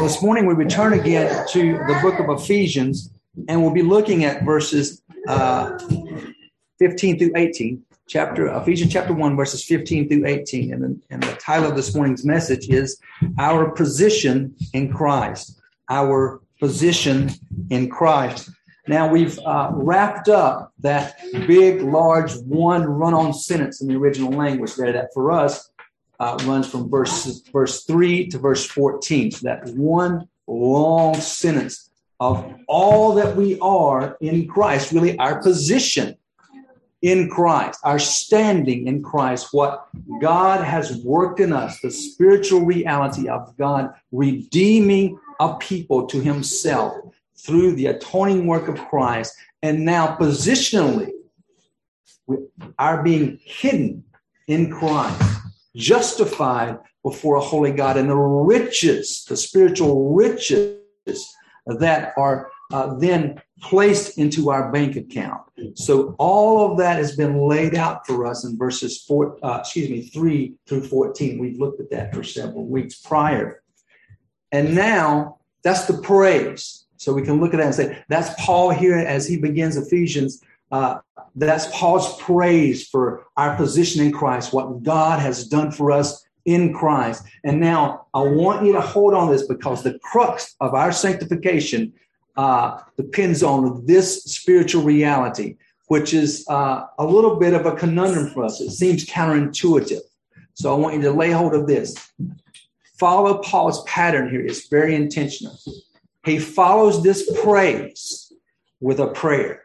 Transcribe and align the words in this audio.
This 0.00 0.22
morning 0.22 0.46
we 0.46 0.54
return 0.54 0.92
again 0.92 1.46
to 1.50 1.72
the 1.72 1.98
book 2.02 2.18
of 2.20 2.28
Ephesians, 2.40 3.12
and 3.48 3.62
we'll 3.62 3.72
be 3.72 3.82
looking 3.82 4.24
at 4.24 4.44
verses 4.44 5.02
uh, 5.28 5.78
15 6.78 7.18
through 7.18 7.32
18. 7.36 7.82
Chapter 8.08 8.48
Ephesians 8.48 8.92
chapter 8.92 9.12
1, 9.12 9.36
verses 9.36 9.64
15 9.64 10.08
through 10.08 10.26
18. 10.26 10.72
And 10.72 10.82
the, 10.82 11.00
and 11.10 11.22
the 11.22 11.32
title 11.34 11.70
of 11.70 11.76
this 11.76 11.94
morning's 11.94 12.24
message 12.24 12.68
is 12.68 12.98
Our 13.38 13.70
Position 13.70 14.54
in 14.72 14.92
Christ. 14.92 15.60
Our 15.88 16.40
Position 16.58 17.30
in 17.70 17.88
Christ. 17.88 18.50
Now 18.88 19.08
we've 19.08 19.38
uh, 19.40 19.70
wrapped 19.72 20.28
up 20.28 20.72
that 20.80 21.18
big, 21.46 21.82
large 21.82 22.34
one 22.38 22.84
run-on 22.84 23.32
sentence 23.32 23.80
in 23.80 23.88
the 23.88 23.94
original 23.94 24.32
language 24.32 24.74
there 24.74 24.92
that 24.92 25.10
for 25.14 25.30
us 25.30 25.69
uh, 26.20 26.38
runs 26.44 26.68
from 26.68 26.88
verse 26.88 27.42
verse 27.50 27.84
three 27.84 28.28
to 28.28 28.38
verse 28.38 28.64
fourteen. 28.64 29.30
So 29.32 29.48
that 29.48 29.66
one 29.74 30.28
long 30.46 31.14
sentence 31.14 31.90
of 32.20 32.54
all 32.68 33.14
that 33.14 33.34
we 33.34 33.58
are 33.60 34.16
in 34.20 34.46
Christ, 34.46 34.92
really 34.92 35.18
our 35.18 35.42
position 35.42 36.16
in 37.00 37.30
Christ, 37.30 37.80
our 37.82 37.98
standing 37.98 38.86
in 38.86 39.02
Christ, 39.02 39.48
what 39.52 39.88
God 40.20 40.62
has 40.62 40.98
worked 40.98 41.40
in 41.40 41.50
us, 41.50 41.80
the 41.80 41.90
spiritual 41.90 42.66
reality 42.66 43.26
of 43.26 43.56
God 43.56 43.94
redeeming 44.12 45.18
a 45.40 45.56
people 45.56 46.06
to 46.08 46.20
Himself 46.20 46.92
through 47.38 47.74
the 47.76 47.86
atoning 47.86 48.46
work 48.46 48.68
of 48.68 48.76
Christ, 48.90 49.34
and 49.62 49.86
now 49.86 50.14
positionally, 50.16 51.12
we 52.26 52.36
are 52.78 53.02
being 53.02 53.40
hidden 53.42 54.04
in 54.46 54.70
Christ, 54.70 55.39
justified 55.76 56.78
before 57.02 57.36
a 57.36 57.40
holy 57.40 57.72
God, 57.72 57.96
and 57.96 58.10
the 58.10 58.16
riches, 58.16 59.24
the 59.24 59.36
spiritual 59.36 60.12
riches 60.14 60.76
that 61.66 62.12
are 62.16 62.50
uh, 62.72 62.94
then 62.94 63.40
placed 63.60 64.18
into 64.18 64.50
our 64.50 64.70
bank 64.70 64.96
account. 64.96 65.42
So 65.74 66.14
all 66.18 66.70
of 66.70 66.78
that 66.78 66.96
has 66.96 67.16
been 67.16 67.48
laid 67.48 67.74
out 67.74 68.06
for 68.06 68.26
us 68.26 68.44
in 68.44 68.56
verses 68.56 69.02
four, 69.02 69.38
uh, 69.42 69.58
excuse 69.60 69.90
me, 69.90 70.02
three 70.02 70.54
through 70.66 70.84
14. 70.84 71.38
We've 71.38 71.58
looked 71.58 71.80
at 71.80 71.90
that 71.90 72.14
for 72.14 72.22
several 72.22 72.66
weeks 72.66 72.94
prior. 72.96 73.62
And 74.52 74.74
now 74.74 75.38
that's 75.62 75.86
the 75.86 75.98
praise. 75.98 76.86
So 76.96 77.12
we 77.12 77.22
can 77.22 77.40
look 77.40 77.54
at 77.54 77.58
that 77.58 77.66
and 77.66 77.74
say, 77.74 78.04
that's 78.08 78.30
Paul 78.44 78.70
here 78.70 78.96
as 78.96 79.26
he 79.26 79.36
begins 79.36 79.76
Ephesians. 79.76 80.42
Uh, 80.70 80.98
that's 81.34 81.66
Paul's 81.72 82.20
praise 82.20 82.88
for 82.88 83.26
our 83.36 83.56
position 83.56 84.04
in 84.04 84.12
Christ, 84.12 84.52
what 84.52 84.82
God 84.82 85.20
has 85.20 85.46
done 85.46 85.70
for 85.70 85.90
us 85.92 86.24
in 86.44 86.72
Christ. 86.72 87.24
And 87.44 87.60
now 87.60 88.06
I 88.14 88.22
want 88.22 88.64
you 88.64 88.72
to 88.72 88.80
hold 88.80 89.14
on 89.14 89.30
this 89.30 89.46
because 89.46 89.82
the 89.82 89.98
crux 89.98 90.54
of 90.60 90.74
our 90.74 90.92
sanctification 90.92 91.92
uh, 92.36 92.80
depends 92.96 93.42
on 93.42 93.84
this 93.86 94.24
spiritual 94.24 94.82
reality, 94.82 95.56
which 95.88 96.14
is 96.14 96.46
uh, 96.48 96.86
a 96.98 97.04
little 97.04 97.36
bit 97.36 97.52
of 97.52 97.66
a 97.66 97.74
conundrum 97.74 98.30
for 98.30 98.44
us. 98.44 98.60
It 98.60 98.70
seems 98.70 99.04
counterintuitive. 99.04 100.00
So 100.54 100.74
I 100.74 100.78
want 100.78 100.94
you 100.96 101.02
to 101.02 101.12
lay 101.12 101.30
hold 101.30 101.54
of 101.54 101.66
this. 101.66 101.96
Follow 102.98 103.38
Paul's 103.38 103.82
pattern 103.84 104.30
here. 104.30 104.44
It's 104.44 104.68
very 104.68 104.94
intentional. 104.94 105.58
He 106.24 106.38
follows 106.38 107.02
this 107.02 107.30
praise 107.42 108.32
with 108.80 109.00
a 109.00 109.08
prayer. 109.08 109.62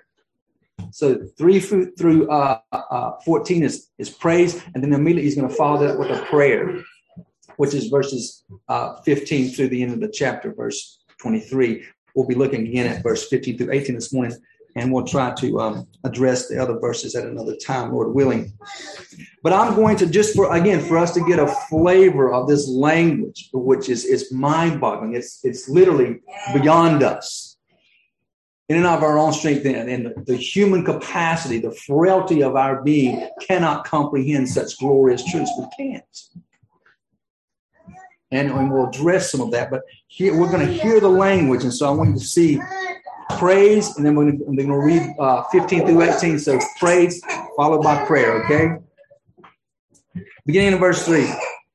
So 0.91 1.27
three 1.37 1.59
through 1.59 2.29
uh, 2.29 2.59
uh, 2.71 3.11
14 3.25 3.63
is, 3.63 3.89
is 3.97 4.09
praise, 4.09 4.61
and 4.73 4.83
then 4.83 4.93
immediately 4.93 5.23
he's 5.23 5.35
going 5.35 5.49
to 5.49 5.55
follow 5.55 5.85
that 5.85 5.97
with 5.99 6.09
a 6.09 6.23
prayer, 6.25 6.81
which 7.57 7.73
is 7.73 7.87
verses 7.87 8.43
uh, 8.69 8.95
15 9.01 9.49
through 9.49 9.69
the 9.69 9.83
end 9.83 9.93
of 9.93 9.99
the 9.99 10.09
chapter, 10.09 10.53
verse 10.53 10.99
23. 11.21 11.85
We'll 12.15 12.27
be 12.27 12.35
looking 12.35 12.67
again 12.67 12.87
at 12.87 13.03
verse 13.03 13.27
15 13.27 13.57
through 13.57 13.71
18 13.71 13.95
this 13.95 14.13
morning 14.13 14.37
and 14.75 14.91
we'll 14.91 15.05
try 15.05 15.33
to 15.35 15.59
um, 15.59 15.87
address 16.03 16.47
the 16.47 16.61
other 16.61 16.77
verses 16.79 17.15
at 17.15 17.25
another 17.25 17.55
time, 17.55 17.93
Lord 17.93 18.13
willing. 18.13 18.53
But 19.41 19.53
I'm 19.53 19.75
going 19.75 19.95
to 19.97 20.05
just 20.05 20.35
for 20.35 20.53
again 20.53 20.81
for 20.81 20.97
us 20.97 21.13
to 21.13 21.25
get 21.25 21.39
a 21.39 21.47
flavor 21.69 22.33
of 22.33 22.47
this 22.47 22.67
language, 22.67 23.49
which 23.53 23.89
is 23.89 24.05
is 24.05 24.31
mind-boggling. 24.31 25.15
It's 25.15 25.39
it's 25.43 25.69
literally 25.69 26.19
beyond 26.53 27.03
us. 27.03 27.54
In 28.67 28.77
and 28.77 28.87
of 28.87 29.03
our 29.03 29.19
own 29.19 29.31
strength 29.31 29.65
and, 29.65 29.89
and 29.89 30.05
the, 30.07 30.23
the 30.25 30.35
human 30.35 30.83
capacity, 30.83 31.59
the 31.59 31.71
frailty 31.71 32.41
of 32.41 32.55
our 32.55 32.81
being 32.81 33.29
cannot 33.39 33.85
comprehend 33.85 34.49
such 34.49 34.77
glorious 34.79 35.23
truths. 35.23 35.51
We 35.59 35.65
can't. 35.77 36.03
And, 38.31 38.49
and 38.49 38.71
we'll 38.71 38.89
address 38.89 39.31
some 39.31 39.41
of 39.41 39.51
that, 39.51 39.69
but 39.69 39.83
here 40.07 40.37
we're 40.37 40.51
going 40.51 40.65
to 40.65 40.73
hear 40.73 40.99
the 40.99 41.07
language, 41.07 41.63
and 41.63 41.73
so 41.73 41.87
I 41.87 41.91
want 41.91 42.09
you 42.09 42.15
to 42.15 42.25
see 42.25 42.59
praise, 43.37 43.95
and 43.97 44.05
then 44.05 44.15
we're 44.15 44.31
going 44.31 44.67
to 44.67 44.77
read 44.77 45.15
uh, 45.19 45.43
15 45.51 45.85
through 45.85 46.01
18. 46.01 46.39
So 46.39 46.59
praise 46.79 47.21
followed 47.55 47.83
by 47.83 48.03
prayer, 48.05 48.43
okay? 48.43 48.77
Beginning 50.45 50.73
in 50.73 50.79
verse 50.79 51.05
3. 51.05 51.27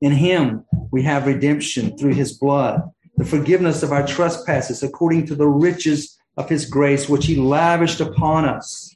In 0.00 0.12
him 0.12 0.64
we 0.90 1.02
have 1.02 1.26
redemption 1.26 1.96
through 1.96 2.14
his 2.14 2.32
blood, 2.32 2.82
the 3.16 3.24
forgiveness 3.24 3.82
of 3.82 3.92
our 3.92 4.06
trespasses 4.06 4.82
according 4.82 5.26
to 5.26 5.34
the 5.34 5.46
riches 5.46 6.18
of 6.36 6.48
his 6.48 6.66
grace, 6.66 7.08
which 7.08 7.26
he 7.26 7.36
lavished 7.36 8.00
upon 8.00 8.44
us. 8.44 8.94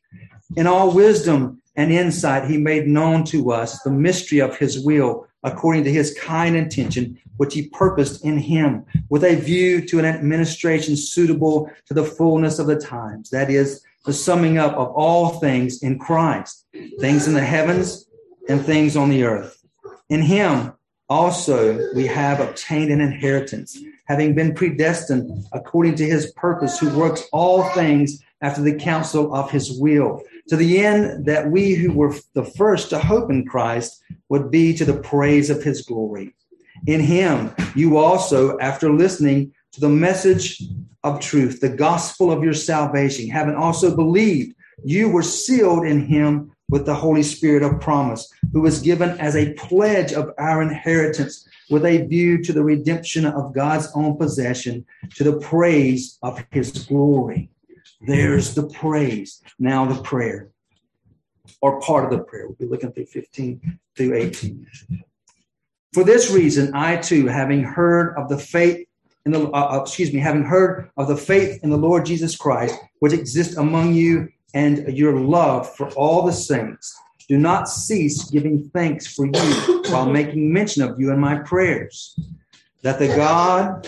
In 0.57 0.67
all 0.67 0.91
wisdom 0.93 1.63
and 1.77 1.93
insight, 1.93 2.51
he 2.51 2.59
made 2.59 2.89
known 2.89 3.25
to 3.25 3.53
us 3.53 3.81
the 3.83 3.91
mystery 3.91 4.41
of 4.41 4.57
his 4.57 4.85
will 4.85 5.27
according 5.45 5.85
to 5.85 5.93
his 5.93 6.19
kind 6.19 6.57
intention, 6.57 7.19
which 7.37 7.55
he 7.55 7.69
purposed 7.69 8.25
in 8.25 8.37
him 8.37 8.85
with 9.09 9.23
a 9.25 9.37
view 9.37 9.87
to 9.87 9.99
an 9.99 10.05
administration 10.05 10.97
suitable 10.97 11.71
to 11.87 11.95
the 11.95 12.05
fullness 12.05 12.59
of 12.59 12.67
the 12.67 12.77
times. 12.77 13.31
That 13.31 13.49
is 13.49 13.83
the 14.05 14.13
summing 14.13 14.59
up 14.59 14.73
of 14.73 14.89
all 14.89 15.39
things 15.39 15.83
in 15.83 15.99
Christ, 15.99 16.67
things 16.99 17.29
in 17.29 17.35
the 17.35 17.41
heavens 17.41 18.07
and 18.49 18.65
things 18.65 18.97
on 18.97 19.11
the 19.11 19.23
earth. 19.25 19.58
In 20.09 20.23
him 20.23 20.73
also 21.09 21.93
we 21.95 22.07
have 22.07 22.41
obtained 22.41 22.91
an 22.91 23.01
inheritance, 23.01 23.79
having 24.07 24.35
been 24.35 24.55
predestined 24.55 25.47
according 25.53 25.95
to 25.97 26.07
his 26.07 26.33
purpose, 26.33 26.79
who 26.79 26.97
works 26.99 27.25
all 27.33 27.65
things 27.71 28.23
after 28.41 28.63
the 28.63 28.75
counsel 28.75 29.35
of 29.35 29.51
his 29.51 29.79
will 29.81 30.23
to 30.49 30.57
the 30.57 30.79
end 30.79 31.27
that 31.27 31.51
we 31.51 31.75
who 31.75 31.93
were 31.93 32.15
the 32.35 32.45
first 32.45 32.91
to 32.91 32.99
hope 32.99 33.31
in 33.31 33.45
Christ 33.45 34.03
would 34.29 34.51
be 34.51 34.75
to 34.75 34.85
the 34.85 34.99
praise 34.99 35.51
of 35.51 35.63
his 35.63 35.83
glory. 35.83 36.35
In 36.87 37.01
him, 37.01 37.55
you 37.75 37.99
also, 37.99 38.59
after 38.59 38.91
listening 38.91 39.53
to 39.73 39.81
the 39.81 39.89
message 39.89 40.63
of 41.05 41.21
truth, 41.21 41.61
the 41.61 41.69
gospel 41.69 42.31
of 42.31 42.43
your 42.43 42.55
salvation, 42.55 43.29
having 43.29 43.55
also 43.55 43.95
believed, 43.95 44.55
you 44.85 45.09
were 45.09 45.23
sealed 45.23 45.85
in 45.85 46.07
him 46.07 46.53
with 46.69 46.87
the 46.87 46.95
Holy 46.95 47.23
Spirit 47.23 47.63
of 47.63 47.81
promise, 47.81 48.33
who 48.53 48.61
was 48.61 48.81
given 48.81 49.11
as 49.21 49.37
a 49.37 49.55
pledge 49.55 50.13
of 50.13 50.31
our 50.39 50.63
inheritance 50.63 51.49
with 51.71 51.85
a 51.85 52.07
view 52.07 52.43
to 52.43 52.53
the 52.53 52.63
redemption 52.63 53.25
of 53.25 53.55
God's 53.55 53.89
own 53.95 54.17
possession, 54.17 54.85
to 55.15 55.25
the 55.25 55.39
praise 55.39 56.19
of 56.23 56.45
his 56.51 56.71
glory. 56.87 57.51
There's 58.01 58.55
the 58.55 58.69
praise. 58.69 59.43
Now 59.59 59.87
the 59.87 60.01
prayer, 60.03 60.51
or 61.61 61.81
part 61.81 62.05
of 62.05 62.19
the 62.19 62.25
prayer. 62.25 62.47
We'll 62.47 62.57
be 62.57 62.67
looking 62.67 62.93
through 62.93 63.07
15 63.07 63.79
through 63.97 64.15
18. 64.15 64.67
For 65.95 66.05
this 66.05 66.31
reason, 66.31 66.75
I 66.75 66.97
too, 66.97 67.27
having 67.27 67.65
heard 67.65 68.15
of 68.17 68.29
the 68.29 68.39
faith 68.39 68.87
in 69.25 69.33
the, 69.33 69.51
uh, 69.51 69.77
uh, 69.77 69.83
excuse 69.83 70.13
me, 70.13 70.21
having 70.21 70.45
heard 70.45 70.91
of 70.97 71.09
the 71.09 71.17
faith 71.17 71.63
in 71.63 71.71
the 71.71 71.77
Lord 71.77 72.07
Jesus 72.07 72.37
Christ, 72.37 72.79
which 73.01 73.13
exists 73.13 73.57
among 73.57 73.95
you, 73.95 74.29
and 74.55 74.97
your 74.97 75.19
love 75.21 75.75
for 75.77 75.89
all 75.91 76.23
the 76.25 76.33
saints, 76.33 76.97
do 77.29 77.37
not 77.37 77.69
cease 77.69 78.25
giving 78.31 78.71
thanks 78.71 79.07
for 79.07 79.27
you 79.27 79.83
while 79.89 80.07
making 80.07 80.53
mention 80.53 80.83
of 80.83 80.99
you 80.99 81.13
in 81.13 81.19
my 81.21 81.39
prayers 81.41 82.19
that 82.83 82.99
the 82.99 83.09
God 83.09 83.87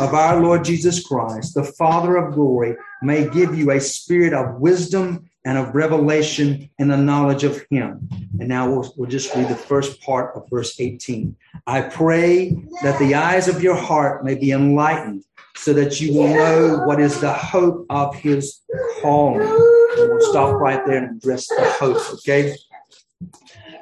of 0.00 0.12
our 0.12 0.40
Lord 0.40 0.64
Jesus 0.64 1.06
Christ, 1.06 1.54
the 1.54 1.64
Father 1.64 2.16
of 2.16 2.34
glory, 2.34 2.76
may 3.02 3.28
give 3.28 3.56
you 3.56 3.70
a 3.70 3.80
spirit 3.80 4.32
of 4.32 4.60
wisdom 4.60 5.30
and 5.44 5.58
of 5.58 5.74
revelation 5.74 6.68
and 6.78 6.90
the 6.90 6.96
knowledge 6.96 7.44
of 7.44 7.64
him. 7.70 8.08
And 8.40 8.48
now 8.48 8.68
we'll, 8.70 8.92
we'll 8.96 9.10
just 9.10 9.34
read 9.34 9.48
the 9.48 9.54
first 9.54 10.00
part 10.00 10.34
of 10.34 10.48
verse 10.50 10.80
18. 10.80 11.36
I 11.66 11.82
pray 11.82 12.56
that 12.82 12.98
the 12.98 13.14
eyes 13.14 13.46
of 13.46 13.62
your 13.62 13.76
heart 13.76 14.24
may 14.24 14.34
be 14.34 14.52
enlightened 14.52 15.24
so 15.56 15.72
that 15.74 16.00
you 16.00 16.14
will 16.14 16.28
know 16.28 16.82
what 16.86 17.00
is 17.00 17.20
the 17.20 17.32
hope 17.32 17.86
of 17.88 18.16
his 18.16 18.60
calling. 19.00 19.73
And 19.96 20.10
we'll 20.10 20.30
stop 20.30 20.60
right 20.60 20.84
there 20.86 21.04
and 21.04 21.16
address 21.16 21.48
the 21.48 21.64
hope, 21.78 21.98
okay? 22.14 22.56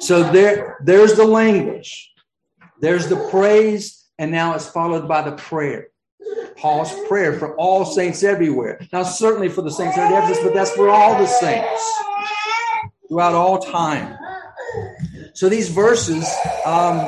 So 0.01 0.23
there, 0.33 0.79
there's 0.83 1.15
the 1.15 1.25
language, 1.25 2.13
there's 2.81 3.09
the 3.09 3.29
praise, 3.31 4.05
and 4.19 4.31
now 4.31 4.55
it's 4.55 4.69
followed 4.69 5.07
by 5.09 5.23
the 5.23 5.33
prayer. 5.33 5.89
Paul's 6.57 6.93
prayer 7.09 7.39
for 7.39 7.57
all 7.57 7.85
saints 7.85 8.23
everywhere. 8.23 8.81
Now, 8.93 9.03
certainly 9.03 9.49
for 9.49 9.63
the 9.63 9.71
saints 9.71 9.99
at 9.99 10.13
Ephesus, 10.13 10.43
but 10.45 10.55
that's 10.55 10.71
for 10.73 10.89
all 10.89 11.19
the 11.19 11.27
saints 11.27 12.01
throughout 13.09 13.35
all 13.35 13.59
time. 13.59 14.17
So 15.35 15.49
these 15.49 15.69
verses 15.71 16.25
um, 16.65 16.99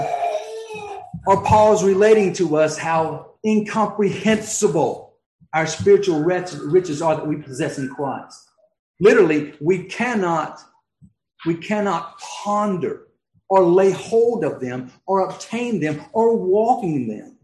are 1.27 1.43
Paul's 1.45 1.85
relating 1.85 2.33
to 2.35 2.57
us 2.57 2.77
how 2.79 3.35
incomprehensible 3.45 5.15
our 5.53 5.67
spiritual 5.67 6.21
riches 6.21 7.01
are 7.01 7.15
that 7.17 7.27
we 7.27 7.37
possess 7.37 7.79
in 7.79 7.89
Christ. 7.89 8.44
Literally, 9.05 9.53
we 9.61 9.85
cannot, 9.85 10.61
we 11.45 11.57
cannot 11.57 12.19
ponder 12.21 13.09
or 13.51 13.63
lay 13.63 13.91
hold 13.91 14.47
of 14.47 14.61
them 14.61 14.91
or 15.07 15.29
obtain 15.29 15.79
them 15.79 16.03
or 16.15 16.35
walk 16.35 16.83
in 16.83 17.07
them 17.07 17.37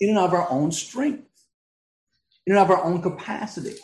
in 0.00 0.08
and 0.08 0.18
of 0.18 0.32
our 0.32 0.50
own 0.50 0.72
strength, 0.72 1.28
in 2.48 2.56
and 2.56 2.58
of 2.58 2.68
our 2.72 2.82
own 2.82 3.00
capacity. 3.00 3.76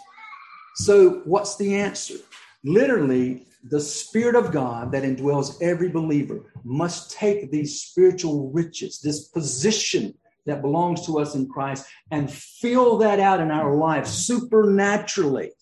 So, 0.75 1.23
what's 1.25 1.57
the 1.57 1.77
answer? 1.77 2.17
Literally, 2.65 3.47
the 3.71 3.81
Spirit 3.81 4.35
of 4.35 4.51
God 4.51 4.91
that 4.91 5.05
indwells 5.05 5.63
every 5.63 5.91
believer 5.91 6.53
must 6.65 7.13
take 7.13 7.53
these 7.53 7.81
spiritual 7.81 8.51
riches, 8.51 8.99
this 8.99 9.29
position 9.29 10.15
that 10.47 10.63
belongs 10.63 11.07
to 11.07 11.21
us 11.21 11.37
in 11.37 11.49
Christ, 11.49 11.87
and 12.11 12.29
fill 12.29 12.99
that 12.99 13.21
out 13.21 13.39
in 13.39 13.53
our 13.53 13.77
lives 13.77 14.11
supernaturally, 14.11 15.53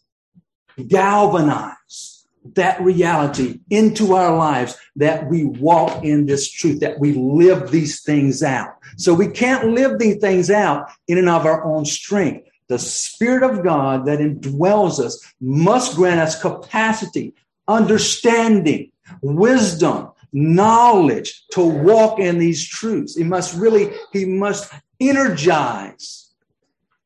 galvanize 0.87 2.27
that 2.55 2.81
reality 2.81 3.61
into 3.71 4.15
our 4.15 4.37
lives 4.37 4.79
that 4.97 5.29
we 5.29 5.45
walk 5.45 6.05
in 6.05 6.27
this 6.27 6.51
truth, 6.51 6.81
that 6.81 6.99
we 7.01 7.13
live 7.13 7.71
these 7.71 8.03
things 8.03 8.43
out. 8.43 8.77
So 8.97 9.15
we 9.15 9.29
can't 9.29 9.71
live 9.71 9.99
these 9.99 10.19
things 10.19 10.51
out 10.51 10.89
in 11.09 11.19
and 11.19 11.29
of 11.29 11.45
our 11.45 11.65
own 11.65 11.85
strength. 11.85 12.49
The 12.69 12.79
Spirit 12.79 13.43
of 13.43 13.65
God 13.65 14.07
that 14.07 14.19
indwells 14.19 14.99
us 14.99 15.25
must 15.41 15.97
grant 15.97 16.21
us 16.21 16.41
capacity, 16.41 17.35
understanding, 17.69 18.91
wisdom, 19.23 20.11
knowledge 20.33 21.47
to 21.53 21.65
walk 21.65 22.19
in 22.19 22.39
these 22.39 22.67
truths. 22.67 23.17
He 23.17 23.25
must 23.25 23.57
really, 23.57 23.93
he 24.13 24.25
must 24.25 24.73
energize 25.01 26.31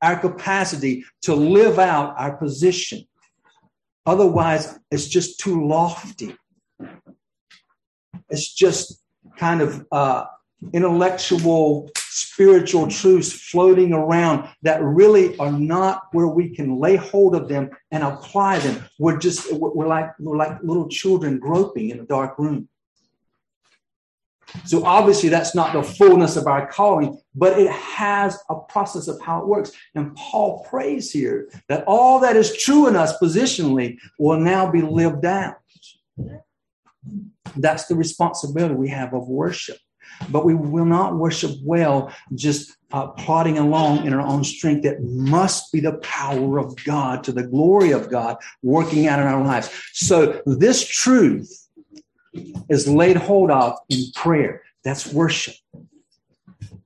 our 0.02 0.16
capacity 0.16 1.04
to 1.22 1.34
live 1.34 1.78
out 1.78 2.14
our 2.16 2.36
position. 2.36 3.06
Otherwise, 4.10 4.76
it's 4.90 5.06
just 5.06 5.38
too 5.38 5.68
lofty. 5.68 6.34
It's 8.28 8.52
just 8.52 9.04
kind 9.36 9.60
of 9.60 9.86
uh, 9.92 10.24
intellectual, 10.72 11.88
spiritual 11.96 12.88
truths 12.88 13.32
floating 13.32 13.92
around 13.92 14.48
that 14.62 14.82
really 14.82 15.38
are 15.38 15.52
not 15.52 16.08
where 16.10 16.26
we 16.26 16.52
can 16.52 16.80
lay 16.80 16.96
hold 16.96 17.36
of 17.36 17.46
them 17.48 17.70
and 17.92 18.02
apply 18.02 18.58
them. 18.58 18.84
We're 18.98 19.18
just 19.18 19.52
we're 19.52 19.86
like 19.86 20.10
we're 20.18 20.36
like 20.36 20.58
little 20.60 20.88
children 20.88 21.38
groping 21.38 21.90
in 21.90 22.00
a 22.00 22.04
dark 22.04 22.36
room. 22.36 22.68
So 24.64 24.84
obviously 24.84 25.28
that's 25.28 25.54
not 25.54 25.72
the 25.72 25.82
fullness 25.82 26.36
of 26.36 26.46
our 26.46 26.66
calling, 26.66 27.20
but 27.34 27.58
it 27.58 27.70
has 27.70 28.38
a 28.48 28.56
process 28.56 29.08
of 29.08 29.20
how 29.20 29.40
it 29.40 29.46
works. 29.46 29.72
And 29.94 30.14
Paul 30.16 30.66
prays 30.68 31.10
here 31.10 31.48
that 31.68 31.84
all 31.86 32.20
that 32.20 32.36
is 32.36 32.56
true 32.56 32.86
in 32.86 32.96
us 32.96 33.16
positionally 33.18 33.98
will 34.18 34.38
now 34.38 34.70
be 34.70 34.82
lived 34.82 35.24
out. 35.24 35.56
That's 37.56 37.86
the 37.86 37.94
responsibility 37.94 38.74
we 38.74 38.88
have 38.88 39.14
of 39.14 39.28
worship. 39.28 39.78
But 40.28 40.44
we 40.44 40.54
will 40.54 40.84
not 40.84 41.16
worship 41.16 41.52
well 41.62 42.12
just 42.34 42.76
uh, 42.92 43.08
plodding 43.08 43.58
along 43.58 44.06
in 44.06 44.12
our 44.12 44.20
own 44.20 44.44
strength. 44.44 44.84
It 44.84 45.00
must 45.02 45.72
be 45.72 45.80
the 45.80 45.98
power 45.98 46.58
of 46.58 46.76
God 46.84 47.24
to 47.24 47.32
the 47.32 47.46
glory 47.46 47.92
of 47.92 48.10
God 48.10 48.36
working 48.62 49.06
out 49.06 49.20
in 49.20 49.26
our 49.26 49.42
lives. 49.42 49.70
So 49.92 50.42
this 50.44 50.86
truth 50.86 51.59
is 52.68 52.88
laid 52.88 53.16
hold 53.16 53.50
of 53.50 53.76
in 53.88 54.04
prayer. 54.14 54.62
That's 54.84 55.12
worship. 55.12 55.54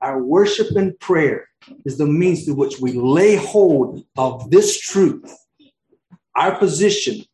Our 0.00 0.22
worship 0.22 0.76
and 0.76 0.98
prayer 0.98 1.48
is 1.84 1.96
the 1.96 2.06
means 2.06 2.44
through 2.44 2.54
which 2.54 2.78
we 2.78 2.92
lay 2.92 3.36
hold 3.36 4.04
of 4.16 4.50
this 4.50 4.78
truth, 4.78 5.34
our 6.34 6.58
position, 6.58 7.24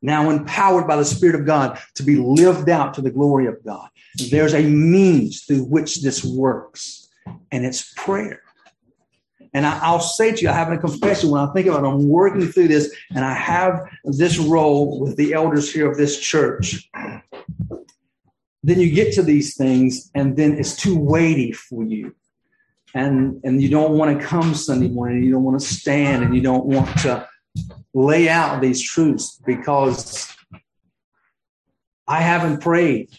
now 0.00 0.30
empowered 0.30 0.86
by 0.86 0.96
the 0.96 1.04
Spirit 1.04 1.34
of 1.34 1.46
God 1.46 1.78
to 1.96 2.02
be 2.02 2.16
lived 2.16 2.68
out 2.68 2.94
to 2.94 3.00
the 3.00 3.10
glory 3.10 3.46
of 3.46 3.62
God. 3.64 3.88
There's 4.30 4.54
a 4.54 4.62
means 4.62 5.44
through 5.44 5.64
which 5.64 6.02
this 6.02 6.24
works, 6.24 7.08
and 7.50 7.64
it's 7.64 7.92
prayer. 7.94 8.43
And 9.54 9.64
I, 9.64 9.92
will 9.92 10.00
say 10.00 10.34
to 10.34 10.42
you, 10.42 10.48
I 10.48 10.52
have 10.52 10.72
a 10.72 10.78
confession. 10.78 11.30
When 11.30 11.40
I 11.40 11.46
think 11.52 11.68
about 11.68 11.84
it, 11.84 11.86
I'm 11.86 12.08
working 12.08 12.48
through 12.48 12.68
this, 12.68 12.92
and 13.14 13.24
I 13.24 13.34
have 13.34 13.88
this 14.02 14.36
role 14.36 14.98
with 14.98 15.16
the 15.16 15.32
elders 15.32 15.72
here 15.72 15.88
of 15.88 15.96
this 15.96 16.18
church. 16.18 16.90
Then 18.64 18.80
you 18.80 18.90
get 18.90 19.14
to 19.14 19.22
these 19.22 19.56
things 19.56 20.10
and 20.14 20.36
then 20.36 20.58
it's 20.58 20.74
too 20.74 20.98
weighty 20.98 21.52
for 21.52 21.84
you. 21.84 22.16
And 22.94 23.40
and 23.44 23.62
you 23.62 23.68
don't 23.68 23.98
want 23.98 24.18
to 24.18 24.24
come 24.24 24.54
sunday 24.54 24.86
morning 24.86 25.24
you 25.24 25.32
don't 25.32 25.42
want 25.42 25.60
to 25.60 25.66
stand 25.66 26.22
and 26.22 26.32
you 26.32 26.40
don't 26.40 26.64
want 26.64 26.96
to 27.00 27.28
lay 27.92 28.28
out 28.28 28.60
these 28.60 28.80
truths 28.80 29.40
because 29.44 30.32
i 32.06 32.20
haven't 32.20 32.60
prayed 32.60 33.10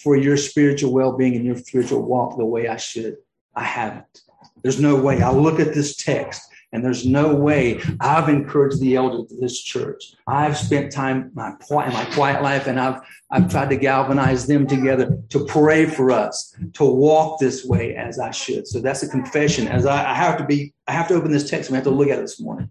for 0.00 0.16
your 0.16 0.36
spiritual 0.36 0.92
well-being 0.92 1.34
and 1.34 1.44
your 1.44 1.56
spiritual 1.56 2.02
walk 2.02 2.38
the 2.38 2.44
way 2.44 2.68
i 2.68 2.76
should. 2.76 3.16
I 3.56 3.64
haven't 3.64 4.20
there's 4.64 4.80
no 4.80 4.96
way 4.96 5.22
i 5.22 5.30
look 5.30 5.60
at 5.60 5.72
this 5.72 5.94
text 5.94 6.50
and 6.74 6.84
there's 6.84 7.06
no 7.06 7.32
way 7.32 7.80
I've 8.00 8.28
encouraged 8.28 8.80
the 8.80 8.96
elders 8.96 9.30
of 9.30 9.38
this 9.38 9.62
church. 9.62 10.12
I've 10.26 10.58
spent 10.58 10.90
time 10.90 11.22
in 11.22 11.30
my 11.34 11.52
quiet 11.60 12.42
life 12.42 12.66
and 12.66 12.80
I've, 12.80 13.00
I've 13.30 13.48
tried 13.48 13.70
to 13.70 13.76
galvanize 13.76 14.48
them 14.48 14.66
together 14.66 15.16
to 15.28 15.44
pray 15.44 15.86
for 15.86 16.10
us, 16.10 16.52
to 16.72 16.84
walk 16.84 17.38
this 17.38 17.64
way 17.64 17.94
as 17.94 18.18
I 18.18 18.32
should. 18.32 18.66
So 18.66 18.80
that's 18.80 19.04
a 19.04 19.08
confession. 19.08 19.68
As 19.68 19.86
I, 19.86 20.10
I 20.10 20.14
have 20.14 20.36
to 20.38 20.44
be, 20.44 20.74
I 20.88 20.92
have 20.92 21.06
to 21.08 21.14
open 21.14 21.30
this 21.30 21.48
text 21.48 21.70
I 21.70 21.76
have 21.76 21.84
to 21.84 21.90
look 21.90 22.08
at 22.08 22.18
it 22.18 22.22
this 22.22 22.40
morning. 22.40 22.68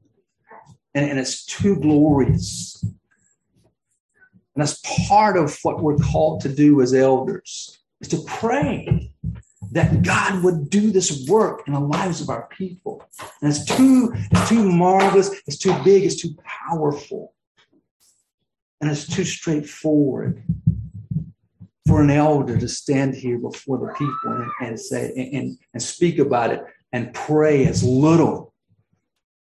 And, 0.94 1.10
and 1.10 1.18
it's 1.18 1.46
too 1.46 1.78
glorious. 1.78 2.84
And 2.84 2.98
that's 4.56 4.82
part 5.08 5.38
of 5.38 5.58
what 5.64 5.82
we're 5.82 5.96
called 5.96 6.42
to 6.42 6.50
do 6.50 6.82
as 6.82 6.94
elders 6.94 7.80
is 8.02 8.10
to 8.10 8.22
pray 8.28 9.14
that 9.72 10.04
God 10.04 10.44
would 10.44 10.70
do 10.70 10.92
this 10.92 11.28
work 11.28 11.64
in 11.68 11.74
the 11.74 11.80
lives 11.80 12.22
of 12.22 12.30
our 12.30 12.48
people. 12.48 13.04
And 13.42 13.52
it's 13.52 13.66
too, 13.66 14.14
it's 14.32 14.50
too 14.50 14.72
marvelous, 14.72 15.30
it's 15.48 15.58
too 15.58 15.76
big, 15.84 16.04
it's 16.04 16.22
too 16.22 16.36
powerful, 16.44 17.34
and 18.82 18.92
it's 18.92 19.08
too 19.08 19.24
straightforward 19.24 20.44
for 21.88 22.02
an 22.02 22.10
elder 22.10 22.58
to 22.58 22.68
stand 22.68 23.16
here 23.16 23.38
before 23.38 23.78
the 23.78 23.94
people 23.94 24.32
and, 24.32 24.52
and 24.62 24.80
say 24.80 25.12
and, 25.34 25.58
and 25.74 25.84
speak 25.84 26.18
about 26.18 26.52
it 26.52 26.64
and 26.92 27.14
pray 27.14 27.66
as 27.66 27.84
little 27.84 28.54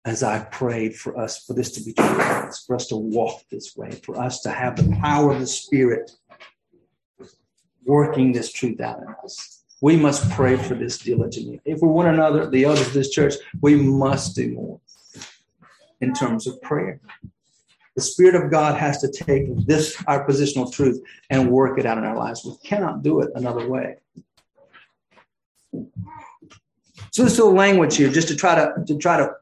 as 0.04 0.22
I 0.22 0.40
prayed 0.40 0.96
for 0.96 1.16
us 1.16 1.44
for 1.44 1.54
this 1.54 1.70
to 1.72 1.84
be 1.84 1.92
true, 1.92 2.50
for 2.66 2.74
us 2.74 2.88
to 2.88 2.96
walk 2.96 3.42
this 3.50 3.76
way, 3.76 3.92
for 3.92 4.18
us 4.18 4.40
to 4.42 4.50
have 4.50 4.74
the 4.74 4.96
power 4.96 5.32
of 5.32 5.38
the 5.38 5.46
Spirit 5.46 6.10
working 7.84 8.32
this 8.32 8.52
truth 8.52 8.80
out 8.80 8.98
in 9.00 9.08
us 9.24 9.61
we 9.82 9.96
must 9.96 10.30
pray 10.30 10.56
for 10.56 10.74
this 10.74 10.96
diligently. 10.96 11.60
If 11.64 11.82
we 11.82 11.88
want 11.88 12.08
another, 12.08 12.48
the 12.48 12.64
elders 12.64 12.86
of 12.86 12.92
this 12.92 13.10
church, 13.10 13.34
we 13.60 13.74
must 13.74 14.36
do 14.36 14.52
more 14.52 14.80
in 16.00 16.14
terms 16.14 16.46
of 16.46 16.62
prayer. 16.62 17.00
The 17.96 18.02
Spirit 18.02 18.36
of 18.36 18.50
God 18.50 18.78
has 18.78 19.00
to 19.02 19.10
take 19.10 19.54
this, 19.66 20.00
our 20.06 20.26
positional 20.26 20.72
truth, 20.72 21.02
and 21.30 21.50
work 21.50 21.80
it 21.80 21.84
out 21.84 21.98
in 21.98 22.04
our 22.04 22.16
lives. 22.16 22.44
We 22.44 22.56
cannot 22.66 23.02
do 23.02 23.20
it 23.22 23.30
another 23.34 23.68
way. 23.68 23.96
So 27.10 27.22
there's 27.22 27.34
still 27.34 27.52
language 27.52 27.96
here, 27.96 28.08
just 28.08 28.28
to 28.28 28.36
try 28.36 28.54
to, 28.54 28.84
to 28.86 28.96
try 28.96 29.16
to 29.16 29.32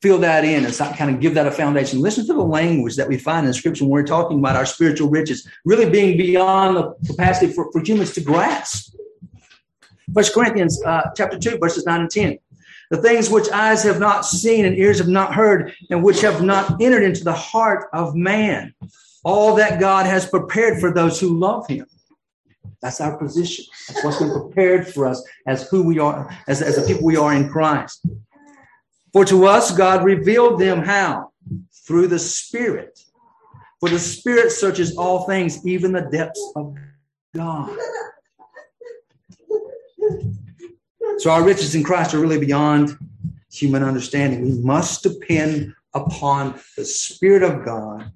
fill 0.00 0.18
that 0.18 0.44
in 0.44 0.64
and 0.64 0.74
kind 0.96 1.12
of 1.12 1.20
give 1.20 1.34
that 1.34 1.46
a 1.48 1.50
foundation. 1.50 2.00
Listen 2.00 2.24
to 2.26 2.34
the 2.34 2.40
language 2.40 2.94
that 2.96 3.08
we 3.08 3.18
find 3.18 3.44
in 3.44 3.52
Scripture 3.52 3.84
when 3.84 3.90
we're 3.90 4.06
talking 4.06 4.38
about 4.38 4.54
our 4.54 4.64
spiritual 4.64 5.10
riches, 5.10 5.46
really 5.64 5.90
being 5.90 6.16
beyond 6.16 6.76
the 6.76 6.94
capacity 7.04 7.52
for, 7.52 7.70
for 7.72 7.82
humans 7.82 8.12
to 8.12 8.20
grasp. 8.20 8.95
First 10.14 10.34
Corinthians 10.34 10.82
uh, 10.84 11.10
chapter 11.16 11.38
2, 11.38 11.58
verses 11.58 11.84
9 11.86 12.00
and 12.00 12.10
10. 12.10 12.38
the 12.90 12.96
things 12.98 13.28
which 13.28 13.50
eyes 13.50 13.82
have 13.82 13.98
not 13.98 14.24
seen 14.24 14.64
and 14.64 14.76
ears 14.78 14.98
have 14.98 15.08
not 15.08 15.34
heard, 15.34 15.74
and 15.90 16.02
which 16.02 16.20
have 16.20 16.42
not 16.42 16.80
entered 16.80 17.02
into 17.02 17.24
the 17.24 17.32
heart 17.32 17.88
of 17.92 18.14
man. 18.14 18.72
All 19.24 19.56
that 19.56 19.80
God 19.80 20.06
has 20.06 20.28
prepared 20.28 20.78
for 20.78 20.92
those 20.92 21.18
who 21.18 21.36
love 21.36 21.66
him. 21.66 21.86
That's 22.80 23.00
our 23.00 23.16
position. 23.16 23.64
That's 23.88 24.04
what's 24.04 24.18
been 24.18 24.30
prepared 24.30 24.86
for 24.86 25.06
us 25.06 25.26
as 25.46 25.68
who 25.68 25.82
we 25.82 25.98
are, 25.98 26.30
as, 26.46 26.62
as 26.62 26.76
the 26.76 26.86
people 26.86 27.04
we 27.04 27.16
are 27.16 27.34
in 27.34 27.48
Christ. 27.48 28.06
For 29.12 29.24
to 29.24 29.46
us, 29.46 29.76
God 29.76 30.04
revealed 30.04 30.60
them 30.60 30.82
how? 30.82 31.32
Through 31.86 32.08
the 32.08 32.18
Spirit. 32.18 33.00
For 33.80 33.88
the 33.88 33.98
Spirit 33.98 34.52
searches 34.52 34.96
all 34.96 35.26
things, 35.26 35.66
even 35.66 35.92
the 35.92 36.02
depths 36.02 36.52
of 36.54 36.76
God. 37.34 37.76
So 41.18 41.30
our 41.30 41.42
riches 41.42 41.74
in 41.74 41.82
Christ 41.82 42.14
are 42.14 42.20
really 42.20 42.38
beyond 42.38 42.96
human 43.50 43.82
understanding. 43.82 44.44
We 44.44 44.62
must 44.62 45.02
depend 45.02 45.74
upon 45.94 46.60
the 46.76 46.84
Spirit 46.84 47.42
of 47.42 47.64
God 47.64 48.12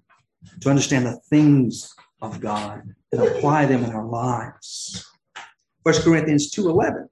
to 0.61 0.71
understand 0.71 1.07
the 1.07 1.21
things 1.31 1.95
of 2.21 2.41
God 2.41 2.83
and 3.13 3.21
apply 3.23 3.67
them 3.67 3.85
in 3.85 3.91
our 3.91 4.07
lives. 4.07 5.07
1 5.83 6.03
Corinthians 6.03 6.51
2.11 6.53 7.09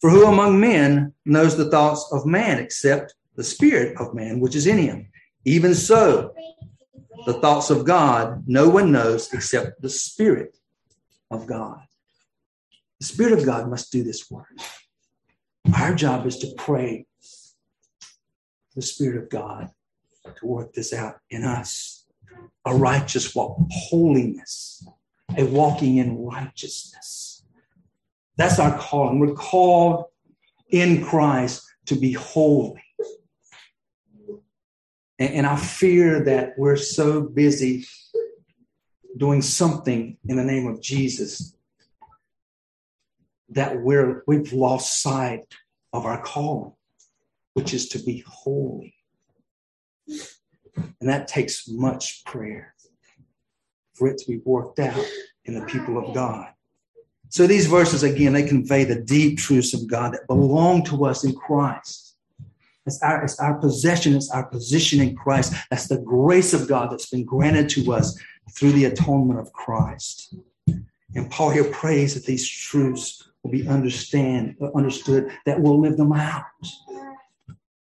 For 0.00 0.10
who 0.10 0.26
among 0.26 0.60
men 0.60 1.12
knows 1.24 1.56
the 1.56 1.70
thoughts 1.70 2.08
of 2.12 2.24
man 2.24 2.58
except 2.58 3.14
the 3.34 3.44
spirit 3.44 3.96
of 3.98 4.14
man 4.14 4.40
which 4.40 4.54
is 4.54 4.66
in 4.66 4.78
him? 4.78 5.08
Even 5.44 5.74
so, 5.74 6.32
the 7.26 7.34
thoughts 7.34 7.70
of 7.70 7.84
God 7.84 8.44
no 8.46 8.68
one 8.68 8.92
knows 8.92 9.32
except 9.32 9.82
the 9.82 9.90
spirit 9.90 10.56
of 11.30 11.46
God. 11.46 11.80
The 13.00 13.06
spirit 13.06 13.38
of 13.38 13.44
God 13.44 13.70
must 13.70 13.92
do 13.92 14.02
this 14.02 14.30
work. 14.30 14.46
Our 15.74 15.94
job 15.94 16.26
is 16.26 16.38
to 16.38 16.52
pray 16.56 17.06
the 18.74 18.82
spirit 18.82 19.22
of 19.22 19.28
God 19.28 19.70
to 20.36 20.46
work 20.46 20.72
this 20.72 20.92
out 20.92 21.16
in 21.30 21.44
us 21.44 22.06
a 22.64 22.74
righteous 22.74 23.34
walk, 23.34 23.58
holiness, 23.70 24.86
a 25.36 25.44
walking 25.44 25.96
in 25.96 26.18
righteousness. 26.18 27.44
That's 28.36 28.58
our 28.58 28.76
calling. 28.78 29.18
We're 29.18 29.34
called 29.34 30.04
in 30.70 31.04
Christ 31.04 31.66
to 31.86 31.94
be 31.94 32.12
holy. 32.12 32.82
And, 35.18 35.34
and 35.34 35.46
I 35.46 35.56
fear 35.56 36.24
that 36.24 36.54
we're 36.58 36.76
so 36.76 37.22
busy 37.22 37.86
doing 39.16 39.42
something 39.42 40.16
in 40.28 40.36
the 40.36 40.44
name 40.44 40.66
of 40.66 40.80
Jesus 40.80 41.56
that 43.50 43.80
we're 43.80 44.22
we've 44.26 44.52
lost 44.52 45.02
sight 45.02 45.54
of 45.92 46.04
our 46.06 46.22
calling, 46.22 46.72
which 47.54 47.72
is 47.72 47.88
to 47.90 47.98
be 47.98 48.24
holy. 48.26 48.94
And 50.06 51.08
that 51.08 51.28
takes 51.28 51.68
much 51.68 52.24
prayer 52.24 52.74
for 53.94 54.08
it 54.08 54.18
to 54.18 54.30
be 54.30 54.40
worked 54.44 54.78
out 54.78 55.04
in 55.44 55.54
the 55.54 55.66
people 55.66 55.98
of 55.98 56.14
God. 56.14 56.48
So 57.30 57.46
these 57.46 57.66
verses, 57.66 58.02
again, 58.02 58.32
they 58.32 58.46
convey 58.46 58.84
the 58.84 59.00
deep 59.00 59.38
truths 59.38 59.74
of 59.74 59.86
God 59.86 60.12
that 60.12 60.26
belong 60.26 60.84
to 60.84 61.04
us 61.04 61.24
in 61.24 61.34
Christ. 61.34 62.16
It's 62.86 63.02
our, 63.02 63.22
it's 63.22 63.38
our 63.38 63.54
possession, 63.58 64.14
it's 64.14 64.30
our 64.30 64.46
position 64.46 65.00
in 65.00 65.14
Christ. 65.14 65.52
That's 65.70 65.88
the 65.88 65.98
grace 65.98 66.54
of 66.54 66.68
God 66.68 66.90
that's 66.90 67.10
been 67.10 67.24
granted 67.24 67.68
to 67.70 67.92
us 67.92 68.18
through 68.52 68.72
the 68.72 68.86
atonement 68.86 69.40
of 69.40 69.52
Christ. 69.52 70.34
And 71.14 71.30
Paul 71.30 71.50
here 71.50 71.64
prays 71.64 72.14
that 72.14 72.24
these 72.24 72.48
truths 72.48 73.27
will 73.42 73.50
be 73.50 73.68
understand, 73.68 74.56
understood, 74.74 75.30
that 75.46 75.60
we'll 75.60 75.80
live 75.80 75.96
them 75.96 76.12
out 76.12 76.44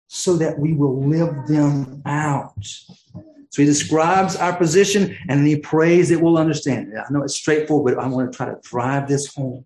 so 0.07 0.37
that 0.37 0.57
we 0.57 0.73
will 0.73 1.05
live 1.07 1.47
them 1.47 2.01
out. 2.05 2.53
So 2.61 3.61
he 3.61 3.65
describes 3.65 4.35
our 4.35 4.55
position 4.55 5.17
and 5.27 5.45
he 5.45 5.57
prays 5.57 6.09
that 6.09 6.19
we'll 6.19 6.37
understand. 6.37 6.93
I 6.97 7.11
know 7.11 7.23
it's 7.23 7.35
straightforward, 7.35 7.95
but 7.95 8.03
I 8.03 8.07
want 8.07 8.31
to 8.31 8.35
try 8.35 8.47
to 8.47 8.57
drive 8.63 9.07
this 9.07 9.33
home. 9.33 9.65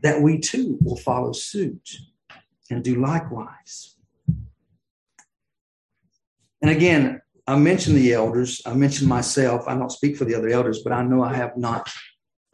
That 0.00 0.22
we 0.22 0.38
too 0.38 0.78
will 0.80 0.96
follow 0.96 1.32
suit 1.32 1.96
and 2.70 2.84
do 2.84 3.00
likewise. 3.00 3.96
And 6.60 6.70
again, 6.70 7.20
I 7.46 7.56
mentioned 7.56 7.96
the 7.96 8.12
elders, 8.12 8.60
I 8.66 8.74
mentioned 8.74 9.08
myself. 9.08 9.64
I 9.66 9.74
don't 9.74 9.90
speak 9.90 10.16
for 10.16 10.26
the 10.26 10.34
other 10.34 10.48
elders, 10.48 10.82
but 10.82 10.92
I 10.92 11.02
know 11.02 11.22
I 11.22 11.34
have 11.34 11.56
not 11.56 11.90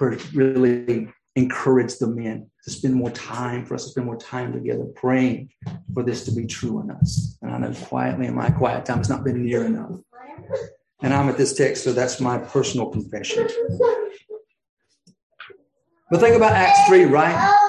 really 0.01 1.09
encourage 1.37 1.99
the 1.99 2.07
men 2.07 2.51
to 2.65 2.71
spend 2.71 2.95
more 2.95 3.11
time, 3.11 3.65
for 3.65 3.75
us 3.75 3.85
to 3.85 3.91
spend 3.91 4.07
more 4.07 4.17
time 4.17 4.53
together 4.53 4.85
praying 4.95 5.51
for 5.93 6.03
this 6.03 6.25
to 6.25 6.33
be 6.33 6.47
true 6.47 6.81
in 6.81 6.91
us. 6.91 7.37
And 7.43 7.53
I 7.53 7.59
know 7.59 7.73
quietly 7.73 8.27
in 8.27 8.35
my 8.35 8.51
quiet 8.51 8.85
time, 8.85 9.01
it's 9.01 9.09
not 9.09 9.25
been 9.25 9.45
near 9.45 9.65
enough. 9.65 10.01
And 11.03 11.13
I'm 11.13 11.29
at 11.29 11.37
this 11.37 11.55
text, 11.55 11.85
so 11.85 11.93
that's 11.93 12.21
my 12.21 12.39
personal 12.39 12.87
confession. 12.87 13.49
But 16.11 16.21
think 16.21 16.37
about 16.37 16.53
Acts 16.53 16.87
3, 16.89 17.07
right? 17.07 17.61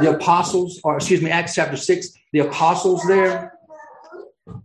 The 0.00 0.16
apostles, 0.16 0.80
or 0.82 0.96
excuse 0.96 1.20
me, 1.20 1.30
Acts 1.30 1.54
chapter 1.54 1.76
6, 1.76 2.08
the 2.32 2.40
apostles 2.40 3.04
there, 3.06 3.58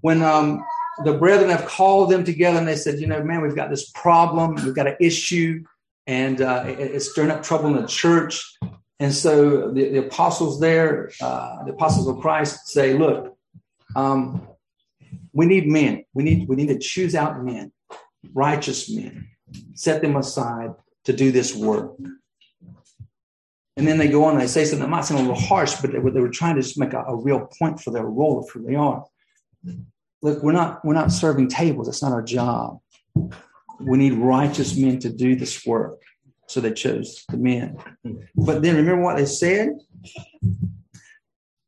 when 0.01 0.22
um, 0.24 0.63
the 1.03 1.13
brethren 1.13 1.50
have 1.50 1.65
called 1.65 2.10
them 2.10 2.24
together 2.24 2.58
and 2.58 2.67
they 2.67 2.75
said, 2.75 3.00
you 3.00 3.08
know, 3.08 3.22
man, 3.24 3.41
we've 3.41 3.55
got 3.55 3.70
this 3.70 3.89
problem, 3.91 4.55
we've 4.55 4.74
got 4.74 4.88
an 4.88 4.96
issue, 5.00 5.63
and 6.07 6.41
uh, 6.41 6.63
it's 6.67 7.12
stirring 7.12 7.31
up 7.31 7.43
trouble 7.43 7.67
in 7.67 7.81
the 7.81 7.88
church. 7.88 8.57
And 9.00 9.13
so 9.13 9.71
the, 9.71 9.89
the 9.89 10.07
apostles 10.07 10.59
there, 10.59 11.12
uh, 11.21 11.63
the 11.65 11.74
apostles 11.74 12.07
of 12.07 12.19
Christ 12.19 12.67
say, 12.67 12.93
look, 12.93 13.38
um, 13.95 14.47
we 15.33 15.45
need 15.45 15.67
men. 15.67 16.05
We 16.13 16.24
need, 16.24 16.47
we 16.47 16.55
need 16.55 16.67
to 16.67 16.79
choose 16.79 17.15
out 17.15 17.43
men, 17.43 17.71
righteous 18.33 18.89
men, 18.89 19.27
set 19.74 20.01
them 20.01 20.15
aside 20.15 20.71
to 21.05 21.13
do 21.13 21.31
this 21.31 21.55
work. 21.55 21.95
And 23.77 23.85
then 23.85 23.97
they 23.97 24.07
go 24.07 24.24
on 24.24 24.33
and 24.33 24.41
they 24.41 24.47
say 24.47 24.63
something 24.63 24.79
that 24.79 24.89
might 24.89 25.03
sound 25.03 25.19
a 25.19 25.24
little 25.24 25.47
harsh, 25.47 25.75
but 25.81 25.91
they 25.91 26.00
were, 26.00 26.12
they 26.12 26.21
were 26.21 26.29
trying 26.29 26.55
to 26.55 26.62
just 26.62 26.79
make 26.79 26.93
a, 26.93 27.03
a 27.03 27.15
real 27.15 27.50
point 27.59 27.81
for 27.81 27.91
their 27.91 28.05
role 28.05 28.39
of 28.39 28.50
who 28.50 28.63
they 28.65 28.75
are. 28.75 29.03
Look, 30.21 30.41
we're 30.41 30.53
not, 30.53 30.85
we're 30.85 30.93
not 30.93 31.12
serving 31.12 31.50
tables. 31.50 31.88
That's 31.88 32.01
not 32.01 32.13
our 32.13 32.24
job. 32.24 32.79
We 33.79 33.98
need 33.98 34.13
righteous 34.13 34.75
men 34.75 35.00
to 35.00 35.10
do 35.10 35.36
this 35.36 35.65
work. 35.65 36.00
So 36.48 36.62
they 36.62 36.74
chose 36.74 37.25
the 37.29 37.38
men. 37.38 37.77
But 38.36 38.62
then 38.62 38.75
remember 38.75 39.03
what 39.03 39.17
they 39.17 39.25
said? 39.25 39.70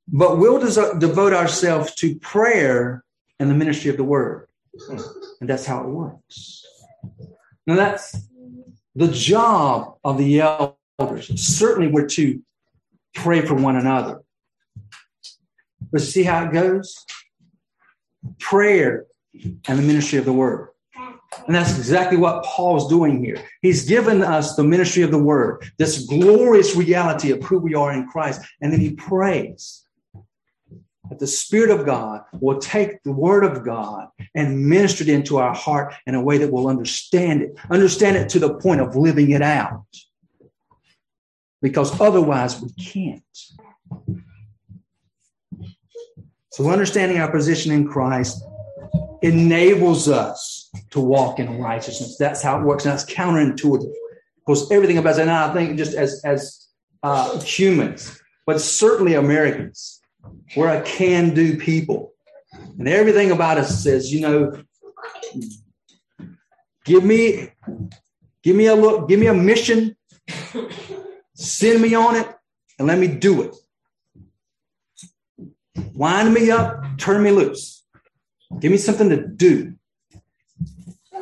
But 0.07 0.37
we'll 0.37 0.59
des- 0.59 0.99
devote 0.99 1.33
ourselves 1.33 1.93
to 1.95 2.15
prayer 2.19 3.03
and 3.39 3.49
the 3.49 3.55
ministry 3.55 3.89
of 3.89 3.97
the 3.97 4.03
word. 4.03 4.47
And 5.41 5.49
that's 5.49 5.65
how 5.65 5.83
it 5.83 5.89
works. 5.89 6.63
Now, 7.65 7.75
that's 7.75 8.15
the 8.95 9.07
job 9.07 9.97
of 10.03 10.17
the 10.17 10.41
elders. 10.41 11.41
Certainly, 11.41 11.91
we're 11.91 12.07
to 12.09 12.41
pray 13.13 13.41
for 13.41 13.55
one 13.55 13.75
another. 13.75 14.21
But 15.91 16.01
see 16.01 16.23
how 16.23 16.45
it 16.45 16.53
goes? 16.53 16.95
Prayer 18.39 19.05
and 19.67 19.79
the 19.79 19.83
ministry 19.83 20.19
of 20.19 20.25
the 20.25 20.33
word. 20.33 20.69
And 21.47 21.55
that's 21.55 21.77
exactly 21.77 22.17
what 22.17 22.43
Paul's 22.43 22.89
doing 22.89 23.23
here. 23.23 23.41
He's 23.61 23.87
given 23.87 24.21
us 24.21 24.55
the 24.55 24.65
ministry 24.65 25.03
of 25.03 25.11
the 25.11 25.17
word, 25.17 25.71
this 25.77 26.05
glorious 26.05 26.75
reality 26.75 27.31
of 27.31 27.41
who 27.41 27.57
we 27.59 27.73
are 27.73 27.93
in 27.93 28.05
Christ. 28.07 28.41
And 28.61 28.71
then 28.71 28.81
he 28.81 28.91
prays 28.91 29.85
that 31.09 31.19
the 31.19 31.27
Spirit 31.27 31.69
of 31.69 31.85
God 31.85 32.23
will 32.33 32.59
take 32.59 33.01
the 33.03 33.13
word 33.13 33.45
of 33.45 33.63
God 33.63 34.09
and 34.35 34.67
minister 34.67 35.05
it 35.05 35.09
into 35.09 35.37
our 35.37 35.55
heart 35.55 35.93
in 36.05 36.15
a 36.15 36.21
way 36.21 36.37
that 36.37 36.51
we'll 36.51 36.67
understand 36.67 37.41
it, 37.41 37.55
understand 37.69 38.17
it 38.17 38.27
to 38.29 38.39
the 38.39 38.55
point 38.55 38.81
of 38.81 38.97
living 38.97 39.31
it 39.31 39.41
out. 39.41 39.85
Because 41.61 41.99
otherwise 42.01 42.61
we 42.61 42.71
can't. 42.71 43.23
So 46.51 46.69
understanding 46.69 47.19
our 47.19 47.31
position 47.31 47.71
in 47.71 47.87
Christ 47.87 48.43
enables 49.21 50.09
us 50.09 50.56
to 50.91 50.99
walk 50.99 51.39
in 51.39 51.59
righteousness. 51.59 52.17
That's 52.17 52.41
how 52.41 52.59
it 52.59 52.63
works. 52.63 52.85
And 52.85 52.93
that's 52.93 53.05
counterintuitive. 53.05 53.85
Of 53.85 54.43
course, 54.45 54.71
everything 54.71 54.97
about 54.97 55.19
and 55.19 55.29
I 55.29 55.53
think 55.53 55.77
just 55.77 55.95
as, 55.95 56.21
as 56.23 56.67
uh, 57.03 57.39
humans, 57.41 58.19
but 58.45 58.61
certainly 58.61 59.13
Americans, 59.15 60.01
we're 60.55 60.69
a 60.69 60.81
can 60.83 61.33
do 61.33 61.57
people. 61.57 62.13
And 62.79 62.87
everything 62.87 63.31
about 63.31 63.57
us 63.57 63.83
says, 63.83 64.13
you 64.13 64.21
know, 64.21 64.63
give 66.85 67.03
me 67.03 67.49
give 68.43 68.55
me 68.55 68.67
a 68.67 68.75
look, 68.75 69.09
give 69.09 69.19
me 69.19 69.27
a 69.27 69.33
mission, 69.33 69.95
send 71.33 71.81
me 71.81 71.93
on 71.95 72.15
it, 72.15 72.27
and 72.79 72.87
let 72.87 72.97
me 72.97 73.07
do 73.07 73.41
it. 73.41 73.55
Wind 75.93 76.33
me 76.33 76.51
up, 76.51 76.83
turn 76.97 77.23
me 77.23 77.31
loose. 77.31 77.83
Give 78.59 78.71
me 78.71 78.77
something 78.77 79.09
to 79.09 79.27
do. 79.27 79.76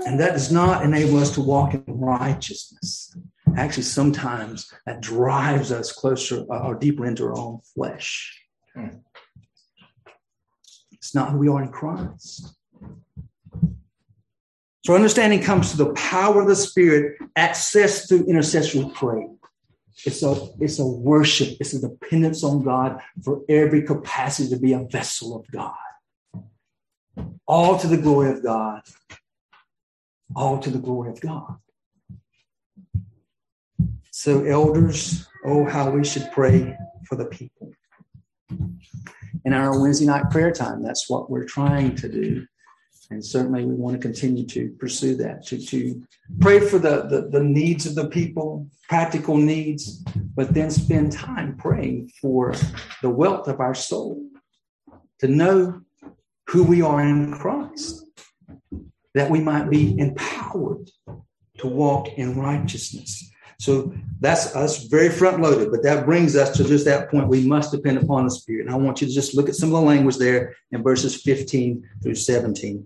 And 0.06 0.20
that 0.20 0.34
does 0.34 0.52
not 0.52 0.86
enable 0.86 1.18
us 1.18 1.32
to 1.32 1.42
walk 1.42 1.74
in 1.74 1.84
righteousness. 1.88 3.18
actually 3.58 3.84
sometimes 3.84 4.72
that 4.86 5.02
drives 5.02 5.72
us 5.72 5.92
closer 5.92 6.46
uh, 6.50 6.60
or 6.60 6.76
deeper 6.76 7.06
into 7.06 7.24
our 7.24 7.38
own 7.38 7.60
flesh. 7.74 8.40
Hmm. 8.76 9.00
It's 10.92 11.16
not 11.16 11.32
who 11.32 11.40
we 11.40 11.48
are 11.48 11.64
in 11.64 11.70
Christ. 11.70 12.56
So 14.86 14.94
understanding 14.94 15.42
comes 15.42 15.72
to 15.72 15.78
the 15.78 15.94
power 15.94 16.42
of 16.42 16.48
the 16.48 16.56
Spirit, 16.56 17.18
access 17.36 18.08
through 18.08 18.26
intercessory 18.26 18.88
prayer. 18.94 19.28
It's 20.06 20.22
a, 20.22 20.50
it's 20.60 20.78
a 20.78 20.86
worship, 20.86 21.58
it's 21.60 21.74
a 21.74 21.82
dependence 21.82 22.44
on 22.44 22.64
God 22.64 23.02
for 23.24 23.42
every 23.50 23.82
capacity 23.82 24.50
to 24.50 24.58
be 24.58 24.74
a 24.74 24.84
vessel 24.84 25.36
of 25.36 25.50
God. 25.50 25.74
All 27.48 27.80
to 27.80 27.88
the 27.88 27.98
glory 27.98 28.32
of 28.32 28.44
God. 28.44 28.82
All 30.34 30.60
to 30.60 30.70
the 30.70 30.80
glory 30.80 31.12
of 31.12 31.20
God. 31.20 31.58
So, 34.12 34.46
elders, 34.46 35.28
oh, 35.46 35.66
how 35.66 35.90
we 35.90 36.06
should 36.06 36.30
pray 36.32 36.78
for 37.08 37.16
the 37.16 37.26
people. 37.26 37.74
In 39.44 39.54
our 39.54 39.80
Wednesday 39.80 40.06
night 40.06 40.30
prayer 40.32 40.52
time, 40.52 40.82
that's 40.82 41.10
what 41.10 41.30
we're 41.30 41.46
trying 41.46 41.96
to 41.98 42.10
do. 42.10 42.48
And 43.12 43.24
certainly 43.24 43.66
we 43.66 43.76
want 43.76 43.96
to 43.96 44.02
continue 44.02 44.46
to 44.48 44.70
pursue 44.80 45.16
that, 45.18 45.46
to, 45.48 45.64
to 45.68 46.04
pray 46.40 46.60
for 46.60 46.80
the, 46.80 47.04
the, 47.04 47.30
the 47.30 47.44
needs 47.44 47.86
of 47.86 47.94
the 47.94 48.08
people, 48.08 48.68
practical 48.90 49.38
needs, 49.38 50.04
but 50.36 50.54
then 50.54 50.72
spend 50.72 51.12
time 51.12 51.56
praying 51.58 52.12
for 52.20 52.54
the 53.04 53.10
wealth 53.10 53.48
of 53.48 53.60
our 53.60 53.76
soul, 53.76 54.28
to 55.20 55.28
know 55.28 55.82
who 56.48 56.64
we 56.64 56.82
are 56.82 57.02
in 57.02 57.34
Christ, 57.34 58.06
that 59.16 59.32
we 59.32 59.40
might 59.40 59.70
be 59.70 59.98
empowered 59.98 60.92
to 61.58 61.68
walk 61.68 62.10
in 62.18 62.38
righteousness. 62.38 63.32
So 63.58 63.94
that's 64.20 64.54
us 64.54 64.84
very 64.84 65.10
front 65.10 65.42
loaded, 65.42 65.72
but 65.72 65.82
that 65.84 66.06
brings 66.06 66.36
us 66.36 66.56
to 66.58 66.66
just 66.66 66.84
that 66.86 67.10
point. 67.10 67.30
We 67.30 67.48
must 67.48 67.72
depend 67.72 67.98
upon 67.98 68.26
the 68.26 68.32
Spirit. 68.32 68.66
And 68.66 68.76
I 68.76 68.78
want 68.78 69.02
you 69.02 69.08
to 69.08 69.14
just 69.14 69.34
look 69.34 69.48
at 69.48 69.56
some 69.56 69.70
of 69.70 69.74
the 69.74 69.82
language 69.82 70.18
there 70.18 70.56
in 70.72 70.84
verses 70.84 71.22
15 71.22 71.90
through 72.04 72.16
17. 72.16 72.86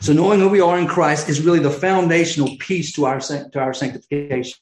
So 0.00 0.14
knowing 0.14 0.40
who 0.40 0.48
we 0.48 0.62
are 0.62 0.78
in 0.78 0.86
Christ 0.86 1.28
is 1.28 1.42
really 1.42 1.58
the 1.58 1.70
foundational 1.70 2.56
piece 2.58 2.92
to 2.94 3.04
our, 3.04 3.20
to 3.20 3.60
our 3.60 3.74
sanctification, 3.74 4.58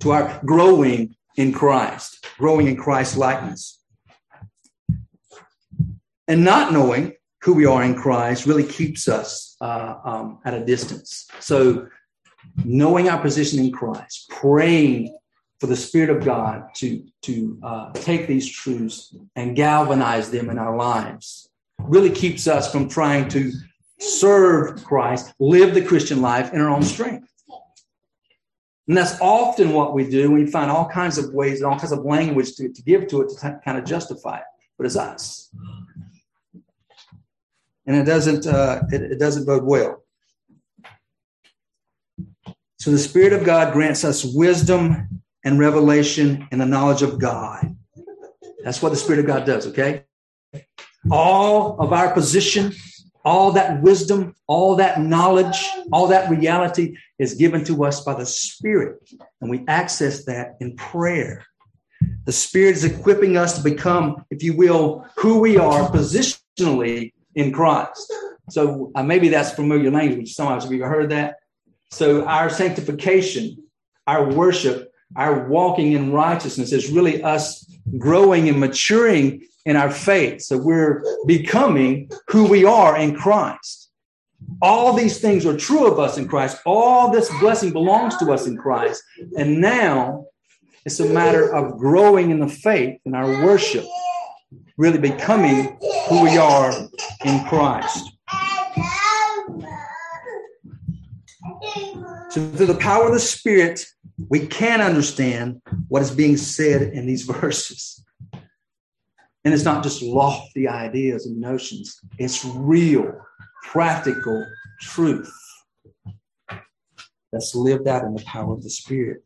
to 0.00 0.10
our 0.10 0.38
growing 0.44 1.16
in 1.36 1.52
Christ, 1.54 2.26
growing 2.36 2.66
in 2.66 2.76
Christ 2.76 3.16
likeness. 3.16 3.80
And 6.28 6.44
not 6.44 6.74
knowing 6.74 7.14
who 7.42 7.54
we 7.54 7.64
are 7.64 7.82
in 7.82 7.94
Christ 7.94 8.44
really 8.44 8.64
keeps 8.64 9.08
us 9.08 9.51
uh, 9.62 9.98
um, 10.04 10.38
at 10.44 10.54
a 10.54 10.64
distance. 10.64 11.28
So 11.40 11.88
knowing 12.64 13.08
our 13.08 13.20
position 13.22 13.60
in 13.60 13.72
Christ, 13.72 14.28
praying 14.28 15.16
for 15.60 15.68
the 15.68 15.76
Spirit 15.76 16.10
of 16.10 16.24
God 16.24 16.64
to, 16.76 17.04
to 17.22 17.58
uh, 17.62 17.92
take 17.92 18.26
these 18.26 18.50
truths 18.50 19.14
and 19.36 19.54
galvanize 19.54 20.30
them 20.30 20.50
in 20.50 20.58
our 20.58 20.76
lives 20.76 21.48
really 21.78 22.10
keeps 22.10 22.48
us 22.48 22.70
from 22.70 22.88
trying 22.88 23.28
to 23.28 23.52
serve 24.00 24.82
Christ, 24.84 25.32
live 25.38 25.74
the 25.74 25.84
Christian 25.84 26.20
life 26.20 26.52
in 26.52 26.60
our 26.60 26.68
own 26.68 26.82
strength. 26.82 27.28
And 28.88 28.96
that's 28.96 29.20
often 29.20 29.70
what 29.70 29.94
we 29.94 30.10
do. 30.10 30.32
We 30.32 30.46
find 30.46 30.68
all 30.70 30.88
kinds 30.88 31.16
of 31.16 31.32
ways 31.32 31.60
and 31.60 31.70
all 31.70 31.78
kinds 31.78 31.92
of 31.92 32.04
language 32.04 32.56
to, 32.56 32.68
to 32.68 32.82
give 32.82 33.06
to 33.08 33.22
it 33.22 33.28
to 33.28 33.34
t- 33.36 33.56
kind 33.64 33.78
of 33.78 33.84
justify 33.84 34.38
it. 34.38 34.44
But 34.76 34.86
it's 34.86 34.96
us. 34.96 35.50
And 37.86 37.96
it 37.96 38.04
doesn't, 38.04 38.46
uh, 38.46 38.82
it, 38.90 39.02
it 39.02 39.18
doesn't 39.18 39.46
bode 39.46 39.64
well. 39.64 40.02
So 42.78 42.90
the 42.90 42.98
Spirit 42.98 43.32
of 43.32 43.44
God 43.44 43.72
grants 43.72 44.04
us 44.04 44.24
wisdom 44.24 45.22
and 45.44 45.58
revelation 45.58 46.48
and 46.50 46.60
the 46.60 46.66
knowledge 46.66 47.02
of 47.02 47.18
God. 47.18 47.76
That's 48.64 48.82
what 48.82 48.90
the 48.90 48.96
Spirit 48.96 49.20
of 49.20 49.26
God 49.26 49.44
does, 49.44 49.66
okay? 49.68 50.04
All 51.10 51.78
of 51.80 51.92
our 51.92 52.12
position, 52.12 52.72
all 53.24 53.52
that 53.52 53.82
wisdom, 53.82 54.34
all 54.46 54.76
that 54.76 55.00
knowledge, 55.00 55.64
all 55.92 56.08
that 56.08 56.30
reality 56.30 56.96
is 57.18 57.34
given 57.34 57.64
to 57.64 57.84
us 57.84 58.02
by 58.04 58.14
the 58.14 58.26
Spirit. 58.26 58.98
And 59.40 59.50
we 59.50 59.64
access 59.68 60.24
that 60.24 60.56
in 60.60 60.76
prayer. 60.76 61.44
The 62.24 62.32
Spirit 62.32 62.76
is 62.76 62.84
equipping 62.84 63.36
us 63.36 63.56
to 63.56 63.62
become, 63.62 64.24
if 64.30 64.42
you 64.42 64.56
will, 64.56 65.06
who 65.16 65.38
we 65.38 65.56
are 65.56 65.88
positionally 65.90 67.12
in 67.34 67.52
Christ. 67.52 68.12
So 68.50 68.90
uh, 68.94 69.02
maybe 69.02 69.28
that's 69.28 69.52
familiar 69.52 69.90
language. 69.90 70.34
Some 70.34 70.48
of 70.48 70.58
us 70.58 70.70
have 70.70 70.80
heard 70.80 71.10
that? 71.10 71.36
So 71.90 72.24
our 72.24 72.48
sanctification, 72.48 73.62
our 74.06 74.32
worship, 74.32 74.92
our 75.16 75.48
walking 75.48 75.92
in 75.92 76.12
righteousness 76.12 76.72
is 76.72 76.90
really 76.90 77.22
us 77.22 77.66
growing 77.98 78.48
and 78.48 78.58
maturing 78.58 79.46
in 79.64 79.76
our 79.76 79.90
faith. 79.90 80.42
So 80.42 80.56
we're 80.56 81.04
becoming 81.26 82.10
who 82.28 82.46
we 82.46 82.64
are 82.64 82.96
in 82.96 83.14
Christ. 83.14 83.90
All 84.60 84.92
these 84.92 85.20
things 85.20 85.46
are 85.46 85.56
true 85.56 85.86
of 85.86 85.98
us 85.98 86.18
in 86.18 86.28
Christ. 86.28 86.58
All 86.66 87.10
this 87.10 87.30
blessing 87.40 87.72
belongs 87.72 88.16
to 88.18 88.32
us 88.32 88.46
in 88.46 88.56
Christ. 88.56 89.02
And 89.38 89.60
now 89.60 90.26
it's 90.84 91.00
a 91.00 91.08
matter 91.08 91.54
of 91.54 91.78
growing 91.78 92.30
in 92.30 92.40
the 92.40 92.48
faith 92.48 92.98
and 93.04 93.14
our 93.14 93.28
worship, 93.44 93.84
really 94.76 94.98
becoming 94.98 95.78
who 96.08 96.22
we 96.22 96.38
are 96.38 96.72
in 97.24 97.44
Christ. 97.44 98.10
So, 102.30 102.50
through 102.52 102.66
the 102.66 102.78
power 102.80 103.06
of 103.06 103.12
the 103.12 103.20
Spirit, 103.20 103.84
we 104.28 104.46
can 104.46 104.80
understand 104.80 105.60
what 105.88 106.02
is 106.02 106.10
being 106.10 106.36
said 106.36 106.82
in 106.82 107.06
these 107.06 107.22
verses. 107.40 108.04
And 109.44 109.52
it's 109.52 109.64
not 109.64 109.82
just 109.82 110.02
lofty 110.02 110.68
ideas 110.68 111.26
and 111.26 111.40
notions, 111.40 111.98
it's 112.18 112.44
real, 112.44 113.12
practical 113.64 114.46
truth 114.80 115.32
that's 117.32 117.54
lived 117.54 117.88
out 117.88 118.04
in 118.04 118.14
the 118.14 118.22
power 118.24 118.52
of 118.52 118.62
the 118.62 118.70
Spirit. 118.70 119.22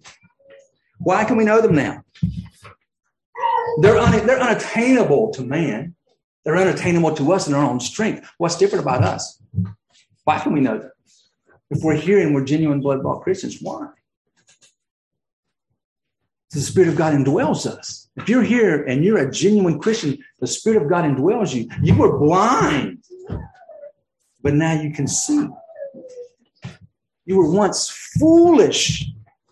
Why 0.98 1.24
can 1.24 1.36
we 1.36 1.44
know 1.44 1.60
them 1.60 1.74
now? 1.74 2.02
They're, 3.82 3.98
un- 3.98 4.26
they're 4.26 4.40
unattainable 4.40 5.32
to 5.32 5.42
man. 5.42 5.95
They're 6.46 6.56
unattainable 6.56 7.12
to 7.16 7.32
us 7.32 7.48
in 7.48 7.54
our 7.54 7.64
own 7.68 7.80
strength. 7.80 8.30
What's 8.38 8.56
different 8.56 8.84
about 8.84 9.02
us? 9.02 9.42
Why 10.22 10.38
can 10.38 10.52
we 10.52 10.60
know 10.60 10.78
them? 10.78 10.92
If 11.70 11.82
we're 11.82 11.96
here 11.96 12.20
and 12.20 12.32
we're 12.32 12.44
genuine 12.44 12.80
blood 12.80 13.02
bought 13.02 13.22
Christians, 13.22 13.58
why? 13.60 13.88
The 16.52 16.60
Spirit 16.60 16.88
of 16.88 16.94
God 16.94 17.14
indwells 17.14 17.66
us. 17.66 18.08
If 18.16 18.28
you're 18.28 18.44
here 18.44 18.84
and 18.84 19.04
you're 19.04 19.18
a 19.18 19.28
genuine 19.28 19.80
Christian, 19.80 20.18
the 20.38 20.46
Spirit 20.46 20.80
of 20.84 20.88
God 20.88 21.04
indwells 21.04 21.52
you. 21.52 21.68
You 21.82 21.96
were 21.96 22.16
blind, 22.16 23.02
but 24.40 24.54
now 24.54 24.80
you 24.80 24.92
can 24.92 25.08
see. 25.08 25.48
You 27.24 27.38
were 27.38 27.50
once 27.50 27.90
foolish 28.20 29.04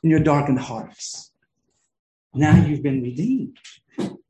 in 0.05 0.11
your 0.11 0.21
darkened 0.21 0.61
hearts. 0.61 1.33
Now 2.35 2.55
you've 2.65 2.85
been 2.85 3.03
redeemed. 3.03 3.59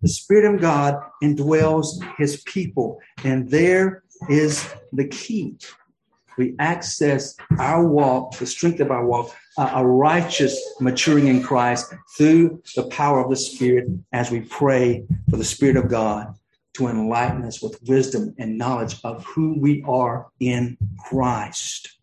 The 0.04 0.10
Spirit 0.10 0.54
of 0.54 0.60
God 0.60 1.00
indwells 1.22 1.86
his 2.18 2.42
people, 2.42 3.00
and 3.24 3.48
there 3.48 4.02
is 4.28 4.68
the 4.92 5.08
key 5.08 5.56
we 6.36 6.54
access 6.58 7.34
our 7.58 7.88
walk, 7.88 8.36
the 8.36 8.44
strength 8.44 8.80
of 8.80 8.90
our 8.90 9.06
walk, 9.06 9.34
uh, 9.56 9.70
a 9.76 9.86
righteous 9.86 10.60
maturing 10.78 11.28
in 11.28 11.42
Christ 11.42 11.94
through 12.18 12.62
the 12.76 12.82
power 12.88 13.24
of 13.24 13.30
the 13.30 13.36
Spirit 13.36 13.88
as 14.12 14.30
we 14.30 14.42
pray 14.42 15.06
for 15.30 15.38
the 15.38 15.44
Spirit 15.44 15.76
of 15.76 15.88
God 15.88 16.34
to 16.74 16.88
enlighten 16.88 17.42
us 17.44 17.62
with 17.62 17.80
wisdom 17.86 18.34
and 18.38 18.58
knowledge 18.58 18.96
of 19.04 19.24
who 19.24 19.58
we 19.58 19.82
are 19.86 20.26
in 20.38 20.76
Christ. 20.98 21.96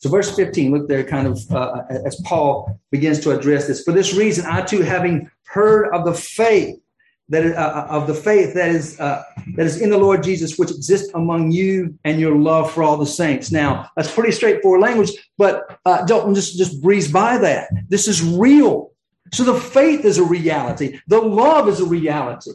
So, 0.00 0.08
verse 0.08 0.34
15, 0.34 0.72
look 0.72 0.88
there, 0.88 1.04
kind 1.04 1.26
of 1.26 1.38
uh, 1.50 1.82
as 2.06 2.20
Paul 2.24 2.80
begins 2.90 3.20
to 3.20 3.32
address 3.32 3.66
this. 3.66 3.82
For 3.82 3.92
this 3.92 4.14
reason, 4.14 4.46
I 4.46 4.62
too, 4.62 4.80
having 4.80 5.30
heard 5.44 5.90
of 5.94 6.06
the 6.06 6.14
faith 6.14 6.80
that 7.28 7.44
uh, 7.46 7.60
uh, 7.60 7.86
of 7.90 8.06
the 8.06 8.14
faith 8.14 8.54
that 8.54 8.70
is 8.70 8.98
uh, 8.98 9.22
that 9.56 9.66
is 9.66 9.80
in 9.80 9.90
the 9.90 9.98
Lord 9.98 10.22
Jesus, 10.22 10.58
which 10.58 10.70
exists 10.70 11.10
among 11.14 11.52
you, 11.52 11.98
and 12.04 12.18
your 12.18 12.34
love 12.34 12.72
for 12.72 12.82
all 12.82 12.96
the 12.96 13.06
saints. 13.06 13.52
Now, 13.52 13.90
that's 13.94 14.12
pretty 14.12 14.32
straightforward 14.32 14.80
language, 14.80 15.10
but 15.38 15.78
uh, 15.84 16.04
don't 16.06 16.34
just 16.34 16.58
just 16.58 16.82
breeze 16.82 17.10
by 17.10 17.38
that. 17.38 17.68
This 17.88 18.08
is 18.08 18.22
real. 18.22 18.92
So 19.32 19.44
the 19.44 19.60
faith 19.60 20.04
is 20.04 20.18
a 20.18 20.24
reality. 20.24 20.98
The 21.06 21.20
love 21.20 21.68
is 21.68 21.78
a 21.78 21.84
reality. 21.84 22.50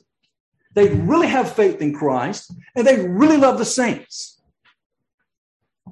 They 0.73 0.89
really 0.89 1.27
have 1.27 1.55
faith 1.55 1.79
in 1.79 1.93
Christ, 1.93 2.51
and 2.75 2.85
they 2.85 3.07
really 3.07 3.37
love 3.37 3.57
the 3.57 3.65
saints. 3.65 4.41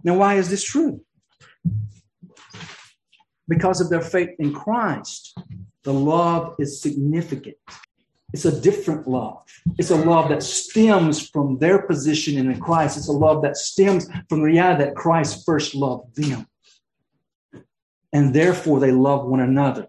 Now, 0.03 0.15
why 0.15 0.35
is 0.35 0.49
this 0.49 0.63
true? 0.63 1.01
Because 3.47 3.81
of 3.81 3.89
their 3.89 4.01
faith 4.01 4.29
in 4.39 4.53
Christ, 4.53 5.37
the 5.83 5.93
love 5.93 6.55
is 6.59 6.81
significant. 6.81 7.57
It's 8.33 8.45
a 8.45 8.61
different 8.61 9.07
love. 9.07 9.43
It's 9.77 9.91
a 9.91 9.95
love 9.95 10.29
that 10.29 10.41
stems 10.41 11.29
from 11.29 11.59
their 11.59 11.83
position 11.83 12.37
in 12.37 12.59
Christ. 12.59 12.97
It's 12.97 13.07
a 13.07 13.11
love 13.11 13.43
that 13.43 13.57
stems 13.57 14.07
from 14.27 14.39
the 14.39 14.45
reality 14.45 14.85
that 14.85 14.95
Christ 14.95 15.45
first 15.45 15.75
loved 15.75 16.15
them. 16.15 16.47
and 18.13 18.33
therefore 18.33 18.79
they 18.79 18.91
love 18.91 19.25
one 19.25 19.39
another. 19.39 19.87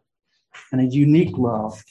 And 0.73 0.81
a 0.81 0.85
unique 0.85 1.37
love 1.37 1.85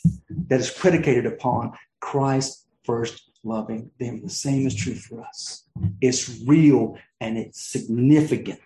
that 0.47 0.60
is 0.60 0.71
predicated 0.71 1.26
upon 1.26 1.73
Christ 1.99 2.65
first 2.84 3.30
loving 3.43 3.91
them. 3.99 4.21
The 4.23 4.30
same 4.30 4.65
is 4.65 4.76
true 4.76 4.95
for 4.95 5.21
us. 5.21 5.63
It's 6.02 6.41
real 6.45 6.97
and 7.19 7.38
it's 7.38 7.62
significant. 7.62 8.60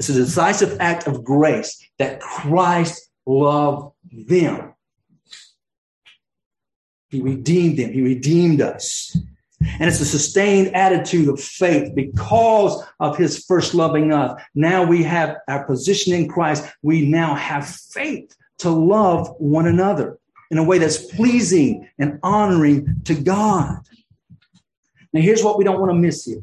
It's 0.00 0.08
a 0.08 0.14
decisive 0.14 0.78
act 0.80 1.06
of 1.06 1.22
grace 1.22 1.78
that 1.98 2.20
Christ 2.20 3.10
loved 3.26 3.92
them. 4.10 4.72
He 7.10 7.20
redeemed 7.20 7.78
them. 7.78 7.92
He 7.92 8.00
redeemed 8.00 8.62
us. 8.62 9.14
And 9.60 9.90
it's 9.90 10.00
a 10.00 10.06
sustained 10.06 10.74
attitude 10.74 11.28
of 11.28 11.38
faith 11.38 11.94
because 11.94 12.82
of 12.98 13.18
his 13.18 13.44
first 13.44 13.74
loving 13.74 14.10
us. 14.10 14.40
Now 14.54 14.84
we 14.84 15.02
have 15.02 15.36
our 15.48 15.66
position 15.66 16.14
in 16.14 16.28
Christ. 16.28 16.64
We 16.80 17.06
now 17.06 17.34
have 17.34 17.68
faith 17.68 18.34
to 18.60 18.70
love 18.70 19.28
one 19.36 19.66
another 19.66 20.18
in 20.50 20.56
a 20.56 20.64
way 20.64 20.78
that's 20.78 21.12
pleasing 21.14 21.86
and 21.98 22.18
honoring 22.22 23.02
to 23.04 23.14
God. 23.14 23.80
Now, 25.12 25.20
here's 25.20 25.44
what 25.44 25.58
we 25.58 25.64
don't 25.64 25.78
want 25.78 25.92
to 25.92 25.98
miss 25.98 26.24
here. 26.24 26.42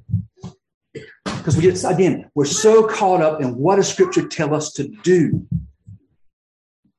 Because 1.26 1.58
we 1.58 1.64
just, 1.64 1.86
again, 1.86 2.27
we're 2.38 2.46
so 2.46 2.86
caught 2.86 3.20
up 3.20 3.42
in 3.42 3.56
what 3.58 3.78
does 3.78 3.92
Scripture 3.92 4.28
tell 4.28 4.54
us 4.54 4.72
to 4.74 4.88
do. 4.88 5.48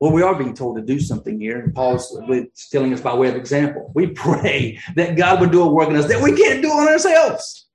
Well, 0.01 0.11
we 0.11 0.20
are 0.20 0.35
being 0.35 0.53
told 0.53 0.79
to 0.79 0.83
do 0.83 0.98
something 0.98 1.38
here, 1.38 1.61
and 1.61 1.72
Paul's 1.72 2.12
telling 2.72 2.92
us 2.92 3.01
by 3.01 3.14
way 3.14 3.29
of 3.29 3.37
example. 3.37 3.92
We 3.94 4.09
pray 4.09 4.81
that 4.96 5.16
God 5.16 5.40
would 5.40 5.53
do 5.53 5.62
a 5.62 5.72
work 5.72 5.90
in 5.90 5.94
us 5.94 6.09
that 6.09 6.20
we 6.20 6.37
can't 6.37 6.61
do 6.61 6.70
on 6.70 6.88
ourselves, 6.88 7.68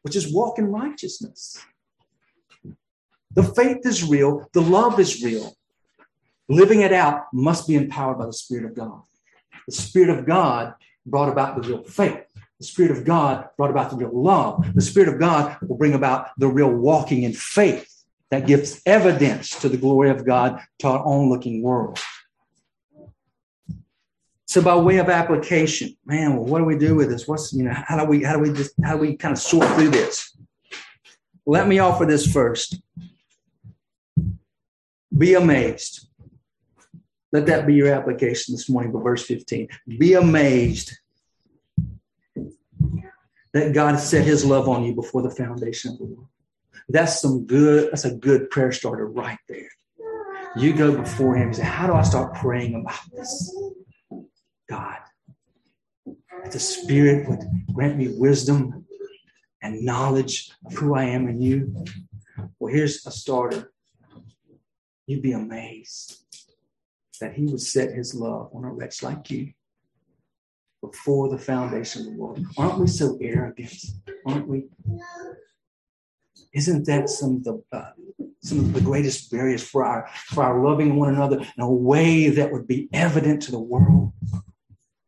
which 0.00 0.16
is 0.16 0.32
walk 0.32 0.58
in 0.58 0.72
righteousness. 0.72 1.62
The 3.34 3.42
faith 3.42 3.84
is 3.84 4.02
real, 4.02 4.48
the 4.54 4.62
love 4.62 4.98
is 4.98 5.22
real. 5.22 5.54
Living 6.48 6.80
it 6.80 6.94
out 6.94 7.26
must 7.34 7.68
be 7.68 7.74
empowered 7.74 8.16
by 8.16 8.24
the 8.24 8.32
Spirit 8.32 8.64
of 8.64 8.74
God. 8.74 9.02
The 9.66 9.74
Spirit 9.74 10.18
of 10.18 10.24
God 10.24 10.76
brought 11.04 11.28
about 11.28 11.60
the 11.60 11.68
real 11.68 11.84
faith. 11.84 12.24
The 12.64 12.68
Spirit 12.68 12.92
of 12.92 13.04
God 13.04 13.50
brought 13.58 13.68
about 13.68 13.90
the 13.90 13.96
real 13.98 14.22
love. 14.22 14.74
The 14.74 14.80
Spirit 14.80 15.10
of 15.10 15.20
God 15.20 15.58
will 15.60 15.76
bring 15.76 15.92
about 15.92 16.30
the 16.38 16.48
real 16.48 16.70
walking 16.70 17.22
in 17.22 17.34
faith 17.34 17.86
that 18.30 18.46
gives 18.46 18.80
evidence 18.86 19.50
to 19.60 19.68
the 19.68 19.76
glory 19.76 20.08
of 20.08 20.24
God 20.24 20.62
to 20.78 20.88
our 20.88 21.04
onlooking 21.04 21.60
world. 21.60 22.00
So 24.46 24.62
by 24.62 24.76
way 24.76 24.96
of 24.96 25.10
application, 25.10 25.94
man, 26.06 26.36
well, 26.36 26.46
what 26.46 26.60
do 26.60 26.64
we 26.64 26.78
do 26.78 26.94
with 26.94 27.10
this? 27.10 27.28
What's 27.28 27.52
you 27.52 27.64
know, 27.64 27.74
how 27.74 28.02
do 28.02 28.06
we 28.06 28.22
how 28.22 28.32
do 28.32 28.38
we 28.38 28.50
just 28.50 28.72
how 28.82 28.94
do 28.94 29.00
we 29.00 29.14
kind 29.14 29.32
of 29.32 29.38
sort 29.38 29.68
through 29.74 29.90
this? 29.90 30.34
Let 31.44 31.68
me 31.68 31.80
offer 31.80 32.06
this 32.06 32.26
first. 32.26 32.80
Be 35.18 35.34
amazed. 35.34 36.08
Let 37.30 37.44
that 37.44 37.66
be 37.66 37.74
your 37.74 37.92
application 37.92 38.54
this 38.54 38.70
morning 38.70 38.90
for 38.90 39.02
verse 39.02 39.26
15. 39.26 39.68
Be 39.98 40.14
amazed 40.14 40.98
that 43.54 43.72
God 43.72 43.96
set 43.96 44.24
his 44.24 44.44
love 44.44 44.68
on 44.68 44.84
you 44.84 44.94
before 44.94 45.22
the 45.22 45.30
foundation 45.30 45.92
of 45.92 45.98
the 45.98 46.04
world. 46.04 46.28
That's 46.88 47.20
some 47.20 47.46
good, 47.46 47.90
that's 47.90 48.04
a 48.04 48.14
good 48.14 48.50
prayer 48.50 48.72
starter 48.72 49.06
right 49.06 49.38
there. 49.48 49.70
You 50.56 50.74
go 50.74 50.96
before 50.96 51.36
him 51.36 51.48
and 51.48 51.56
say, 51.56 51.62
How 51.62 51.86
do 51.86 51.94
I 51.94 52.02
start 52.02 52.34
praying 52.34 52.74
about 52.74 53.00
this? 53.12 53.56
God, 54.68 54.98
that 56.42 56.52
the 56.52 56.60
Spirit 56.60 57.28
would 57.28 57.40
grant 57.72 57.96
me 57.96 58.08
wisdom 58.08 58.86
and 59.62 59.82
knowledge 59.82 60.50
of 60.66 60.74
who 60.74 60.94
I 60.94 61.04
am 61.04 61.28
in 61.28 61.40
you. 61.40 61.84
Well, 62.58 62.74
here's 62.74 63.06
a 63.06 63.10
starter. 63.10 63.72
You'd 65.06 65.22
be 65.22 65.32
amazed 65.32 66.24
that 67.20 67.34
he 67.34 67.46
would 67.46 67.60
set 67.60 67.92
his 67.92 68.14
love 68.14 68.50
on 68.52 68.64
a 68.64 68.72
wretch 68.72 69.02
like 69.02 69.30
you 69.30 69.52
before 70.90 71.28
the 71.28 71.38
foundation 71.38 72.02
of 72.02 72.12
the 72.12 72.18
world. 72.18 72.44
Aren't 72.56 72.78
we 72.78 72.86
so 72.86 73.18
arrogant? 73.20 73.74
Aren't 74.26 74.48
we? 74.48 74.66
Isn't 76.52 76.86
that 76.86 77.08
some 77.08 77.36
of 77.36 77.44
the 77.44 77.62
uh, 77.72 77.90
some 78.42 78.58
of 78.60 78.72
the 78.72 78.80
greatest 78.80 79.30
barriers 79.30 79.62
for 79.62 79.84
our 79.84 80.08
for 80.28 80.44
our 80.44 80.64
loving 80.64 80.96
one 80.96 81.14
another 81.14 81.38
in 81.38 81.62
a 81.62 81.70
way 81.70 82.28
that 82.28 82.52
would 82.52 82.66
be 82.66 82.88
evident 82.92 83.42
to 83.42 83.50
the 83.50 83.58
world? 83.58 84.12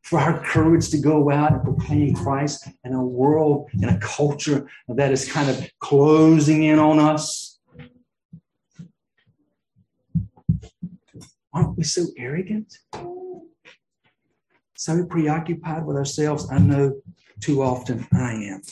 For 0.02 0.20
our 0.20 0.40
courage 0.44 0.90
to 0.90 0.98
go 0.98 1.30
out 1.32 1.52
and 1.52 1.62
proclaim 1.64 2.14
Christ 2.14 2.68
in 2.84 2.92
a 2.92 3.04
world, 3.04 3.68
in 3.74 3.88
a 3.88 3.98
culture 3.98 4.68
that 4.88 5.10
is 5.10 5.30
kind 5.30 5.50
of 5.50 5.68
closing 5.80 6.62
in 6.62 6.78
on 6.78 7.00
us. 7.00 7.58
Aren't 11.52 11.76
we 11.76 11.82
so 11.84 12.06
arrogant? 12.16 12.72
So 14.76 15.04
preoccupied 15.04 15.84
with 15.86 15.96
ourselves? 15.96 16.50
I 16.50 16.58
know 16.58 17.00
too 17.40 17.62
often 17.62 18.06
I 18.12 18.32
am. 18.32 18.62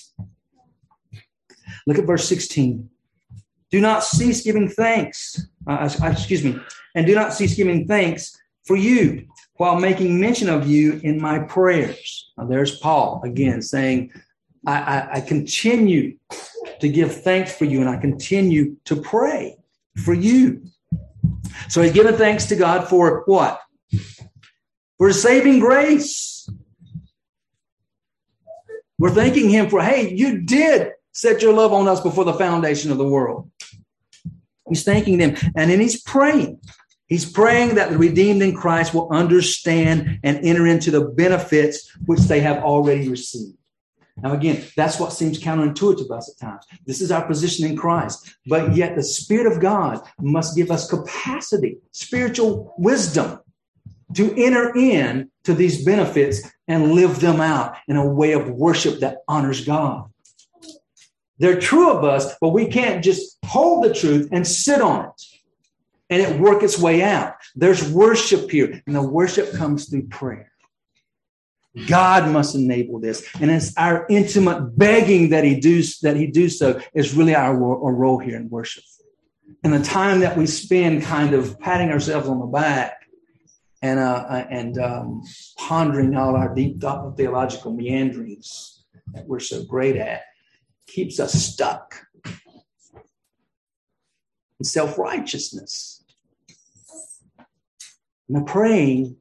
Look 1.86 1.98
at 1.98 2.06
verse 2.06 2.28
16. 2.28 2.88
Do 3.70 3.80
not 3.80 4.04
cease 4.04 4.42
giving 4.42 4.68
thanks. 4.68 5.48
Uh, 5.66 5.88
uh, 6.02 6.06
excuse 6.06 6.44
me. 6.44 6.58
And 6.94 7.06
do 7.06 7.14
not 7.14 7.34
cease 7.34 7.56
giving 7.56 7.86
thanks 7.86 8.38
for 8.64 8.76
you 8.76 9.26
while 9.56 9.78
making 9.78 10.20
mention 10.20 10.48
of 10.48 10.66
you 10.66 11.00
in 11.02 11.20
my 11.20 11.40
prayers. 11.40 12.32
Now, 12.36 12.46
there's 12.46 12.78
Paul 12.78 13.20
again 13.24 13.62
saying, 13.62 14.12
I, 14.66 14.72
I, 14.74 15.08
I 15.14 15.20
continue 15.20 16.16
to 16.80 16.88
give 16.88 17.22
thanks 17.22 17.56
for 17.56 17.64
you 17.64 17.80
and 17.80 17.88
I 17.88 17.96
continue 17.96 18.76
to 18.84 18.96
pray 18.96 19.56
for 20.04 20.14
you. 20.14 20.62
So 21.68 21.82
he's 21.82 21.92
giving 21.92 22.16
thanks 22.16 22.46
to 22.46 22.56
God 22.56 22.88
for 22.88 23.22
what? 23.26 23.60
For 24.98 25.12
saving 25.12 25.58
grace. 25.58 26.48
We're 28.98 29.10
thanking 29.10 29.50
him 29.50 29.68
for, 29.68 29.82
hey, 29.82 30.14
you 30.14 30.42
did 30.42 30.92
set 31.12 31.42
your 31.42 31.52
love 31.52 31.72
on 31.72 31.88
us 31.88 32.00
before 32.00 32.24
the 32.24 32.34
foundation 32.34 32.90
of 32.90 32.98
the 32.98 33.08
world. 33.08 33.50
He's 34.68 34.84
thanking 34.84 35.18
them. 35.18 35.36
And 35.56 35.70
then 35.70 35.80
he's 35.80 36.00
praying. 36.00 36.60
He's 37.06 37.30
praying 37.30 37.74
that 37.74 37.90
the 37.90 37.98
redeemed 37.98 38.42
in 38.42 38.54
Christ 38.54 38.94
will 38.94 39.10
understand 39.10 40.20
and 40.22 40.38
enter 40.38 40.66
into 40.66 40.90
the 40.90 41.04
benefits 41.04 41.90
which 42.06 42.20
they 42.20 42.40
have 42.40 42.62
already 42.62 43.08
received. 43.08 43.58
Now, 44.16 44.32
again, 44.32 44.64
that's 44.76 45.00
what 45.00 45.12
seems 45.12 45.40
counterintuitive 45.40 46.06
to 46.06 46.14
us 46.14 46.30
at 46.30 46.46
times. 46.46 46.64
This 46.86 47.00
is 47.00 47.10
our 47.10 47.26
position 47.26 47.66
in 47.66 47.76
Christ. 47.76 48.34
But 48.46 48.74
yet, 48.74 48.94
the 48.94 49.02
Spirit 49.02 49.52
of 49.52 49.60
God 49.60 50.00
must 50.20 50.56
give 50.56 50.70
us 50.70 50.88
capacity, 50.88 51.78
spiritual 51.90 52.74
wisdom 52.78 53.40
to 54.16 54.34
enter 54.36 54.74
in 54.76 55.30
to 55.44 55.54
these 55.54 55.84
benefits 55.84 56.42
and 56.68 56.92
live 56.92 57.20
them 57.20 57.40
out 57.40 57.76
in 57.88 57.96
a 57.96 58.06
way 58.06 58.32
of 58.32 58.50
worship 58.50 59.00
that 59.00 59.18
honors 59.28 59.64
God. 59.64 60.08
They're 61.38 61.60
true 61.60 61.90
of 61.90 62.04
us, 62.04 62.34
but 62.40 62.50
we 62.50 62.66
can't 62.66 63.02
just 63.02 63.38
hold 63.44 63.84
the 63.84 63.92
truth 63.92 64.28
and 64.32 64.46
sit 64.46 64.80
on 64.80 65.06
it 65.06 65.22
and 66.10 66.22
it 66.22 66.40
work 66.40 66.62
its 66.62 66.78
way 66.78 67.02
out. 67.02 67.34
There's 67.54 67.90
worship 67.90 68.50
here, 68.50 68.82
and 68.86 68.94
the 68.94 69.02
worship 69.02 69.52
comes 69.52 69.88
through 69.88 70.08
prayer. 70.08 70.50
God 71.88 72.30
must 72.30 72.54
enable 72.54 73.00
this, 73.00 73.26
and 73.40 73.50
it's 73.50 73.76
our 73.76 74.06
intimate 74.08 74.78
begging 74.78 75.30
that 75.30 75.42
He 75.42 75.58
do 75.58 75.82
that 76.02 76.16
He 76.16 76.28
do 76.28 76.48
so 76.48 76.80
is 76.94 77.14
really 77.14 77.34
our, 77.34 77.52
our 77.52 77.92
role 77.92 78.18
here 78.18 78.36
in 78.36 78.48
worship. 78.48 78.84
And 79.64 79.72
the 79.72 79.82
time 79.82 80.20
that 80.20 80.36
we 80.36 80.46
spend 80.46 81.02
kind 81.02 81.34
of 81.34 81.58
patting 81.58 81.90
ourselves 81.90 82.28
on 82.28 82.38
the 82.38 82.46
back 82.46 83.03
and 83.84 84.00
uh, 84.00 84.24
uh 84.28 84.46
and 84.50 84.78
um, 84.78 85.22
pondering 85.58 86.16
all 86.16 86.36
our 86.36 86.54
deep 86.54 86.80
theological 86.80 87.72
meanderings 87.72 88.84
that 89.12 89.26
we're 89.26 89.40
so 89.40 89.62
great 89.64 89.96
at 89.96 90.22
keeps 90.86 91.20
us 91.20 91.34
stuck 91.34 91.94
in 94.58 94.64
self 94.64 94.98
righteousness. 94.98 96.02
And 98.28 98.38
the 98.38 98.44
praying 98.50 99.16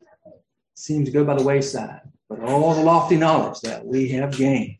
seems 0.75 1.09
to 1.09 1.13
go 1.13 1.25
by 1.25 1.35
the 1.35 1.43
wayside, 1.43 2.01
but 2.29 2.39
all 2.39 2.73
the 2.73 2.83
lofty 2.83 3.17
knowledge 3.17 3.59
that 3.61 3.85
we 3.85 4.09
have 4.09 4.37
gained, 4.37 4.77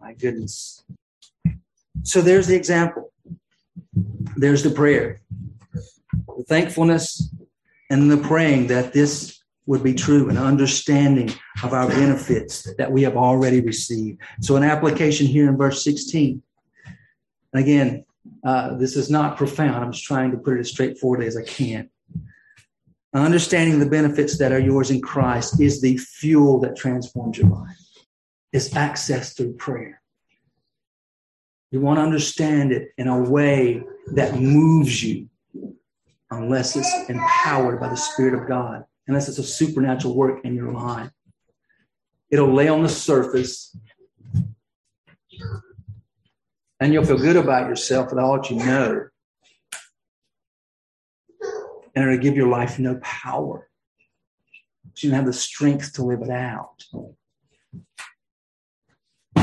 my 0.00 0.14
goodness. 0.14 0.82
So 2.04 2.22
there's 2.22 2.46
the 2.46 2.56
example. 2.56 3.12
There's 4.36 4.62
the 4.62 4.70
prayer, 4.70 5.20
the 6.36 6.44
thankfulness, 6.44 7.28
and 7.90 8.10
the 8.10 8.16
praying 8.16 8.66
that 8.68 8.92
this 8.92 9.38
would 9.66 9.82
be 9.82 9.94
true, 9.94 10.30
an 10.30 10.38
understanding 10.38 11.30
of 11.62 11.72
our 11.72 11.88
benefits 11.88 12.66
that 12.78 12.90
we 12.90 13.02
have 13.02 13.16
already 13.16 13.60
received. 13.60 14.20
So, 14.40 14.56
an 14.56 14.62
application 14.62 15.26
here 15.26 15.48
in 15.48 15.56
verse 15.56 15.84
16. 15.84 16.42
Again, 17.54 18.04
uh, 18.44 18.76
this 18.76 18.96
is 18.96 19.10
not 19.10 19.36
profound. 19.36 19.84
I'm 19.84 19.92
just 19.92 20.04
trying 20.04 20.30
to 20.30 20.38
put 20.38 20.56
it 20.56 20.60
as 20.60 20.70
straightforward 20.70 21.22
as 21.22 21.36
I 21.36 21.42
can. 21.42 21.90
Understanding 23.14 23.78
the 23.78 23.88
benefits 23.88 24.38
that 24.38 24.52
are 24.52 24.58
yours 24.58 24.90
in 24.90 25.00
Christ 25.00 25.60
is 25.60 25.80
the 25.80 25.96
fuel 25.96 26.60
that 26.60 26.76
transforms 26.76 27.38
your 27.38 27.48
life. 27.48 27.76
It's 28.52 28.74
access 28.76 29.34
through 29.34 29.54
prayer. 29.54 30.00
You 31.70 31.80
want 31.80 31.98
to 31.98 32.02
understand 32.02 32.72
it 32.72 32.90
in 32.96 33.08
a 33.08 33.20
way 33.20 33.82
that 34.12 34.38
moves 34.38 35.02
you 35.02 35.28
unless 36.30 36.76
it's 36.76 36.92
empowered 37.08 37.80
by 37.80 37.88
the 37.88 37.96
Spirit 37.96 38.34
of 38.34 38.48
God, 38.48 38.84
unless 39.06 39.28
it's 39.28 39.38
a 39.38 39.44
supernatural 39.44 40.14
work 40.14 40.44
in 40.44 40.54
your 40.54 40.72
life. 40.72 41.10
It'll 42.30 42.52
lay 42.52 42.68
on 42.68 42.82
the 42.82 42.88
surface, 42.88 43.76
and 46.80 46.92
you'll 46.92 47.04
feel 47.04 47.18
good 47.18 47.36
about 47.36 47.68
yourself 47.68 48.10
with 48.10 48.18
all 48.18 48.36
that 48.36 48.50
you 48.50 48.56
know. 48.56 49.08
And 51.94 52.04
it'll 52.04 52.22
give 52.22 52.36
your 52.36 52.48
life 52.48 52.78
no 52.78 53.00
power. 53.02 53.68
You 54.96 55.10
don't 55.10 55.16
have 55.16 55.26
the 55.26 55.32
strength 55.32 55.94
to 55.94 56.04
live 56.04 56.22
it 56.22 56.30
out 56.30 56.84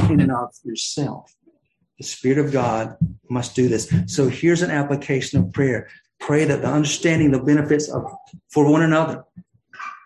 in 0.09 0.19
and 0.19 0.31
of 0.31 0.53
yourself. 0.63 1.33
The 1.97 2.03
Spirit 2.03 2.45
of 2.45 2.51
God 2.51 2.97
must 3.29 3.55
do 3.55 3.67
this. 3.67 3.91
So 4.07 4.27
here's 4.27 4.61
an 4.61 4.71
application 4.71 5.39
of 5.39 5.53
prayer. 5.53 5.89
Pray 6.19 6.45
that 6.45 6.61
the 6.61 6.67
understanding 6.67 7.31
the 7.31 7.39
benefits 7.39 7.89
of 7.89 8.03
for 8.49 8.69
one 8.69 8.81
another 8.81 9.23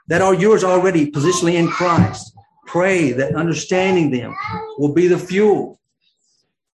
that 0.08 0.22
are 0.22 0.34
yours 0.34 0.64
already 0.64 1.12
positionally 1.12 1.54
in 1.54 1.68
Christ. 1.68 2.34
Pray 2.66 3.12
that 3.14 3.36
understanding 3.36 4.12
them 4.12 4.36
will 4.78 4.94
be 4.94 5.08
the 5.08 5.18
fuel 5.18 5.80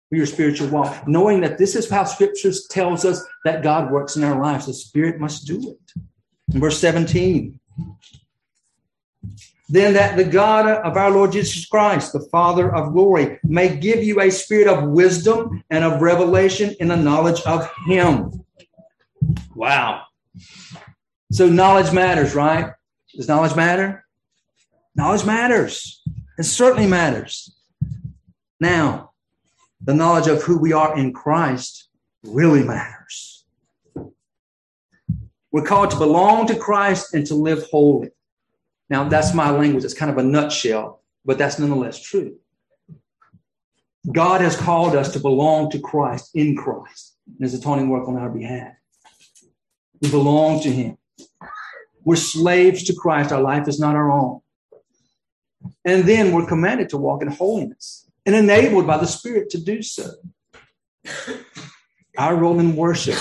for 0.09 0.16
your 0.16 0.27
spiritual 0.27 0.68
walk, 0.68 1.07
knowing 1.07 1.40
that 1.40 1.59
this 1.59 1.75
is 1.75 1.88
how 1.88 2.05
scriptures 2.05 2.66
tells 2.68 3.05
us 3.05 3.25
that 3.44 3.62
God 3.62 3.90
works 3.90 4.16
in 4.16 4.25
our 4.25 4.40
lives. 4.40 4.66
The 4.66 4.75
Spirit 4.75 5.20
must 5.20 5.47
do 5.47 5.77
it. 5.77 6.03
In 6.53 6.61
verse 6.61 6.79
17 6.79 7.59
then 9.68 9.94
that 9.94 10.16
the 10.16 10.25
God 10.25 10.66
of 10.66 10.97
our 10.97 11.11
Lord 11.11 11.33
Jesus 11.33 11.66
Christ, 11.66 12.12
the 12.12 12.29
Father 12.31 12.73
of 12.75 12.92
glory, 12.92 13.38
may 13.42 13.77
give 13.77 14.05
you 14.05 14.20
a 14.20 14.31
spirit 14.31 14.68
of 14.68 14.90
wisdom 14.90 15.64
and 15.70 15.85
of 15.85 16.03
revelation 16.03 16.75
in 16.81 16.88
the 16.88 16.97
knowledge 16.97 17.40
of 17.42 17.68
Him. 17.87 18.44
Wow. 19.55 20.03
So 21.33 21.49
knowledge 21.49 21.93
matters, 21.93 22.35
right? 22.35 22.73
Does 23.14 23.29
knowledge 23.29 23.57
matter? 23.57 24.05
Knowledge 24.97 25.25
matters. 25.25 26.03
It 26.38 26.45
certainly 26.45 26.87
matters. 26.87 27.57
Now, 28.61 29.12
the 29.81 29.95
knowledge 29.95 30.27
of 30.27 30.43
who 30.43 30.59
we 30.59 30.73
are 30.73 30.97
in 30.97 31.12
Christ 31.12 31.88
really 32.25 32.62
matters. 32.62 33.45
We're 35.53 35.64
called 35.64 35.90
to 35.90 35.99
belong 35.99 36.47
to 36.49 36.57
Christ 36.57 37.14
and 37.14 37.27
to 37.27 37.35
live 37.35 37.64
holy. 37.71 38.11
Now, 38.90 39.09
that's 39.09 39.35
my 39.35 39.51
language. 39.51 39.85
It's 39.85 39.95
kind 39.95 40.11
of 40.11 40.19
a 40.19 40.23
nutshell, 40.23 41.03
but 41.25 41.38
that's 41.38 41.59
nonetheless 41.59 42.01
true. 42.01 42.38
God 44.12 44.40
has 44.40 44.57
called 44.57 44.95
us 44.95 45.12
to 45.12 45.21
belong 45.21 45.71
to 45.71 45.79
Christ 45.79 46.31
in 46.35 46.57
Christ 46.57 47.17
and 47.27 47.40
his 47.40 47.55
atoning 47.55 47.88
work 47.88 48.09
on 48.09 48.17
our 48.17 48.29
behalf. 48.29 48.75
We 50.05 50.11
belong 50.11 50.61
to 50.64 50.71
him. 50.71 50.99
We're 52.05 52.17
slaves 52.17 52.83
to 52.85 52.95
Christ. 52.95 53.33
Our 53.33 53.40
life 53.40 53.67
is 53.69 53.81
not 53.81 53.97
our 53.97 54.12
own. 54.12 54.43
And 55.83 56.05
then 56.05 56.31
we're 56.31 56.45
commanded 56.45 56.90
to 56.90 56.99
walk 56.99 57.23
in 57.23 57.29
holiness 57.29 58.11
and 58.27 58.35
enabled 58.35 58.87
by 58.87 58.99
the 58.99 59.07
Spirit 59.07 59.49
to 59.51 59.59
do 59.59 59.81
so. 59.81 60.11
Our 62.19 62.37
role 62.37 62.61
in 62.61 62.77
worship 62.77 63.17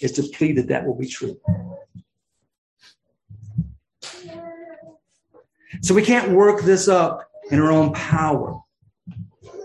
is 0.00 0.12
to 0.12 0.22
plead 0.22 0.56
that 0.56 0.68
that 0.68 0.86
will 0.86 0.94
be 0.94 1.08
true. 1.08 1.38
So 5.82 5.92
we 5.92 6.02
can't 6.02 6.30
work 6.30 6.62
this 6.62 6.88
up 6.88 7.28
in 7.50 7.60
our 7.60 7.70
own 7.70 7.92
power. 7.92 8.62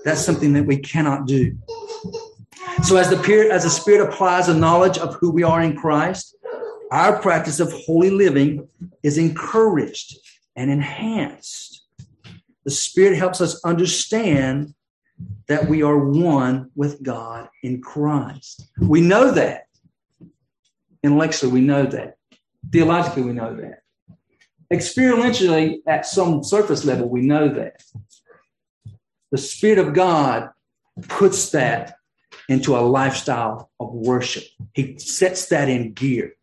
That's 0.04 0.26
something 0.26 0.52
that 0.54 0.65
we 0.65 0.76
cannot 0.76 1.26
do. 1.26 1.58
So 2.84 2.98
as 2.98 3.10
the 3.10 3.50
as 3.52 3.63
the 3.63 3.69
Spirit 3.69 4.10
applies 4.10 4.48
the 4.48 4.54
knowledge 4.54 4.98
of 4.98 5.15
who 5.15 5.32
we 5.32 5.43
are 5.43 5.62
in 5.62 5.76
Christ, 5.76 6.36
our 6.91 7.21
practice 7.21 7.60
of 7.60 7.71
holy 7.71 8.10
living 8.10 8.67
is 9.04 9.17
encouraged 9.17 10.17
and 10.56 10.71
enhanced. 10.71 11.86
The 12.65 12.71
Spirit 12.71 13.17
helps 13.17 13.41
us 13.41 13.63
understand 13.63 14.73
that 15.47 15.67
we 15.67 15.84
are 15.84 15.97
one 15.97 16.71
with 16.75 17.02
God 17.02 17.49
in 17.63 17.82
Christ. 17.82 18.69
We 18.80 19.02
know 19.02 19.32
that. 19.32 19.63
Intellectually, 21.04 21.52
we 21.54 21.62
know 21.62 21.86
that. 21.86 22.15
Theologically, 22.71 23.23
we 23.23 23.34
know 23.34 23.56
that. 23.56 23.82
Experientially, 24.71 25.78
at 25.88 26.06
some 26.06 26.43
surface 26.43 26.86
level, 26.86 27.10
we 27.10 27.21
know 27.21 27.49
that. 27.49 27.82
The 29.32 29.38
Spirit 29.38 29.80
of 29.80 29.93
God 29.93 30.49
puts 31.08 31.52
that 31.52 31.95
into 32.47 32.75
a 32.75 32.82
lifestyle 32.82 33.71
of 33.80 33.93
worship. 33.93 34.43
He 34.73 34.97
sets 34.97 35.47
that 35.47 35.69
in 35.69 35.93
gear. 35.93 36.34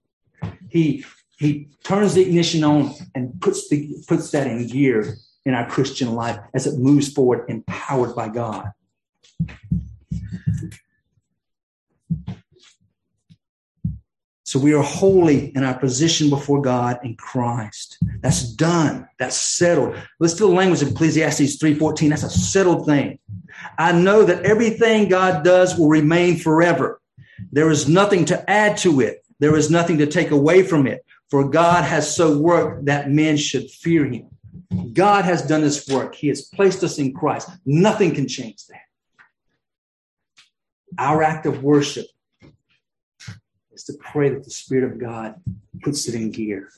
He 0.68 1.05
he 1.38 1.68
turns 1.85 2.14
the 2.14 2.22
ignition 2.22 2.64
on 2.64 2.94
and 3.14 3.40
puts 3.40 3.68
the 3.68 3.94
puts 4.09 4.31
that 4.31 4.46
in 4.46 4.66
gear 4.66 5.16
in 5.44 5.55
our 5.55 5.68
Christian 5.68 6.14
life 6.14 6.38
as 6.55 6.66
it 6.66 6.79
moves 6.79 7.12
forward, 7.12 7.44
empowered 7.49 8.16
by 8.16 8.29
God. 8.29 8.72
So 14.46 14.61
we 14.61 14.75
are 14.75 14.83
holy 14.83 15.49
in 15.57 15.64
our 15.64 15.77
position 15.77 16.31
before 16.31 16.62
God 16.62 17.01
in 17.03 17.16
Christ. 17.16 17.99
That's 18.20 18.44
done. 18.55 19.09
That's 19.18 19.37
settled. 19.37 19.96
Let's 20.20 20.35
do 20.35 20.46
the 20.46 20.55
language 20.55 20.83
of 20.83 20.92
Ecclesiastes 20.92 21.59
3.14. 21.59 22.11
That's 22.11 22.22
a 22.22 22.31
settled 22.31 22.87
thing. 22.87 23.18
I 23.77 23.90
know 23.90 24.22
that 24.22 24.44
everything 24.44 25.09
God 25.09 25.44
does 25.44 25.77
will 25.77 25.88
remain 25.88 26.38
forever. 26.38 27.03
There 27.51 27.70
is 27.70 27.88
nothing 27.88 28.25
to 28.27 28.49
add 28.49 28.77
to 28.79 29.01
it. 29.01 29.25
There 29.38 29.57
is 29.57 29.70
nothing 29.70 29.99
to 29.99 30.07
take 30.07 30.31
away 30.31 30.62
from 30.62 30.87
it. 30.87 31.05
For 31.31 31.49
God 31.49 31.85
has 31.85 32.14
so 32.14 32.38
worked 32.38 32.87
that 32.87 33.11
men 33.11 33.37
should 33.37 33.70
fear 33.70 34.05
him. 34.05 34.29
God 34.92 35.25
has 35.25 35.42
done 35.42 35.61
this 35.61 35.88
work. 35.88 36.14
He 36.14 36.29
has 36.29 36.42
placed 36.42 36.85
us 36.85 36.99
in 36.99 37.12
Christ. 37.12 37.51
Nothing 37.64 38.14
can 38.14 38.29
change 38.29 38.66
that. 38.66 38.81
Our 40.99 41.22
act 41.22 41.46
of 41.46 41.62
worship 41.62 42.07
is 43.72 43.85
to 43.85 43.94
pray 44.01 44.31
that 44.31 44.44
the 44.44 44.51
Spirit 44.51 44.90
of 44.90 44.99
God 44.99 45.35
puts 45.83 46.09
it 46.09 46.14
in 46.14 46.31
gear, 46.31 46.70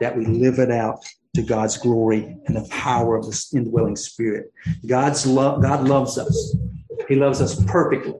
that 0.00 0.16
we 0.16 0.26
live 0.26 0.58
it 0.58 0.70
out 0.70 1.04
to 1.34 1.42
God's 1.42 1.76
glory 1.76 2.36
and 2.46 2.56
the 2.56 2.68
power 2.68 3.16
of 3.16 3.24
the 3.24 3.44
indwelling 3.54 3.96
Spirit. 3.96 4.52
God's 4.86 5.26
love, 5.26 5.62
God 5.62 5.88
loves 5.88 6.18
us. 6.18 6.56
He 7.08 7.16
loves 7.16 7.40
us 7.40 7.62
perfectly. 7.64 8.14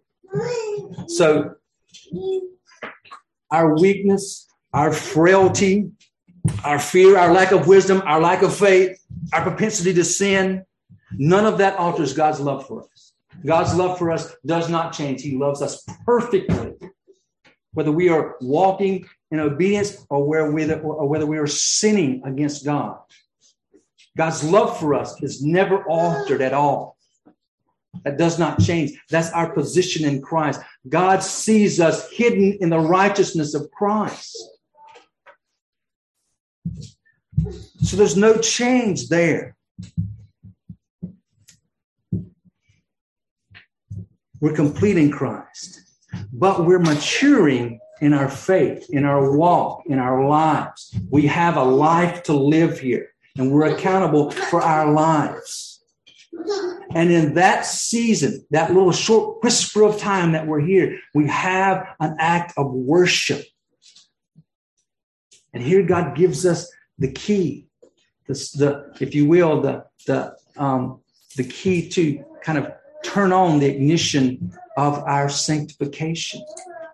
So 1.09 1.55
our 3.51 3.79
weakness, 3.79 4.47
our 4.73 4.93
frailty, 4.93 5.91
our 6.65 6.79
fear, 6.79 7.19
our 7.19 7.33
lack 7.33 7.53
of 7.53 7.67
wisdom, 7.67 8.03
our 8.05 8.21
lack 8.21 8.43
of 8.43 8.55
faith, 8.55 8.99
our 9.33 9.43
propensity 9.43 9.93
to 9.95 10.05
sin, 10.05 10.65
none 11.13 11.47
of 11.47 11.59
that 11.59 11.77
alters 11.77 12.13
God's 12.13 12.41
love 12.41 12.67
for 12.67 12.83
us. 12.83 13.15
God's 13.45 13.75
love 13.75 13.99
for 13.99 14.11
us 14.11 14.35
does 14.45 14.69
not 14.69 14.93
change. 14.93 15.23
He 15.23 15.37
loves 15.37 15.63
us 15.63 15.85
perfectly 16.05 16.75
whether 17.73 17.93
we 17.93 18.09
are 18.09 18.37
walking 18.41 19.07
in 19.31 19.39
obedience 19.39 20.05
or, 20.11 20.27
whether 20.27 21.27
we 21.27 21.39
are 21.39 21.47
sinning 21.47 22.23
against 22.25 22.65
God. 22.65 22.99
God's 24.17 24.43
love 24.43 24.81
for 24.81 24.95
us 24.95 25.23
is 25.23 25.45
never 25.45 25.85
altered 25.85 26.43
at 26.43 26.53
all. 26.53 26.97
That 28.05 28.19
does 28.19 28.39
not 28.39 28.61
change. 28.61 28.99
That's 29.11 29.31
our 29.31 29.53
position 29.53 30.05
in 30.05 30.21
Christ. 30.21 30.61
God 30.89 31.23
sees 31.23 31.81
us 31.81 32.11
hidden 32.11 32.59
in 32.61 32.71
the 32.71 32.79
righteousness 32.79 33.55
of 33.55 33.71
Christ. 33.71 34.37
So 37.83 37.97
there's 37.97 38.17
no 38.17 38.39
change 38.39 39.09
there. 39.09 39.57
We're 44.41 44.55
complete 44.55 44.97
in 44.97 45.11
Christ 45.11 45.89
but 46.33 46.65
we're 46.65 46.79
maturing 46.79 47.81
in 48.01 48.15
our 48.15 48.29
faith, 48.29 48.89
in 48.91 49.05
our 49.05 49.37
walk, 49.37 49.83
in 49.87 49.99
our 49.99 50.27
lives. 50.29 50.95
We 51.11 51.27
have 51.27 51.57
a 51.57 51.65
life 51.65 52.23
to 52.25 52.33
live 52.33 52.79
here, 52.79 53.09
and 53.37 53.51
we're 53.51 53.75
accountable 53.75 54.31
for 54.31 54.63
our 54.63 54.93
lives. 54.93 55.68
And 56.95 57.11
in 57.11 57.35
that 57.35 57.67
season, 57.67 58.47
that 58.51 58.73
little 58.73 58.93
short 58.93 59.43
whisper 59.43 59.83
of 59.83 59.99
time 59.99 60.33
that 60.33 60.47
we're 60.47 60.61
here, 60.61 60.99
we 61.15 61.27
have 61.29 61.87
an 62.01 62.17
act 62.19 62.55
of 62.57 62.73
worship. 62.73 63.45
And 65.53 65.63
here 65.63 65.83
God 65.83 66.17
gives 66.17 66.47
us 66.47 66.71
the 66.99 67.13
key, 67.13 67.67
the, 68.27 68.35
the 68.55 68.97
if 69.01 69.15
you 69.15 69.27
will, 69.27 69.61
the 69.61 69.85
the 70.07 70.37
um, 70.57 71.01
the 71.37 71.45
key 71.45 71.89
to 71.91 72.25
kind 72.43 72.59
of 72.59 72.73
turn 73.03 73.33
on 73.33 73.59
the 73.59 73.67
ignition 73.67 74.53
of 74.77 74.99
our 75.05 75.29
sanctification. 75.29 76.45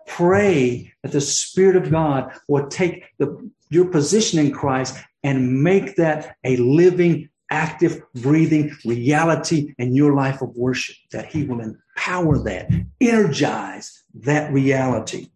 Pray 0.07 0.93
that 1.01 1.11
the 1.11 1.21
Spirit 1.21 1.75
of 1.75 1.91
God 1.91 2.31
will 2.47 2.67
take 2.67 3.05
the, 3.17 3.49
your 3.69 3.85
position 3.85 4.39
in 4.39 4.51
Christ 4.51 4.97
and 5.23 5.63
make 5.63 5.95
that 5.95 6.37
a 6.43 6.57
living, 6.57 7.29
active, 7.49 8.01
breathing 8.15 8.75
reality 8.85 9.73
in 9.77 9.95
your 9.95 10.13
life 10.13 10.41
of 10.41 10.55
worship, 10.55 10.95
that 11.11 11.27
He 11.27 11.43
will 11.43 11.61
empower 11.61 12.39
that, 12.39 12.69
energize 12.99 14.03
that 14.13 14.51
reality. 14.51 15.27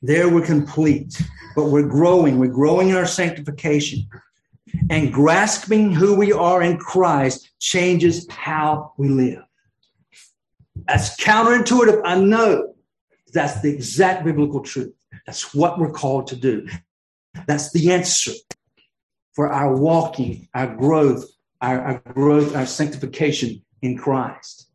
There 0.00 0.28
we're 0.32 0.46
complete, 0.46 1.20
but 1.56 1.66
we're 1.66 1.88
growing. 1.88 2.38
We're 2.38 2.48
growing 2.48 2.90
in 2.90 2.96
our 2.96 3.06
sanctification. 3.06 4.08
And 4.90 5.12
grasping 5.12 5.92
who 5.92 6.14
we 6.14 6.32
are 6.32 6.62
in 6.62 6.78
Christ 6.78 7.50
changes 7.58 8.26
how 8.30 8.92
we 8.96 9.08
live. 9.08 9.42
That's 10.86 11.16
counterintuitive. 11.20 12.02
I 12.04 12.18
know 12.20 12.74
that's 13.32 13.60
the 13.60 13.70
exact 13.70 14.24
biblical 14.24 14.60
truth. 14.60 14.94
That's 15.26 15.54
what 15.54 15.78
we're 15.78 15.90
called 15.90 16.28
to 16.28 16.36
do. 16.36 16.68
That's 17.46 17.72
the 17.72 17.92
answer 17.92 18.32
for 19.38 19.52
our 19.52 19.76
walking, 19.76 20.48
our 20.52 20.66
growth, 20.74 21.24
our, 21.60 21.80
our 21.80 22.02
growth, 22.12 22.56
our 22.56 22.66
sanctification 22.66 23.62
in 23.82 23.96
Christ. 23.96 24.68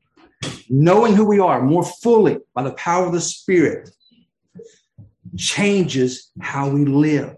Knowing 0.70 1.16
who 1.16 1.26
we 1.26 1.38
are 1.38 1.62
more 1.62 1.84
fully 1.84 2.38
by 2.56 2.64
the 2.64 2.72
power 2.76 3.06
of 3.06 3.12
the 3.12 3.20
Spirit 3.20 3.90
changes 5.36 6.32
how 6.40 6.70
we 6.70 6.86
live. 6.86 7.36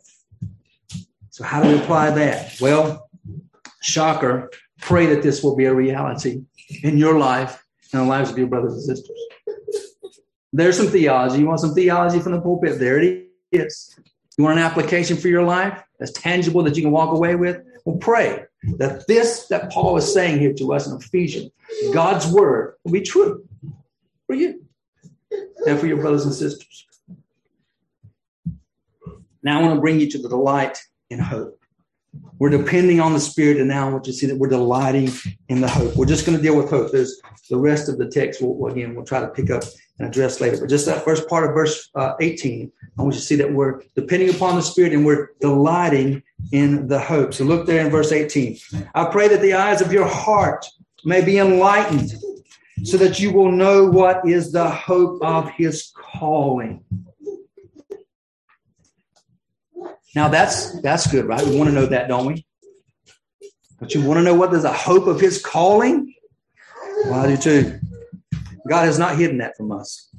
So, 1.31 1.43
how 1.43 1.63
do 1.63 1.69
we 1.69 1.79
apply 1.79 2.11
that? 2.11 2.61
Well, 2.61 3.09
shocker, 3.81 4.51
pray 4.79 5.07
that 5.07 5.23
this 5.23 5.41
will 5.41 5.55
be 5.55 5.65
a 5.65 5.73
reality 5.73 6.43
in 6.83 6.95
your 6.99 7.17
life 7.17 7.65
and 7.91 8.03
the 8.03 8.05
lives 8.05 8.29
of 8.29 8.37
your 8.37 8.45
brothers 8.45 8.73
and 8.73 8.83
sisters. 8.83 9.19
There's 10.53 10.77
some 10.77 10.89
theology. 10.89 11.39
You 11.39 11.47
want 11.47 11.61
some 11.61 11.73
theology 11.73 12.19
from 12.19 12.33
the 12.33 12.41
pulpit? 12.41 12.77
There 12.77 12.99
it 12.99 13.29
is. 13.51 13.99
You 14.37 14.43
want 14.43 14.57
an 14.57 14.65
application 14.65 15.17
for 15.17 15.27
your 15.27 15.43
life 15.43 15.81
that's 15.99 16.11
tangible 16.11 16.63
that 16.63 16.75
you 16.75 16.81
can 16.81 16.91
walk 16.91 17.11
away 17.11 17.35
with? 17.35 17.61
Well, 17.85 17.97
pray 17.97 18.45
that 18.77 19.07
this 19.07 19.47
that 19.47 19.71
Paul 19.71 19.95
is 19.97 20.11
saying 20.11 20.39
here 20.39 20.53
to 20.53 20.73
us 20.73 20.87
in 20.87 20.95
Ephesians, 20.95 21.51
God's 21.93 22.27
word, 22.27 22.75
will 22.83 22.91
be 22.91 23.01
true 23.01 23.47
for 24.27 24.35
you 24.35 24.65
and 25.67 25.79
for 25.79 25.87
your 25.87 25.97
brothers 25.97 26.25
and 26.25 26.33
sisters. 26.33 26.85
Now 29.43 29.59
I 29.59 29.61
want 29.61 29.75
to 29.75 29.81
bring 29.81 29.99
you 29.99 30.09
to 30.09 30.21
the 30.21 30.27
delight 30.27 30.79
in 31.09 31.19
hope. 31.19 31.59
We're 32.39 32.49
depending 32.49 32.99
on 32.99 33.13
the 33.13 33.19
Spirit, 33.19 33.57
and 33.57 33.67
now 33.67 33.87
I 33.87 33.91
want 33.91 34.07
you 34.07 34.13
to 34.13 34.17
see 34.17 34.25
that 34.27 34.37
we're 34.37 34.49
delighting 34.49 35.09
in 35.47 35.61
the 35.61 35.67
hope. 35.67 35.95
We're 35.95 36.05
just 36.05 36.25
going 36.25 36.37
to 36.37 36.41
deal 36.41 36.57
with 36.57 36.69
hope. 36.69 36.91
There's 36.91 37.21
the 37.49 37.57
rest 37.57 37.87
of 37.87 37.97
the 37.97 38.07
text. 38.07 38.41
We'll, 38.41 38.71
again, 38.71 38.95
we'll 38.95 39.05
try 39.05 39.19
to 39.19 39.27
pick 39.27 39.49
up 39.49 39.63
and 39.99 40.07
address 40.07 40.41
later. 40.41 40.57
But 40.59 40.69
just 40.69 40.85
that 40.87 41.03
first 41.03 41.27
part 41.29 41.45
of 41.47 41.53
verse 41.53 41.89
uh, 41.95 42.13
18, 42.19 42.71
I 42.97 43.01
want 43.01 43.15
you 43.15 43.19
to 43.19 43.25
see 43.25 43.35
that 43.35 43.53
we're 43.53 43.81
depending 43.95 44.29
upon 44.29 44.55
the 44.55 44.61
Spirit 44.61 44.93
and 44.93 45.05
we're 45.05 45.29
delighting 45.39 46.23
in 46.51 46.87
the 46.87 46.99
hope. 46.99 47.33
So 47.33 47.43
look 47.43 47.65
there 47.65 47.85
in 47.85 47.91
verse 47.91 48.11
18. 48.11 48.57
I 48.93 49.05
pray 49.05 49.27
that 49.29 49.41
the 49.41 49.53
eyes 49.53 49.81
of 49.81 49.91
your 49.91 50.07
heart 50.07 50.65
may 51.03 51.23
be 51.23 51.37
enlightened 51.37 52.13
so 52.83 52.97
that 52.97 53.19
you 53.19 53.31
will 53.31 53.51
know 53.51 53.89
what 53.89 54.27
is 54.27 54.51
the 54.51 54.69
hope 54.69 55.21
of 55.23 55.49
his 55.51 55.91
calling. 55.95 56.83
Now 60.13 60.29
that's 60.29 60.79
that's 60.81 61.07
good, 61.07 61.25
right? 61.25 61.45
We 61.45 61.57
want 61.57 61.69
to 61.69 61.75
know 61.75 61.85
that, 61.87 62.07
don't 62.07 62.25
we? 62.25 62.45
But 63.79 63.93
you 63.93 64.01
want 64.01 64.17
to 64.19 64.23
know 64.23 64.33
what 64.33 64.53
is 64.53 64.63
the 64.63 64.71
hope 64.71 65.07
of 65.07 65.19
his 65.19 65.41
calling? 65.41 66.13
Well, 67.05 67.19
I 67.19 67.35
do 67.35 67.37
too. 67.37 67.79
God 68.67 68.85
has 68.85 68.97
not 68.97 69.17
hidden 69.17 69.37
that 69.39 69.55
from 69.57 69.71
us. 69.71 70.09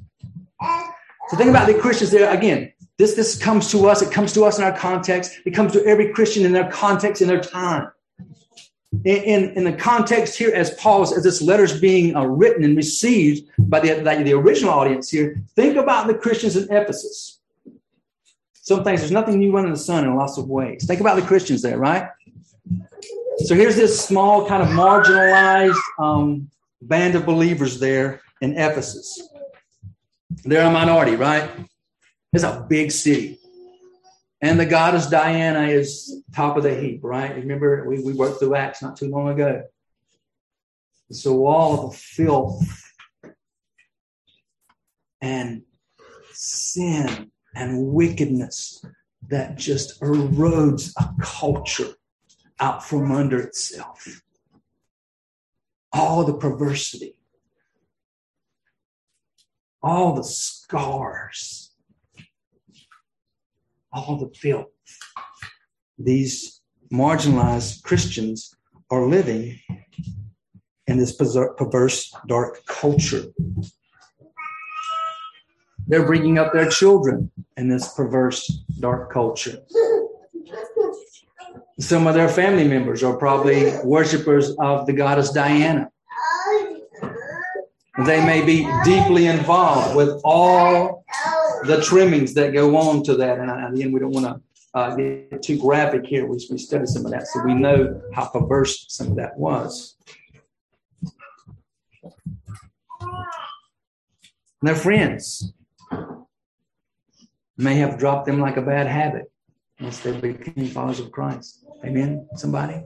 So 1.29 1.35
think 1.35 1.49
about 1.49 1.67
the 1.67 1.73
Christians 1.73 2.11
there 2.11 2.33
again. 2.33 2.71
This 2.97 3.13
this 3.13 3.37
comes 3.37 3.69
to 3.71 3.87
us. 3.87 4.01
It 4.01 4.11
comes 4.11 4.33
to 4.33 4.43
us 4.43 4.57
in 4.57 4.63
our 4.63 4.75
context. 4.75 5.39
It 5.45 5.51
comes 5.51 5.73
to 5.73 5.85
every 5.85 6.13
Christian 6.13 6.45
in 6.45 6.51
their 6.51 6.71
context 6.71 7.21
in 7.21 7.27
their 7.27 7.41
time. 7.41 7.91
In, 9.03 9.17
in, 9.17 9.49
in 9.57 9.63
the 9.65 9.73
context 9.73 10.37
here, 10.37 10.51
as 10.55 10.71
Paul's 10.75 11.15
as 11.15 11.23
this 11.23 11.41
letter's 11.41 11.79
being 11.79 12.15
uh, 12.15 12.25
written 12.25 12.63
and 12.63 12.75
received 12.75 13.49
by 13.59 13.81
the, 13.81 13.95
the 13.95 14.23
the 14.23 14.33
original 14.33 14.71
audience 14.71 15.09
here, 15.09 15.39
think 15.55 15.75
about 15.75 16.07
the 16.07 16.15
Christians 16.15 16.55
in 16.55 16.63
Ephesus. 16.75 17.39
Some 18.53 18.83
things 18.83 19.01
there's 19.01 19.11
nothing 19.11 19.37
new 19.37 19.55
under 19.57 19.69
the 19.69 19.77
sun 19.77 20.05
in 20.05 20.15
lots 20.15 20.37
of 20.37 20.47
ways. 20.47 20.85
Think 20.85 21.01
about 21.01 21.17
the 21.17 21.25
Christians 21.25 21.61
there, 21.61 21.77
right? 21.77 22.09
So 23.45 23.53
here's 23.53 23.75
this 23.75 24.03
small 24.03 24.47
kind 24.47 24.63
of 24.63 24.69
marginalized 24.69 25.77
um, 25.99 26.49
band 26.81 27.15
of 27.15 27.25
believers 27.25 27.79
there 27.79 28.21
in 28.41 28.57
Ephesus. 28.57 29.29
They're 30.43 30.67
a 30.67 30.71
minority, 30.71 31.15
right? 31.15 31.49
It's 32.33 32.43
a 32.43 32.65
big 32.69 32.91
city. 32.91 33.39
And 34.41 34.59
the 34.59 34.65
goddess 34.65 35.07
Diana 35.07 35.67
is 35.67 36.23
top 36.35 36.57
of 36.57 36.63
the 36.63 36.75
heap, 36.75 36.99
right? 37.03 37.35
Remember, 37.35 37.87
we, 37.87 38.03
we 38.03 38.13
worked 38.13 38.39
through 38.39 38.55
Acts 38.55 38.81
not 38.81 38.95
too 38.95 39.09
long 39.09 39.29
ago. 39.29 39.63
So 41.11 41.47
all 41.47 41.73
of 41.73 41.91
the 41.91 41.97
filth 41.97 42.93
and 45.21 45.63
sin 46.33 47.31
and 47.55 47.87
wickedness 47.87 48.85
that 49.29 49.57
just 49.57 49.99
erodes 50.01 50.93
a 50.99 51.09
culture 51.21 51.95
out 52.59 52.83
from 52.83 53.11
under 53.11 53.39
itself. 53.39 54.21
All 55.91 56.23
the 56.23 56.35
perversity, 56.35 57.16
all 59.81 60.15
the 60.15 60.23
scars, 60.23 61.71
all 63.91 64.17
the 64.17 64.33
filth. 64.35 64.67
These 65.97 66.61
marginalized 66.91 67.83
Christians 67.83 68.53
are 68.89 69.07
living 69.07 69.59
in 70.87 70.97
this 70.97 71.13
perverse, 71.13 72.13
dark 72.27 72.65
culture. 72.65 73.25
They're 75.87 76.05
bringing 76.05 76.37
up 76.37 76.53
their 76.53 76.69
children 76.69 77.31
in 77.55 77.69
this 77.69 77.93
perverse, 77.93 78.63
dark 78.79 79.11
culture. 79.11 79.59
Some 81.79 82.07
of 82.07 82.15
their 82.15 82.29
family 82.29 82.67
members 82.67 83.03
are 83.03 83.15
probably 83.17 83.71
worshippers 83.83 84.55
of 84.59 84.85
the 84.85 84.93
goddess 84.93 85.31
Diana. 85.31 85.89
They 88.05 88.23
may 88.23 88.45
be 88.45 88.69
deeply 88.83 89.27
involved 89.27 89.95
with 89.95 90.21
all 90.23 91.03
the 91.63 91.81
trimmings 91.81 92.33
that 92.35 92.53
go 92.53 92.75
on 92.77 93.03
to 93.03 93.15
that. 93.15 93.39
And 93.39 93.75
again, 93.75 93.91
we 93.91 93.99
don't 93.99 94.11
want 94.11 94.25
to 94.25 94.41
uh, 94.73 94.95
get 94.95 95.41
too 95.41 95.57
graphic 95.57 96.05
here. 96.05 96.27
We, 96.27 96.37
we 96.51 96.57
study 96.57 96.85
some 96.85 97.05
of 97.05 97.11
that 97.11 97.27
so 97.27 97.43
we 97.43 97.55
know 97.55 98.01
how 98.13 98.27
perverse 98.27 98.85
some 98.89 99.07
of 99.07 99.15
that 99.15 99.37
was. 99.37 99.97
their 104.61 104.75
friends 104.75 105.53
may 107.57 107.75
have 107.75 107.97
dropped 107.97 108.25
them 108.25 108.39
like 108.39 108.57
a 108.57 108.61
bad 108.61 108.87
habit 108.87 109.31
once 109.79 109.99
they 109.99 110.19
became 110.19 110.67
followers 110.67 110.99
of 110.99 111.11
Christ. 111.11 111.65
Amen. 111.85 112.27
Somebody, 112.35 112.81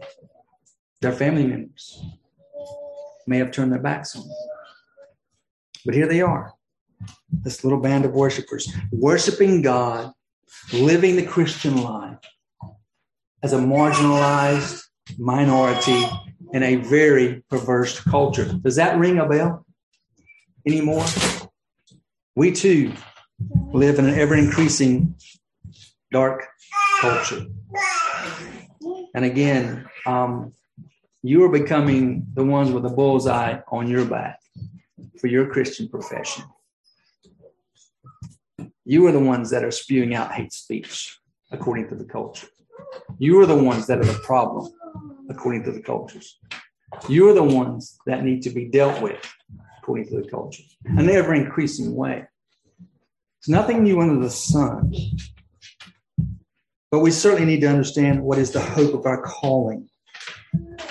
their 0.99 1.13
family 1.13 1.45
members 1.45 2.03
may 3.27 3.37
have 3.37 3.51
turned 3.51 3.71
their 3.71 3.79
backs 3.81 4.15
on 4.15 4.23
them. 4.23 4.37
But 5.85 5.95
here 5.95 6.07
they 6.07 6.21
are, 6.21 6.53
this 7.31 7.63
little 7.63 7.79
band 7.79 8.05
of 8.05 8.11
worshipers, 8.11 8.71
worshiping 8.91 9.61
God, 9.61 10.11
living 10.73 11.15
the 11.15 11.25
Christian 11.25 11.81
life 11.81 12.19
as 13.41 13.53
a 13.53 13.57
marginalized 13.57 14.83
minority 15.17 16.03
in 16.53 16.63
a 16.63 16.75
very 16.75 17.43
perverse 17.49 17.99
culture. 17.99 18.45
Does 18.63 18.75
that 18.75 18.99
ring 18.99 19.17
a 19.17 19.27
bell 19.27 19.65
anymore? 20.67 21.05
We 22.35 22.51
too 22.51 22.93
live 23.73 23.97
in 23.97 24.05
an 24.05 24.19
ever 24.19 24.35
increasing 24.35 25.15
dark 26.11 26.45
culture. 26.99 27.47
And 29.15 29.25
again, 29.25 29.89
um, 30.05 30.53
you 31.23 31.43
are 31.43 31.49
becoming 31.49 32.27
the 32.33 32.43
ones 32.43 32.71
with 32.71 32.85
a 32.85 32.89
bullseye 32.89 33.59
on 33.69 33.87
your 33.87 34.05
back 34.05 34.40
for 35.19 35.27
your 35.27 35.47
Christian 35.47 35.87
profession. 35.87 36.43
You 38.85 39.05
are 39.07 39.11
the 39.11 39.19
ones 39.19 39.49
that 39.51 39.63
are 39.63 39.71
spewing 39.71 40.15
out 40.15 40.31
hate 40.31 40.53
speech 40.53 41.17
according 41.51 41.89
to 41.89 41.95
the 41.95 42.05
culture. 42.05 42.47
You 43.19 43.39
are 43.39 43.45
the 43.45 43.55
ones 43.55 43.87
that 43.87 43.99
are 43.99 44.05
the 44.05 44.19
problem 44.23 44.71
according 45.29 45.63
to 45.63 45.71
the 45.71 45.81
cultures. 45.81 46.39
You 47.07 47.29
are 47.29 47.33
the 47.33 47.43
ones 47.43 47.97
that 48.05 48.23
need 48.23 48.41
to 48.43 48.49
be 48.49 48.65
dealt 48.65 49.01
with 49.01 49.21
according 49.81 50.07
to 50.09 50.21
the 50.21 50.29
culture, 50.29 50.63
an 50.85 51.09
ever 51.09 51.33
increasing 51.33 51.95
way. 51.95 52.25
It's 53.39 53.49
nothing 53.49 53.83
new 53.83 54.01
under 54.01 54.21
the 54.21 54.29
sun. 54.29 54.93
But 56.91 56.99
we 56.99 57.11
certainly 57.11 57.45
need 57.45 57.61
to 57.61 57.67
understand 57.67 58.21
what 58.21 58.37
is 58.37 58.51
the 58.51 58.59
hope 58.59 58.93
of 58.93 59.05
our 59.05 59.21
calling. 59.21 59.89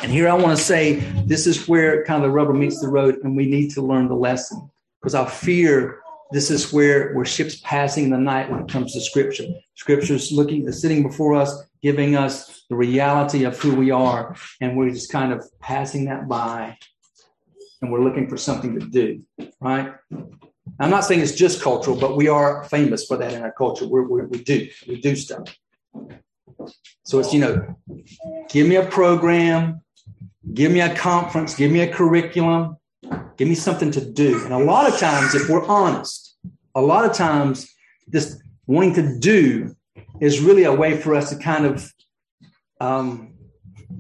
And 0.03 0.11
here 0.11 0.29
I 0.29 0.35
want 0.35 0.57
to 0.57 0.63
say 0.63 0.95
this 1.27 1.47
is 1.47 1.69
where 1.69 2.05
kind 2.05 2.23
of 2.25 2.29
the 2.29 2.33
rubber 2.33 2.55
meets 2.55 2.81
the 2.81 2.89
road, 2.89 3.19
and 3.23 3.37
we 3.37 3.47
need 3.47 3.71
to 3.73 3.83
learn 3.83 4.09
the 4.09 4.15
lesson 4.15 4.71
because 5.01 5.15
I 5.15 5.27
fear 5.27 6.01
this 6.33 6.51
is 6.51 6.73
where 6.73 7.13
where 7.13 7.25
ships 7.25 7.61
passing 7.63 8.05
in 8.05 8.11
the 8.11 8.19
night 8.19 8.51
when 8.51 8.61
it 8.61 8.69
comes 8.69 8.95
to 8.95 9.01
Scripture. 9.01 9.45
Scripture 9.75 10.15
is 10.15 10.33
looking, 10.33 10.71
sitting 10.73 11.03
before 11.03 11.35
us, 11.35 11.65
giving 11.83 12.17
us 12.17 12.65
the 12.71 12.77
reality 12.77 13.45
of 13.45 13.59
who 13.59 13.75
we 13.75 13.91
are, 13.91 14.37
and 14.61 14.77
we're 14.77 14.91
just 14.91 15.13
kind 15.13 15.33
of 15.33 15.45
passing 15.61 16.07
that 16.07 16.29
by, 16.29 16.79
and 17.83 17.93
we're 17.93 18.03
looking 18.03 18.29
for 18.29 18.37
something 18.37 18.79
to 18.79 18.87
do, 18.87 19.23
right? 19.61 19.93
I'm 20.79 20.91
not 20.91 21.05
saying 21.05 21.21
it's 21.21 21.33
just 21.33 21.61
cultural, 21.61 21.97
but 21.97 22.17
we 22.17 22.29
are 22.29 22.65
famous 22.65 23.05
for 23.05 23.17
that 23.19 23.35
in 23.35 23.43
our 23.43 23.53
culture. 23.53 23.87
We're, 23.87 24.07
we're, 24.07 24.27
we 24.27 24.43
do, 24.43 24.69
we 24.89 25.01
do 25.01 25.15
stuff. 25.17 25.59
So 27.05 27.19
it's, 27.19 27.35
you 27.35 27.41
know, 27.41 27.77
give 28.49 28.67
me 28.67 28.77
a 28.77 28.87
program, 28.87 29.83
give 30.55 30.73
me 30.73 30.81
a 30.81 30.95
conference, 30.95 31.55
give 31.55 31.71
me 31.71 31.81
a 31.81 31.93
curriculum, 31.93 32.77
give 33.37 33.49
me 33.49 33.55
something 33.55 33.91
to 33.93 34.01
do. 34.01 34.45
And 34.45 34.53
a 34.53 34.59
lot 34.59 34.89
of 34.93 34.99
times, 34.99 35.35
if 35.35 35.49
we're 35.49 35.67
honest, 35.67 36.37
a 36.75 36.81
lot 36.81 37.05
of 37.05 37.13
times 37.13 37.69
this 38.07 38.41
wanting 38.67 38.95
to 38.95 39.19
do 39.19 39.75
is 40.21 40.41
really 40.41 40.65
a 40.65 40.73
way 40.73 40.97
for 40.97 41.15
us 41.15 41.31
to 41.31 41.37
kind 41.37 41.67
of, 41.67 41.93
um, 42.81 43.35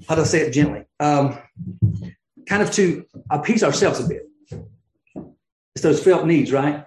how 0.08 0.14
do 0.14 0.22
I 0.22 0.24
say 0.24 0.40
it 0.40 0.52
gently? 0.52 0.84
Um, 0.98 1.38
kind 2.46 2.62
of 2.62 2.70
to 2.72 3.04
appease 3.30 3.62
ourselves 3.62 4.00
a 4.00 4.08
bit. 4.08 4.28
It's 5.74 5.82
those 5.82 6.02
felt 6.02 6.26
needs, 6.26 6.52
right? 6.52 6.84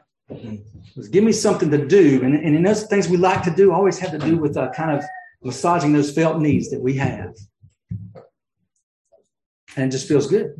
Give 1.11 1.23
me 1.23 1.31
something 1.31 1.71
to 1.71 1.87
do. 1.87 2.21
And, 2.23 2.35
and 2.35 2.55
in 2.55 2.63
those 2.63 2.83
things 2.83 3.07
we 3.07 3.17
like 3.17 3.43
to 3.43 3.51
do 3.55 3.71
always 3.71 3.97
have 3.99 4.11
to 4.11 4.19
do 4.19 4.37
with 4.37 4.57
uh, 4.57 4.71
kind 4.71 4.91
of 4.97 5.03
massaging 5.41 5.93
those 5.93 6.13
felt 6.13 6.39
needs 6.39 6.69
that 6.69 6.81
we 6.81 6.95
have. 6.97 7.33
And 9.75 9.85
it 9.85 9.91
just 9.91 10.07
feels 10.07 10.27
good. 10.27 10.53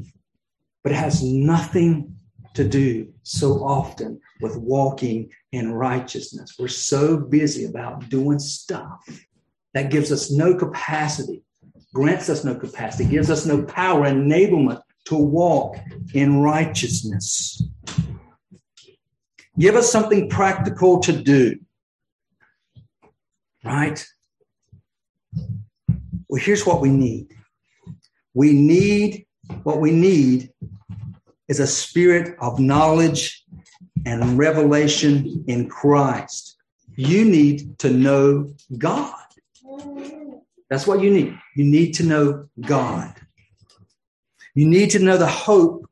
But 0.84 0.92
it 0.92 0.96
has 0.96 1.24
nothing 1.24 2.16
to 2.54 2.68
do 2.68 3.12
so 3.24 3.64
often 3.64 4.20
with 4.42 4.58
walking 4.58 5.32
in 5.52 5.72
righteousness. 5.72 6.56
We're 6.60 6.68
so 6.68 7.18
busy 7.18 7.66
about 7.66 8.10
doing 8.10 8.40
stuff 8.40 9.08
that 9.74 9.90
gives 9.90 10.12
us 10.12 10.32
no 10.32 10.56
capacity, 10.56 11.44
grants 11.94 12.30
us 12.30 12.44
no 12.44 12.56
capacity, 12.56 13.06
gives 13.06 13.32
us 13.32 13.46
no 13.46 13.64
power, 13.64 14.04
enablement 14.04 14.82
to 15.06 15.16
walk 15.16 15.78
in 16.14 16.42
righteousness. 16.42 17.62
Give 19.58 19.76
us 19.76 19.92
something 19.92 20.30
practical 20.30 21.00
to 21.02 21.12
do. 21.12 21.60
Right? 23.64 24.06
Well, 26.28 26.42
here's 26.42 26.66
what 26.66 26.82
we 26.82 26.90
need. 26.90 27.34
We 28.34 28.54
need 28.54 29.26
what 29.64 29.80
we 29.80 29.92
need 29.92 30.52
is 31.48 31.60
a 31.60 31.68
spirit 31.68 32.36
of 32.40 32.60
knowledge 32.60 33.44
and 34.06 34.38
revelation 34.38 35.44
in 35.48 35.70
Christ. 35.70 36.58
You 36.96 37.26
need 37.26 37.80
to 37.80 37.90
know 37.90 38.54
God. 38.78 39.16
That's 40.70 40.88
what 40.88 41.02
you 41.02 41.12
need. 41.12 41.38
You 41.56 41.66
need 41.66 41.94
to 41.96 42.04
know 42.04 42.50
God. 42.62 43.14
You 44.56 44.68
need 44.68 44.92
to 44.92 45.00
know 45.00 45.18
the 45.18 45.28
hope 45.28 45.90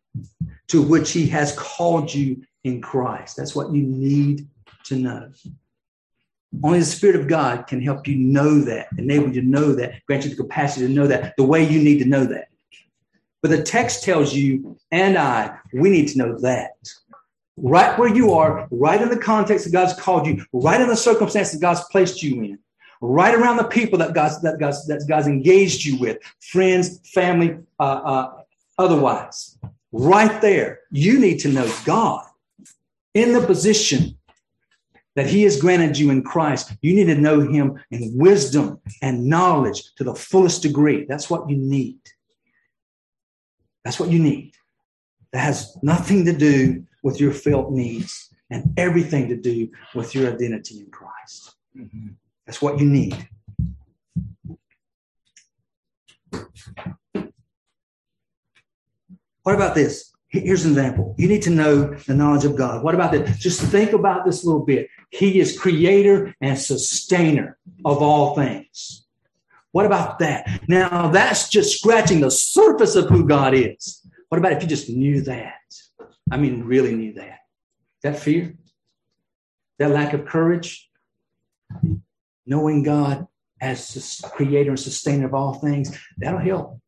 to 0.69 0.81
which 0.81 1.11
He 1.11 1.27
has 1.27 1.57
called 1.57 2.13
you 2.13 2.43
in 2.63 2.81
Christ. 2.81 3.37
That's 3.37 3.55
what 3.55 3.71
you 3.71 3.83
need 3.83 4.47
to 4.85 4.95
know. 4.95 5.31
Only 6.63 6.79
the 6.79 6.85
Spirit 6.85 7.15
of 7.15 7.27
God 7.27 7.67
can 7.67 7.81
help 7.81 8.07
you 8.07 8.15
know 8.15 8.59
that, 8.59 8.87
enable 8.97 9.33
you 9.33 9.41
to 9.41 9.47
know 9.47 9.73
that, 9.73 10.05
grant 10.05 10.25
you 10.25 10.31
the 10.31 10.35
capacity 10.35 10.85
to 10.85 10.91
know 10.91 11.07
that 11.07 11.33
the 11.37 11.43
way 11.43 11.67
you 11.67 11.81
need 11.81 11.99
to 11.99 12.05
know 12.05 12.25
that. 12.25 12.49
But 13.41 13.51
the 13.51 13.63
text 13.63 14.03
tells 14.03 14.33
you 14.33 14.77
and 14.91 15.17
I, 15.17 15.57
we 15.73 15.89
need 15.89 16.09
to 16.09 16.17
know 16.17 16.37
that. 16.39 16.73
Right 17.57 17.97
where 17.97 18.13
you 18.13 18.33
are, 18.33 18.67
right 18.71 19.01
in 19.01 19.09
the 19.09 19.17
context 19.17 19.65
that 19.65 19.71
God's 19.71 19.93
called 19.99 20.27
you, 20.27 20.45
right 20.51 20.79
in 20.79 20.87
the 20.87 20.95
circumstances 20.95 21.59
God's 21.59 21.83
placed 21.85 22.21
you 22.21 22.41
in, 22.41 22.59
right 23.01 23.33
around 23.33 23.57
the 23.57 23.63
people 23.63 23.97
that 23.99 24.13
God's, 24.13 24.41
that 24.41 24.59
God's, 24.59 24.85
that 24.87 25.05
God's 25.07 25.27
engaged 25.27 25.85
you 25.85 25.97
with, 25.97 26.17
friends, 26.39 26.99
family, 27.09 27.57
uh, 27.79 27.83
uh, 27.83 28.33
otherwise. 28.77 29.57
Right 29.91 30.41
there, 30.41 30.81
you 30.91 31.19
need 31.19 31.39
to 31.39 31.49
know 31.49 31.71
God 31.85 32.25
in 33.13 33.33
the 33.33 33.45
position 33.45 34.17
that 35.21 35.29
he 35.29 35.43
has 35.43 35.61
granted 35.61 35.99
you 35.99 36.09
in 36.09 36.23
Christ. 36.23 36.73
You 36.81 36.95
need 36.95 37.05
to 37.05 37.13
know 37.13 37.41
him 37.41 37.79
in 37.91 38.11
wisdom 38.17 38.79
and 39.03 39.27
knowledge 39.27 39.93
to 39.97 40.03
the 40.03 40.15
fullest 40.15 40.63
degree. 40.63 41.05
That's 41.05 41.29
what 41.29 41.47
you 41.47 41.57
need. 41.57 41.99
That's 43.85 43.99
what 43.99 44.09
you 44.09 44.17
need. 44.17 44.55
That 45.31 45.41
has 45.41 45.77
nothing 45.83 46.25
to 46.25 46.33
do 46.33 46.87
with 47.03 47.21
your 47.21 47.33
felt 47.33 47.71
needs 47.71 48.33
and 48.49 48.73
everything 48.77 49.29
to 49.29 49.35
do 49.35 49.69
with 49.93 50.15
your 50.15 50.33
identity 50.33 50.79
in 50.79 50.89
Christ. 50.89 51.53
Mm-hmm. 51.77 52.07
That's 52.47 52.59
what 52.59 52.79
you 52.79 52.87
need. 52.87 53.27
What 59.43 59.53
about 59.53 59.75
this? 59.75 60.11
Here's 60.31 60.63
an 60.63 60.71
example. 60.71 61.13
You 61.17 61.27
need 61.27 61.41
to 61.41 61.49
know 61.49 61.93
the 61.93 62.13
knowledge 62.13 62.45
of 62.45 62.55
God. 62.55 62.83
What 62.83 62.95
about 62.95 63.11
that? 63.11 63.37
Just 63.37 63.61
think 63.61 63.91
about 63.91 64.25
this 64.25 64.43
a 64.43 64.47
little 64.47 64.65
bit. 64.65 64.87
He 65.09 65.41
is 65.41 65.59
creator 65.59 66.33
and 66.39 66.57
sustainer 66.57 67.57
of 67.83 68.01
all 68.01 68.33
things. 68.33 69.05
What 69.73 69.85
about 69.85 70.19
that? 70.19 70.61
Now, 70.69 71.09
that's 71.09 71.49
just 71.49 71.77
scratching 71.77 72.21
the 72.21 72.31
surface 72.31 72.95
of 72.95 73.09
who 73.09 73.27
God 73.27 73.53
is. 73.53 74.07
What 74.29 74.37
about 74.37 74.53
if 74.53 74.61
you 74.61 74.69
just 74.69 74.89
knew 74.89 75.21
that? 75.23 75.55
I 76.31 76.37
mean, 76.37 76.63
really 76.63 76.95
knew 76.95 77.13
that. 77.15 77.39
That 78.03 78.17
fear? 78.17 78.55
That 79.79 79.91
lack 79.91 80.13
of 80.13 80.25
courage? 80.25 80.89
Knowing 82.45 82.83
God 82.83 83.27
as 83.59 84.21
creator 84.33 84.71
and 84.71 84.79
sustainer 84.79 85.25
of 85.25 85.33
all 85.33 85.55
things, 85.55 85.97
that'll 86.17 86.39
help. 86.39 86.79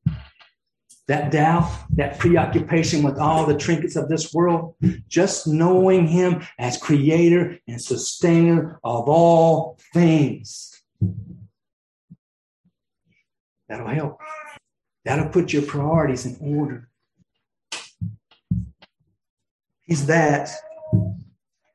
That 1.08 1.32
doubt, 1.32 1.70
that 1.96 2.18
preoccupation 2.18 3.04
with 3.04 3.20
all 3.20 3.46
the 3.46 3.58
trinkets 3.58 3.98
of 3.98 4.08
this 4.08 4.34
world, 4.34 4.76
just 5.08 5.48
knowing 5.48 6.08
Him 6.08 6.46
as 6.58 6.78
creator 6.78 7.60
and 7.68 7.82
sustainer 7.82 8.80
of 8.84 9.10
all 9.10 9.78
things 9.94 10.74
That'll 13.74 13.88
help. 13.88 14.20
That'll 15.04 15.30
put 15.30 15.52
your 15.52 15.64
priorities 15.64 16.28
in 16.28 16.38
order. 16.40 16.90
He's 19.82 20.06
that. 20.06 20.52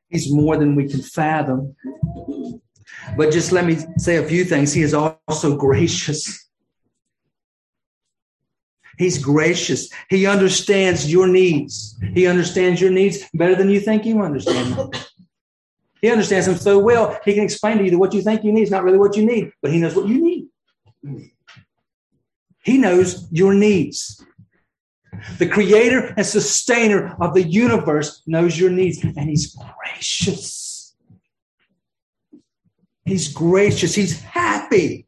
He's 0.09 0.33
more 0.33 0.55
than 0.55 0.75
we 0.75 0.87
can 0.87 1.01
fathom. 1.01 1.75
But 3.17 3.31
just 3.31 3.51
let 3.51 3.65
me 3.65 3.77
say 3.97 4.15
a 4.15 4.25
few 4.25 4.45
things. 4.45 4.71
He 4.71 4.81
is 4.81 4.93
also 4.93 5.57
gracious. 5.57 6.48
He's 8.99 9.17
gracious. 9.17 9.89
He 10.09 10.27
understands 10.27 11.09
your 11.09 11.25
needs. 11.25 11.97
He 12.13 12.27
understands 12.27 12.81
your 12.81 12.91
needs 12.91 13.23
better 13.33 13.55
than 13.55 13.69
you 13.69 13.79
think 13.79 14.05
you 14.05 14.21
understand. 14.21 14.93
He 16.01 16.11
understands 16.11 16.47
them 16.47 16.57
so 16.57 16.79
well, 16.79 17.17
he 17.23 17.33
can 17.33 17.45
explain 17.45 17.77
to 17.77 17.85
you 17.85 17.91
that 17.91 17.97
what 17.97 18.13
you 18.13 18.21
think 18.21 18.43
you 18.43 18.51
need 18.51 18.63
is 18.63 18.71
not 18.71 18.83
really 18.83 18.97
what 18.97 19.15
you 19.15 19.25
need, 19.25 19.53
but 19.61 19.71
he 19.71 19.79
knows 19.79 19.95
what 19.95 20.09
you 20.09 20.21
need. 20.21 21.29
He 22.61 22.77
knows 22.77 23.25
your 23.31 23.53
needs. 23.53 24.21
The 25.37 25.47
creator 25.47 26.13
and 26.17 26.25
sustainer 26.25 27.15
of 27.21 27.33
the 27.33 27.43
universe 27.43 28.21
knows 28.27 28.59
your 28.59 28.69
needs, 28.69 29.01
and 29.01 29.29
he's 29.29 29.55
gracious. 29.55 30.93
He's 33.05 33.31
gracious. 33.31 33.95
He's 33.95 34.21
happy 34.21 35.07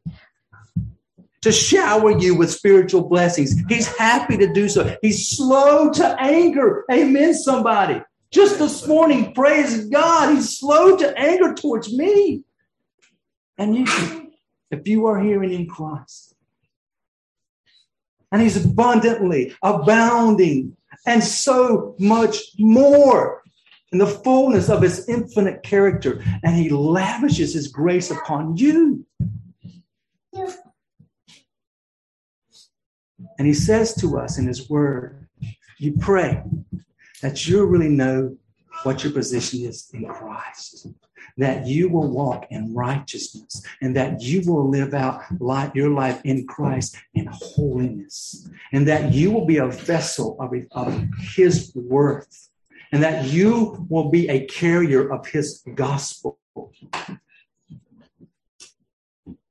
to 1.42 1.52
shower 1.52 2.18
you 2.18 2.36
with 2.36 2.52
spiritual 2.52 3.08
blessings. 3.08 3.56
He's 3.68 3.88
happy 3.98 4.38
to 4.38 4.54
do 4.54 4.70
so. 4.70 4.96
He's 5.02 5.30
slow 5.30 5.92
to 5.92 6.16
anger. 6.20 6.86
Amen, 6.92 7.34
somebody. 7.34 8.02
Just 8.32 8.60
this 8.60 8.88
morning, 8.88 9.34
praise 9.34 9.86
God, 9.86 10.36
he's 10.36 10.58
slow 10.58 10.96
to 10.98 11.18
anger 11.18 11.54
towards 11.54 11.92
me. 11.92 12.44
And 13.58 13.76
you, 13.76 14.32
if 14.70 14.88
you 14.88 15.08
are 15.08 15.20
hearing 15.20 15.52
in 15.52 15.68
Christ, 15.68 16.36
and 18.32 18.42
he's 18.42 18.64
abundantly 18.64 19.54
abounding 19.62 20.78
and 21.06 21.24
so 21.24 21.96
much 22.00 22.38
more 22.58 23.44
in 23.92 23.98
the 23.98 24.08
fullness 24.08 24.70
of 24.70 24.82
his 24.82 25.10
infinite 25.10 25.64
character 25.64 26.24
and 26.44 26.56
he 26.56 26.70
lavishes 26.70 27.54
his 27.54 27.68
grace 27.68 28.10
upon 28.10 28.56
you 28.56 29.06
and 33.38 33.48
he 33.48 33.54
says 33.54 33.94
to 33.96 34.18
us 34.18 34.38
in 34.38 34.48
his 34.48 34.70
word 34.70 35.28
you 35.78 35.94
pray 36.00 36.44
that 37.22 37.48
you 37.48 37.66
really 37.66 37.90
know 37.90 38.36
what 38.84 39.04
your 39.04 39.14
position 39.14 39.62
is 39.62 39.90
in 39.94 40.06
christ 40.06 40.88
that 41.38 41.66
you 41.66 41.90
will 41.90 42.10
walk 42.10 42.48
in 42.50 42.74
righteousness 42.74 43.64
and 43.82 43.96
that 43.96 44.22
you 44.22 44.42
will 44.46 44.70
live 44.70 44.94
out 44.94 45.22
life, 45.40 45.72
your 45.74 45.90
life 45.90 46.22
in 46.24 46.46
Christ 46.48 46.98
in 47.14 47.28
holiness 47.32 48.50
and 48.72 48.88
that 48.88 49.14
you 49.14 49.32
will 49.32 49.46
be 49.46 49.58
a 49.58 49.68
vessel 49.68 50.38
of, 50.40 50.54
of 50.72 51.04
his 51.36 51.72
worth 51.76 52.50
and 52.92 53.02
that 53.04 53.26
you 53.26 53.86
will 53.90 54.10
be 54.10 54.30
a 54.30 54.46
carrier 54.48 55.12
of 55.12 55.26
his 55.28 55.64
gospel 55.76 56.38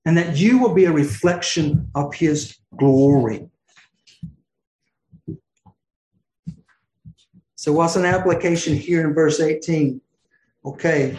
and 0.05 0.17
that 0.17 0.37
you 0.37 0.59
will 0.59 0.75
be 0.75 0.85
a 0.85 0.93
reflection 0.93 1.91
of 1.95 2.15
his 2.15 2.59
glory. 2.77 3.49
So, 7.61 7.75
what's 7.75 7.95
an 7.95 8.07
application 8.07 8.75
here 8.75 9.07
in 9.07 9.13
verse 9.13 9.39
18? 9.39 10.01
Okay, 10.65 11.15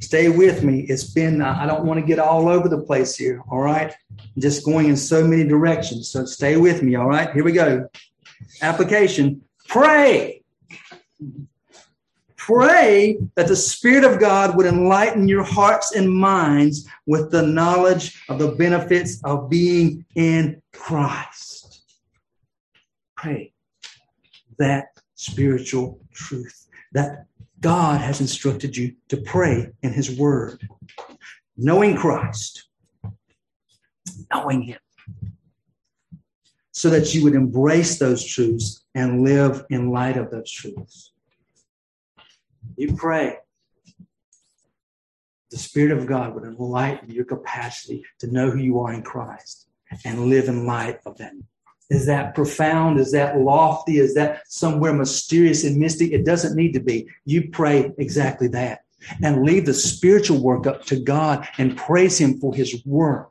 stay 0.00 0.28
with 0.28 0.64
me. 0.64 0.80
It's 0.80 1.04
been, 1.04 1.40
I 1.40 1.64
don't 1.64 1.84
want 1.84 2.00
to 2.00 2.04
get 2.04 2.18
all 2.18 2.48
over 2.48 2.68
the 2.68 2.80
place 2.80 3.14
here, 3.14 3.40
all 3.48 3.60
right? 3.60 3.94
Just 4.36 4.64
going 4.64 4.88
in 4.88 4.96
so 4.96 5.24
many 5.24 5.44
directions. 5.44 6.08
So, 6.08 6.24
stay 6.24 6.56
with 6.56 6.82
me, 6.82 6.96
all 6.96 7.06
right? 7.06 7.30
Here 7.32 7.44
we 7.44 7.52
go. 7.52 7.88
Application 8.62 9.42
pray. 9.68 10.42
Pray 12.36 13.18
that 13.36 13.46
the 13.46 13.54
Spirit 13.54 14.02
of 14.02 14.18
God 14.18 14.56
would 14.56 14.66
enlighten 14.66 15.28
your 15.28 15.44
hearts 15.44 15.94
and 15.94 16.10
minds 16.10 16.88
with 17.06 17.30
the 17.30 17.42
knowledge 17.42 18.20
of 18.28 18.40
the 18.40 18.50
benefits 18.56 19.22
of 19.22 19.48
being 19.48 20.04
in 20.16 20.60
Christ. 20.72 21.84
Pray 23.14 23.52
that 24.58 24.95
spiritual 25.16 25.98
truth 26.12 26.68
that 26.92 27.26
God 27.60 28.00
has 28.00 28.20
instructed 28.20 28.76
you 28.76 28.94
to 29.08 29.16
pray 29.16 29.72
in 29.82 29.92
His 29.92 30.16
Word. 30.16 30.68
Knowing 31.56 31.96
Christ, 31.96 32.68
knowing 34.32 34.62
Him, 34.62 34.78
so 36.70 36.90
that 36.90 37.14
you 37.14 37.24
would 37.24 37.34
embrace 37.34 37.98
those 37.98 38.24
truths 38.24 38.84
and 38.94 39.24
live 39.24 39.64
in 39.70 39.90
light 39.90 40.18
of 40.18 40.30
those 40.30 40.50
truths. 40.50 41.12
You 42.76 42.94
pray. 42.94 43.38
The 45.50 45.56
Spirit 45.56 45.96
of 45.96 46.06
God 46.06 46.34
would 46.34 46.44
enlighten 46.44 47.10
your 47.10 47.24
capacity 47.24 48.04
to 48.18 48.26
know 48.26 48.50
who 48.50 48.58
you 48.58 48.80
are 48.80 48.92
in 48.92 49.02
Christ 49.02 49.68
and 50.04 50.26
live 50.26 50.48
in 50.48 50.66
light 50.66 51.00
of 51.06 51.16
that 51.16 51.32
is 51.88 52.06
that 52.06 52.34
profound? 52.34 52.98
Is 52.98 53.12
that 53.12 53.38
lofty? 53.38 53.98
Is 53.98 54.14
that 54.14 54.42
somewhere 54.48 54.92
mysterious 54.92 55.64
and 55.64 55.76
mystic? 55.76 56.12
It 56.12 56.24
doesn't 56.24 56.56
need 56.56 56.72
to 56.72 56.80
be. 56.80 57.08
You 57.24 57.48
pray 57.50 57.92
exactly 57.98 58.48
that 58.48 58.80
and 59.22 59.44
leave 59.44 59.66
the 59.66 59.74
spiritual 59.74 60.38
work 60.38 60.66
up 60.66 60.84
to 60.86 60.98
God 60.98 61.46
and 61.58 61.76
praise 61.76 62.18
Him 62.18 62.40
for 62.40 62.54
His 62.54 62.84
work 62.84 63.30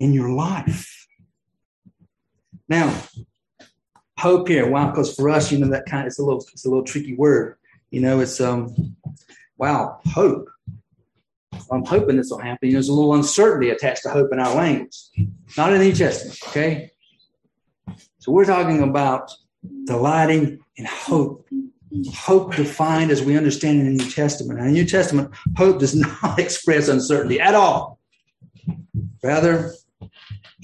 in 0.00 0.12
your 0.12 0.30
life. 0.30 1.06
Now, 2.68 2.94
hope 4.18 4.48
here. 4.48 4.68
Wow, 4.68 4.90
because 4.90 5.14
for 5.14 5.28
us, 5.28 5.52
you 5.52 5.58
know, 5.58 5.68
that 5.68 5.86
kind 5.86 6.02
of 6.02 6.06
it's 6.08 6.18
a 6.18 6.24
little 6.24 6.44
it's 6.52 6.64
a 6.64 6.68
little 6.68 6.84
tricky 6.84 7.14
word. 7.14 7.56
You 7.90 8.00
know, 8.00 8.20
it's 8.20 8.40
um 8.40 8.96
wow, 9.58 10.00
hope. 10.06 10.48
I'm 11.70 11.84
hoping 11.84 12.16
this 12.16 12.30
will 12.30 12.38
happen. 12.38 12.70
There's 12.70 12.88
a 12.88 12.92
little 12.92 13.14
uncertainty 13.14 13.70
attached 13.70 14.02
to 14.02 14.10
hope 14.10 14.32
in 14.32 14.40
our 14.40 14.54
language, 14.54 14.96
not 15.56 15.72
in 15.72 15.78
the 15.78 15.84
New 15.86 15.94
Testament. 15.94 16.38
Okay, 16.48 16.90
so 18.18 18.32
we're 18.32 18.44
talking 18.44 18.82
about 18.82 19.32
delighting 19.84 20.58
in 20.76 20.84
hope. 20.86 21.46
Hope 22.14 22.54
defined 22.54 23.10
as 23.10 23.22
we 23.22 23.36
understand 23.36 23.80
in 23.80 23.96
the 23.96 24.04
New 24.04 24.10
Testament. 24.10 24.60
In 24.60 24.66
the 24.66 24.72
New 24.72 24.84
Testament, 24.84 25.34
hope 25.56 25.80
does 25.80 25.94
not 26.22 26.38
express 26.38 26.88
uncertainty 26.88 27.40
at 27.40 27.54
all. 27.54 27.98
Rather, 29.22 29.72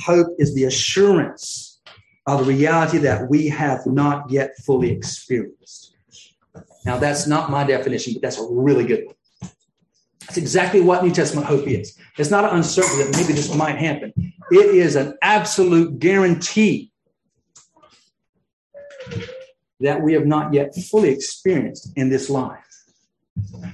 hope 0.00 0.28
is 0.38 0.54
the 0.54 0.64
assurance 0.64 1.80
of 2.26 2.44
the 2.44 2.52
reality 2.52 2.98
that 2.98 3.28
we 3.28 3.48
have 3.48 3.86
not 3.86 4.30
yet 4.30 4.56
fully 4.64 4.90
experienced. 4.90 5.94
Now, 6.84 6.98
that's 6.98 7.26
not 7.26 7.50
my 7.50 7.64
definition, 7.64 8.14
but 8.14 8.22
that's 8.22 8.38
a 8.38 8.46
really 8.48 8.84
good 8.84 9.06
one. 9.06 9.16
That's 10.26 10.38
exactly 10.38 10.80
what 10.80 11.04
New 11.04 11.12
Testament 11.12 11.46
hope 11.46 11.66
is. 11.68 11.96
It's 12.18 12.30
not 12.30 12.44
an 12.44 12.56
uncertainty 12.56 13.04
that 13.04 13.16
maybe 13.16 13.32
this 13.32 13.54
might 13.54 13.76
happen. 13.76 14.12
It 14.50 14.74
is 14.74 14.96
an 14.96 15.16
absolute 15.22 15.98
guarantee 15.98 16.90
that 19.80 20.02
we 20.02 20.14
have 20.14 20.26
not 20.26 20.52
yet 20.52 20.74
fully 20.74 21.10
experienced 21.10 21.92
in 21.96 22.08
this 22.08 22.28
life. 22.28 22.58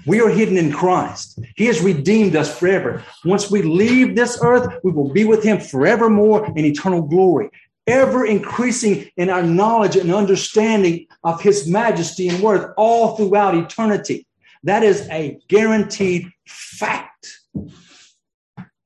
We 0.07 0.21
are 0.21 0.29
hidden 0.29 0.57
in 0.57 0.73
Christ. 0.73 1.39
He 1.57 1.67
has 1.67 1.81
redeemed 1.81 2.35
us 2.35 2.59
forever. 2.59 3.03
Once 3.25 3.51
we 3.51 3.63
leave 3.63 4.17
this 4.17 4.39
earth, 4.43 4.81
we 4.83 4.91
will 4.91 5.13
be 5.13 5.25
with 5.25 5.45
Him 5.45 5.61
forevermore 5.61 6.47
in 6.57 6.65
eternal 6.65 7.03
glory, 7.03 7.49
ever 7.87 8.27
increasing 8.27 9.09
in 9.17 9.31
our 9.31 9.43
knowledge 9.43 9.97
and 9.97 10.13
understanding 10.13 11.07
of 11.23 11.41
His 11.41 11.69
majesty 11.69 12.29
and 12.29 12.43
worth 12.43 12.73
all 12.77 13.17
throughout 13.17 13.55
eternity. 13.55 14.27
That 14.65 14.83
is 14.83 15.09
a 15.11 15.39
guaranteed 15.49 16.31
fact. 16.47 17.41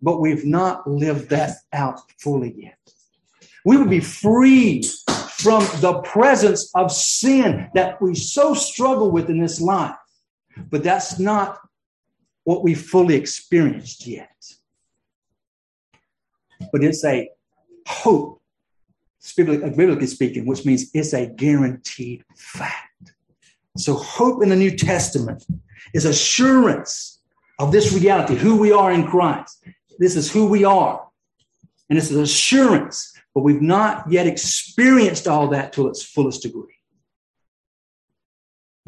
But 0.00 0.20
we've 0.20 0.44
not 0.44 0.88
lived 0.88 1.30
that 1.30 1.56
out 1.72 2.00
fully 2.18 2.54
yet. 2.56 2.78
We 3.64 3.76
would 3.76 3.90
be 3.90 4.00
free 4.00 4.82
from 5.28 5.64
the 5.80 6.00
presence 6.04 6.70
of 6.74 6.92
sin 6.92 7.68
that 7.74 8.00
we 8.00 8.14
so 8.14 8.54
struggle 8.54 9.10
with 9.10 9.28
in 9.28 9.40
this 9.40 9.60
life. 9.60 9.96
But 10.70 10.82
that's 10.82 11.18
not 11.18 11.58
what 12.44 12.62
we 12.62 12.74
fully 12.74 13.16
experienced 13.16 14.06
yet. 14.06 14.30
But 16.72 16.84
it's 16.84 17.04
a 17.04 17.28
hope, 17.86 18.40
uh, 19.38 19.42
biblically 19.44 20.06
speaking, 20.06 20.46
which 20.46 20.64
means 20.64 20.90
it's 20.94 21.12
a 21.12 21.26
guaranteed 21.26 22.24
fact. 22.36 23.12
So, 23.76 23.94
hope 23.94 24.42
in 24.42 24.48
the 24.48 24.56
New 24.56 24.74
Testament 24.74 25.44
is 25.94 26.04
assurance 26.04 27.20
of 27.58 27.72
this 27.72 27.92
reality, 27.92 28.34
who 28.34 28.56
we 28.56 28.72
are 28.72 28.92
in 28.92 29.06
Christ. 29.06 29.64
This 29.98 30.16
is 30.16 30.30
who 30.30 30.46
we 30.46 30.64
are. 30.64 31.06
And 31.88 31.98
it's 31.98 32.10
an 32.10 32.20
assurance, 32.20 33.14
but 33.34 33.42
we've 33.42 33.62
not 33.62 34.10
yet 34.10 34.26
experienced 34.26 35.28
all 35.28 35.48
that 35.48 35.72
to 35.74 35.88
its 35.88 36.02
fullest 36.02 36.42
degree. 36.42 36.76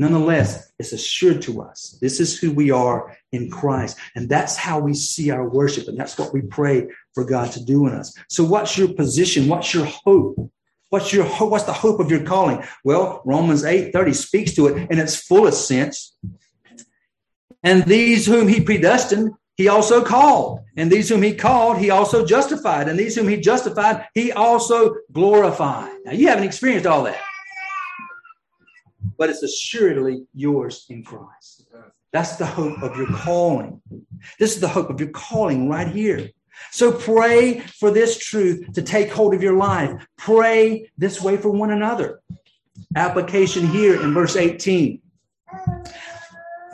Nonetheless, 0.00 0.70
it's 0.78 0.92
assured 0.92 1.42
to 1.42 1.60
us. 1.60 1.98
This 2.00 2.20
is 2.20 2.38
who 2.38 2.52
we 2.52 2.70
are 2.70 3.16
in 3.32 3.50
Christ. 3.50 3.96
And 4.14 4.28
that's 4.28 4.56
how 4.56 4.78
we 4.78 4.94
see 4.94 5.30
our 5.30 5.48
worship. 5.48 5.88
And 5.88 5.98
that's 5.98 6.16
what 6.16 6.32
we 6.32 6.40
pray 6.42 6.86
for 7.14 7.24
God 7.24 7.50
to 7.52 7.64
do 7.64 7.88
in 7.88 7.94
us. 7.94 8.14
So 8.28 8.44
what's 8.44 8.78
your 8.78 8.94
position? 8.94 9.48
What's 9.48 9.74
your 9.74 9.86
hope? 9.86 10.52
What's 10.90 11.12
your 11.12 11.24
hope? 11.24 11.50
What's 11.50 11.64
the 11.64 11.72
hope 11.72 11.98
of 11.98 12.12
your 12.12 12.22
calling? 12.22 12.62
Well, 12.84 13.22
Romans 13.24 13.64
8 13.64 13.92
30 13.92 14.12
speaks 14.12 14.54
to 14.54 14.68
it 14.68 14.88
in 14.88 15.00
its 15.00 15.16
fullest 15.16 15.66
sense. 15.66 16.16
And 17.62 17.84
these 17.84 18.26
whom 18.26 18.48
he 18.48 18.60
predestined, 18.60 19.34
he 19.56 19.68
also 19.68 20.04
called. 20.04 20.60
And 20.76 20.90
these 20.90 21.08
whom 21.08 21.22
he 21.22 21.34
called, 21.34 21.78
he 21.78 21.90
also 21.90 22.24
justified. 22.24 22.88
And 22.88 22.98
these 22.98 23.16
whom 23.16 23.28
he 23.28 23.36
justified, 23.36 24.06
he 24.14 24.30
also 24.32 24.94
glorified. 25.12 25.92
Now, 26.04 26.12
you 26.12 26.28
haven't 26.28 26.44
experienced 26.44 26.86
all 26.86 27.02
that, 27.04 27.20
but 29.16 29.30
it's 29.30 29.42
assuredly 29.42 30.26
yours 30.34 30.86
in 30.88 31.02
Christ. 31.02 31.66
That's 32.12 32.36
the 32.36 32.46
hope 32.46 32.82
of 32.82 32.96
your 32.96 33.08
calling. 33.08 33.82
This 34.38 34.54
is 34.54 34.60
the 34.60 34.68
hope 34.68 34.88
of 34.88 35.00
your 35.00 35.10
calling 35.10 35.68
right 35.68 35.88
here. 35.88 36.30
So 36.70 36.92
pray 36.92 37.60
for 37.60 37.90
this 37.90 38.18
truth 38.18 38.72
to 38.72 38.82
take 38.82 39.10
hold 39.10 39.34
of 39.34 39.42
your 39.42 39.56
life. 39.56 40.06
Pray 40.16 40.90
this 40.96 41.20
way 41.20 41.36
for 41.36 41.50
one 41.50 41.70
another. 41.70 42.20
Application 42.96 43.66
here 43.66 44.00
in 44.00 44.14
verse 44.14 44.36
18. 44.36 45.00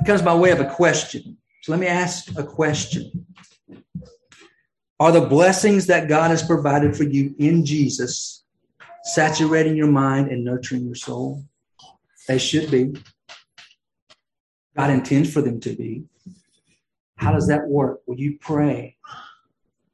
It 0.00 0.06
comes 0.06 0.22
by 0.22 0.34
way 0.34 0.50
of 0.50 0.60
a 0.60 0.68
question. 0.68 1.36
So 1.62 1.72
let 1.72 1.80
me 1.80 1.86
ask 1.86 2.36
a 2.38 2.44
question. 2.44 3.26
Are 5.00 5.12
the 5.12 5.26
blessings 5.26 5.86
that 5.86 6.08
God 6.08 6.30
has 6.30 6.42
provided 6.42 6.96
for 6.96 7.04
you 7.04 7.34
in 7.38 7.64
Jesus 7.64 8.44
saturating 9.04 9.76
your 9.76 9.90
mind 9.90 10.28
and 10.28 10.44
nurturing 10.44 10.84
your 10.84 10.94
soul? 10.94 11.44
They 12.28 12.38
should 12.38 12.70
be. 12.70 12.94
God 14.76 14.90
intends 14.90 15.32
for 15.32 15.42
them 15.42 15.60
to 15.60 15.74
be. 15.74 16.04
How 17.16 17.32
does 17.32 17.46
that 17.48 17.66
work? 17.66 18.00
Will 18.06 18.18
you 18.18 18.38
pray 18.40 18.96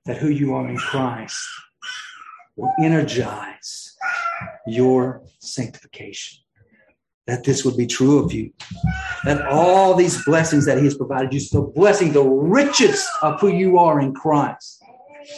that 0.06 0.16
who 0.16 0.28
you 0.28 0.54
are 0.54 0.68
in 0.68 0.76
Christ 0.76 1.38
will 2.56 2.72
energize 2.80 3.96
your 4.66 5.22
sanctification? 5.38 6.38
That 7.30 7.44
this 7.44 7.64
would 7.64 7.76
be 7.76 7.86
true 7.86 8.18
of 8.18 8.32
you. 8.32 8.52
That 9.24 9.46
all 9.46 9.94
these 9.94 10.24
blessings 10.24 10.66
that 10.66 10.78
He 10.78 10.84
has 10.84 10.96
provided 10.96 11.32
you, 11.32 11.40
the 11.52 11.62
blessing, 11.62 12.12
the 12.12 12.22
riches 12.24 13.06
of 13.22 13.40
who 13.40 13.48
you 13.48 13.78
are 13.78 14.00
in 14.00 14.12
Christ, 14.14 14.82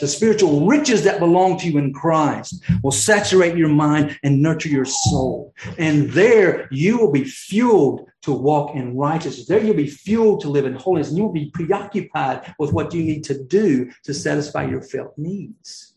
the 0.00 0.08
spiritual 0.08 0.66
riches 0.66 1.04
that 1.04 1.18
belong 1.18 1.58
to 1.58 1.68
you 1.68 1.78
in 1.78 1.92
Christ 1.92 2.64
will 2.82 2.92
saturate 2.92 3.56
your 3.56 3.68
mind 3.68 4.18
and 4.22 4.40
nurture 4.40 4.68
your 4.68 4.84
soul. 4.84 5.52
And 5.78 6.10
there 6.10 6.68
you 6.70 6.98
will 6.98 7.12
be 7.12 7.24
fueled 7.24 8.08
to 8.22 8.32
walk 8.32 8.74
in 8.74 8.96
righteousness. 8.96 9.46
There 9.46 9.62
you'll 9.62 9.74
be 9.74 9.88
fueled 9.88 10.40
to 10.42 10.48
live 10.48 10.64
in 10.64 10.74
holiness. 10.74 11.08
And 11.08 11.18
you'll 11.18 11.32
be 11.32 11.50
preoccupied 11.50 12.54
with 12.58 12.72
what 12.72 12.94
you 12.94 13.02
need 13.02 13.24
to 13.24 13.42
do 13.44 13.90
to 14.04 14.14
satisfy 14.14 14.64
your 14.64 14.82
felt 14.82 15.18
needs. 15.18 15.94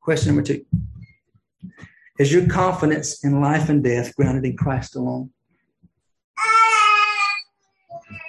Question 0.00 0.34
number 0.34 0.42
two 0.42 0.64
Is 2.18 2.32
your 2.32 2.46
confidence 2.46 3.22
in 3.24 3.40
life 3.40 3.68
and 3.68 3.84
death 3.84 4.16
grounded 4.16 4.44
in 4.44 4.56
Christ 4.56 4.96
alone? 4.96 5.30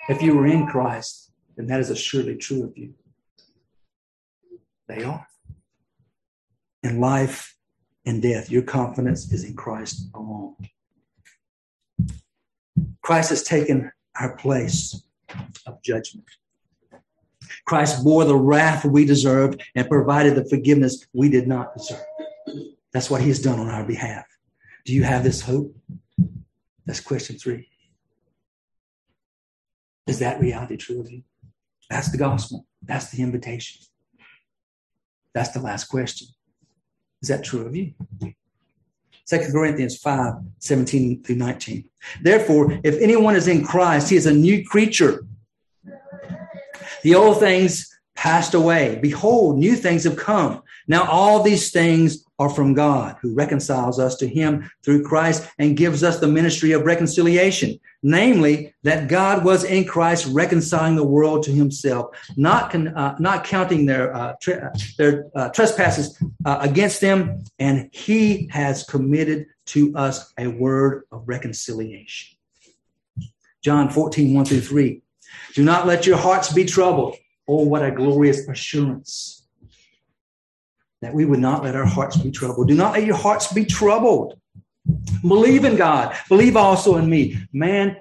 If 0.09 0.21
you 0.21 0.35
were 0.35 0.47
in 0.47 0.67
Christ, 0.67 1.31
then 1.55 1.67
that 1.67 1.79
is 1.79 1.89
assuredly 1.89 2.35
true 2.35 2.63
of 2.63 2.77
you. 2.77 2.93
They 4.87 5.03
are. 5.03 5.25
In 6.83 6.99
life 6.99 7.55
and 8.05 8.21
death, 8.21 8.49
your 8.49 8.63
confidence 8.63 9.31
is 9.31 9.45
in 9.45 9.55
Christ 9.55 10.09
alone. 10.13 10.55
Christ 13.01 13.29
has 13.29 13.43
taken 13.43 13.91
our 14.19 14.35
place 14.35 15.03
of 15.65 15.81
judgment. 15.81 16.25
Christ 17.65 18.03
bore 18.03 18.25
the 18.25 18.35
wrath 18.35 18.85
we 18.85 19.05
deserved 19.05 19.61
and 19.75 19.87
provided 19.89 20.35
the 20.35 20.45
forgiveness 20.45 21.05
we 21.13 21.29
did 21.29 21.47
not 21.47 21.75
deserve. 21.75 22.03
That's 22.93 23.09
what 23.09 23.21
he's 23.21 23.41
done 23.41 23.59
on 23.59 23.69
our 23.69 23.83
behalf. 23.83 24.25
Do 24.85 24.93
you 24.93 25.03
have 25.03 25.23
this 25.23 25.41
hope? 25.41 25.75
That's 26.85 26.99
question 26.99 27.37
three. 27.37 27.69
Is 30.07 30.19
that 30.19 30.41
reality 30.41 30.77
true 30.77 30.99
of 30.99 31.09
you? 31.11 31.23
That's 31.89 32.11
the 32.11 32.17
gospel. 32.17 32.65
That's 32.81 33.11
the 33.11 33.21
invitation. 33.21 33.81
That's 35.33 35.49
the 35.49 35.61
last 35.61 35.85
question. 35.85 36.27
Is 37.21 37.29
that 37.29 37.43
true 37.43 37.65
of 37.65 37.75
you? 37.75 37.93
2 38.19 39.51
Corinthians 39.51 39.97
5 39.97 40.33
17 40.59 41.23
through 41.23 41.35
19. 41.35 41.85
Therefore, 42.21 42.79
if 42.83 42.99
anyone 42.99 43.35
is 43.35 43.47
in 43.47 43.63
Christ, 43.63 44.09
he 44.09 44.15
is 44.15 44.25
a 44.25 44.33
new 44.33 44.65
creature. 44.65 45.25
The 47.03 47.15
old 47.15 47.39
things 47.39 47.87
passed 48.15 48.53
away. 48.53 48.99
Behold, 49.01 49.57
new 49.57 49.75
things 49.75 50.03
have 50.03 50.17
come. 50.17 50.61
Now, 50.87 51.05
all 51.05 51.41
these 51.41 51.71
things 51.71 52.25
are 52.37 52.49
from 52.49 52.73
God, 52.73 53.17
who 53.21 53.33
reconciles 53.33 53.99
us 53.99 54.15
to 54.17 54.27
him 54.27 54.69
through 54.83 55.03
Christ 55.03 55.47
and 55.59 55.77
gives 55.77 56.03
us 56.03 56.19
the 56.19 56.27
ministry 56.27 56.71
of 56.71 56.83
reconciliation. 56.83 57.79
Namely, 58.03 58.73
that 58.83 59.07
God 59.07 59.45
was 59.45 59.63
in 59.63 59.85
Christ 59.85 60.27
reconciling 60.31 60.95
the 60.95 61.03
world 61.03 61.43
to 61.43 61.51
himself, 61.51 62.15
not, 62.35 62.71
con, 62.71 62.87
uh, 62.89 63.15
not 63.19 63.43
counting 63.43 63.85
their, 63.85 64.15
uh, 64.15 64.33
tre- 64.41 64.59
their 64.97 65.27
uh, 65.35 65.49
trespasses 65.49 66.17
uh, 66.45 66.57
against 66.61 66.99
them, 66.99 67.43
and 67.59 67.89
he 67.93 68.47
has 68.51 68.83
committed 68.83 69.45
to 69.67 69.95
us 69.95 70.33
a 70.39 70.47
word 70.47 71.03
of 71.11 71.27
reconciliation. 71.27 72.37
John 73.63 73.89
14, 73.89 74.33
1 74.33 74.45
through 74.45 74.61
3. 74.61 75.01
Do 75.53 75.63
not 75.63 75.87
let 75.87 76.05
your 76.05 76.17
hearts 76.17 76.53
be 76.53 76.65
troubled. 76.65 77.15
Oh, 77.47 77.63
what 77.63 77.83
a 77.83 77.91
glorious 77.91 78.47
assurance 78.47 79.47
that 81.01 81.13
we 81.13 81.25
would 81.25 81.39
not 81.39 81.63
let 81.63 81.75
our 81.75 81.85
hearts 81.85 82.17
be 82.17 82.31
troubled. 82.31 82.67
Do 82.67 82.75
not 82.75 82.93
let 82.93 83.05
your 83.05 83.15
hearts 83.15 83.51
be 83.51 83.65
troubled. 83.65 84.39
Believe 85.21 85.65
in 85.65 85.75
God. 85.75 86.15
Believe 86.29 86.55
also 86.55 86.97
in 86.97 87.09
me. 87.09 87.37
Man, 87.51 87.97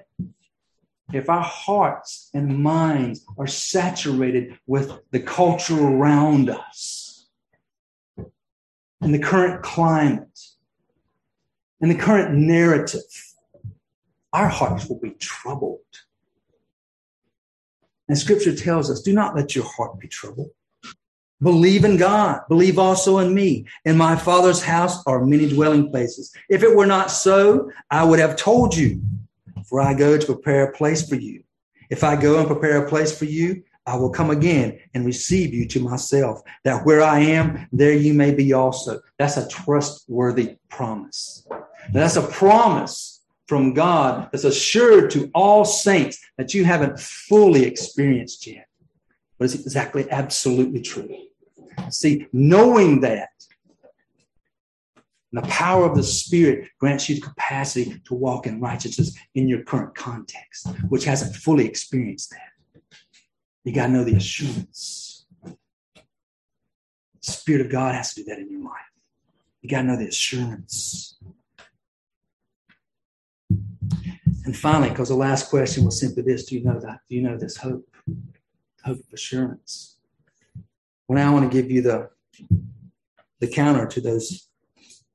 if 1.12 1.28
our 1.28 1.42
hearts 1.42 2.30
and 2.34 2.58
minds 2.58 3.24
are 3.38 3.46
saturated 3.46 4.58
with 4.66 4.92
the 5.10 5.20
culture 5.20 5.78
around 5.78 6.50
us 6.50 7.28
and 9.00 9.14
the 9.14 9.18
current 9.18 9.62
climate 9.62 10.38
and 11.80 11.90
the 11.90 11.96
current 11.96 12.34
narrative, 12.34 13.00
our 14.32 14.48
hearts 14.48 14.86
will 14.86 15.00
be 15.00 15.10
troubled. 15.12 15.80
And 18.10 18.18
scripture 18.18 18.56
tells 18.56 18.90
us 18.90 19.02
do 19.02 19.12
not 19.12 19.36
let 19.36 19.54
your 19.54 19.64
heart 19.64 20.00
be 20.00 20.08
troubled. 20.08 20.50
Believe 21.40 21.84
in 21.84 21.96
God. 21.96 22.40
Believe 22.48 22.76
also 22.76 23.18
in 23.18 23.32
me. 23.32 23.66
In 23.84 23.96
my 23.96 24.16
Father's 24.16 24.60
house 24.60 25.00
are 25.06 25.24
many 25.24 25.48
dwelling 25.48 25.88
places. 25.90 26.34
If 26.48 26.64
it 26.64 26.74
were 26.74 26.88
not 26.88 27.12
so, 27.12 27.70
I 27.88 28.02
would 28.02 28.18
have 28.18 28.34
told 28.34 28.76
you, 28.76 29.00
for 29.64 29.80
I 29.80 29.94
go 29.94 30.18
to 30.18 30.26
prepare 30.26 30.64
a 30.64 30.72
place 30.72 31.08
for 31.08 31.14
you. 31.14 31.44
If 31.88 32.02
I 32.02 32.16
go 32.16 32.40
and 32.40 32.48
prepare 32.48 32.84
a 32.84 32.88
place 32.88 33.16
for 33.16 33.26
you, 33.26 33.62
I 33.86 33.94
will 33.94 34.10
come 34.10 34.30
again 34.30 34.80
and 34.92 35.06
receive 35.06 35.54
you 35.54 35.68
to 35.68 35.78
myself, 35.78 36.42
that 36.64 36.84
where 36.84 37.02
I 37.02 37.20
am, 37.20 37.68
there 37.70 37.94
you 37.94 38.12
may 38.12 38.34
be 38.34 38.52
also. 38.54 39.00
That's 39.20 39.36
a 39.36 39.46
trustworthy 39.46 40.56
promise. 40.68 41.46
Now, 41.48 41.64
that's 41.92 42.16
a 42.16 42.26
promise 42.26 43.09
from 43.50 43.74
God 43.74 44.28
that's 44.30 44.44
assured 44.44 45.10
to 45.10 45.28
all 45.34 45.64
saints 45.64 46.20
that 46.38 46.54
you 46.54 46.64
haven't 46.64 47.00
fully 47.00 47.64
experienced 47.64 48.46
yet. 48.46 48.68
But 49.36 49.46
it's 49.46 49.56
exactly 49.56 50.08
absolutely 50.08 50.82
true. 50.82 51.12
See, 51.88 52.28
knowing 52.32 53.00
that, 53.00 53.30
the 55.32 55.42
power 55.42 55.84
of 55.84 55.96
the 55.96 56.04
Spirit 56.04 56.68
grants 56.78 57.08
you 57.08 57.16
the 57.16 57.22
capacity 57.22 58.00
to 58.04 58.14
walk 58.14 58.46
in 58.46 58.60
righteousness 58.60 59.18
in 59.34 59.48
your 59.48 59.64
current 59.64 59.96
context, 59.96 60.68
which 60.88 61.04
hasn't 61.04 61.34
fully 61.34 61.66
experienced 61.66 62.30
that. 62.30 62.92
You 63.64 63.72
got 63.72 63.88
to 63.88 63.92
know 63.92 64.04
the 64.04 64.14
assurance. 64.14 65.26
The 65.42 65.56
Spirit 67.22 67.62
of 67.62 67.72
God 67.72 67.96
has 67.96 68.14
to 68.14 68.22
do 68.22 68.30
that 68.30 68.38
in 68.38 68.48
your 68.48 68.62
life. 68.62 68.92
You 69.60 69.68
got 69.68 69.82
to 69.82 69.88
know 69.88 69.96
the 69.96 70.06
assurance. 70.06 71.18
And 74.44 74.56
finally, 74.56 74.90
because 74.90 75.08
the 75.08 75.14
last 75.14 75.50
question 75.50 75.84
was 75.84 76.00
simply 76.00 76.22
this: 76.22 76.46
Do 76.46 76.56
you 76.56 76.64
know 76.64 76.80
that? 76.80 77.00
Do 77.08 77.16
you 77.16 77.22
know 77.22 77.36
this 77.36 77.56
hope? 77.56 77.86
Hope 78.84 78.98
of 78.98 79.12
assurance. 79.12 79.96
Well, 81.06 81.18
now 81.18 81.30
I 81.30 81.34
want 81.34 81.50
to 81.50 81.62
give 81.62 81.70
you 81.70 81.82
the, 81.82 82.08
the 83.40 83.48
counter 83.48 83.86
to 83.86 84.00
those 84.00 84.48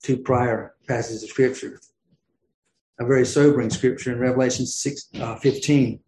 two 0.04 0.18
prior 0.18 0.76
passages 0.88 1.24
of 1.24 1.30
Scripture. 1.30 1.80
A 3.00 3.06
very 3.06 3.26
sobering 3.26 3.70
scripture 3.70 4.14
in 4.14 4.20
Revelation 4.20 4.66
6, 4.66 5.10
uh, 5.20 5.36
15. 5.38 6.00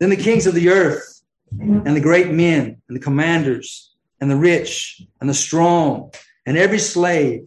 Then 0.00 0.10
the 0.10 0.16
kings 0.16 0.46
of 0.46 0.54
the 0.54 0.68
earth 0.68 1.22
and 1.58 1.96
the 1.96 2.00
great 2.00 2.30
men 2.30 2.82
and 2.88 2.96
the 2.96 3.00
commanders 3.00 3.94
and 4.20 4.30
the 4.30 4.36
rich 4.36 5.02
and 5.20 5.30
the 5.30 5.34
strong 5.34 6.10
and 6.44 6.56
every 6.56 6.78
slave 6.78 7.46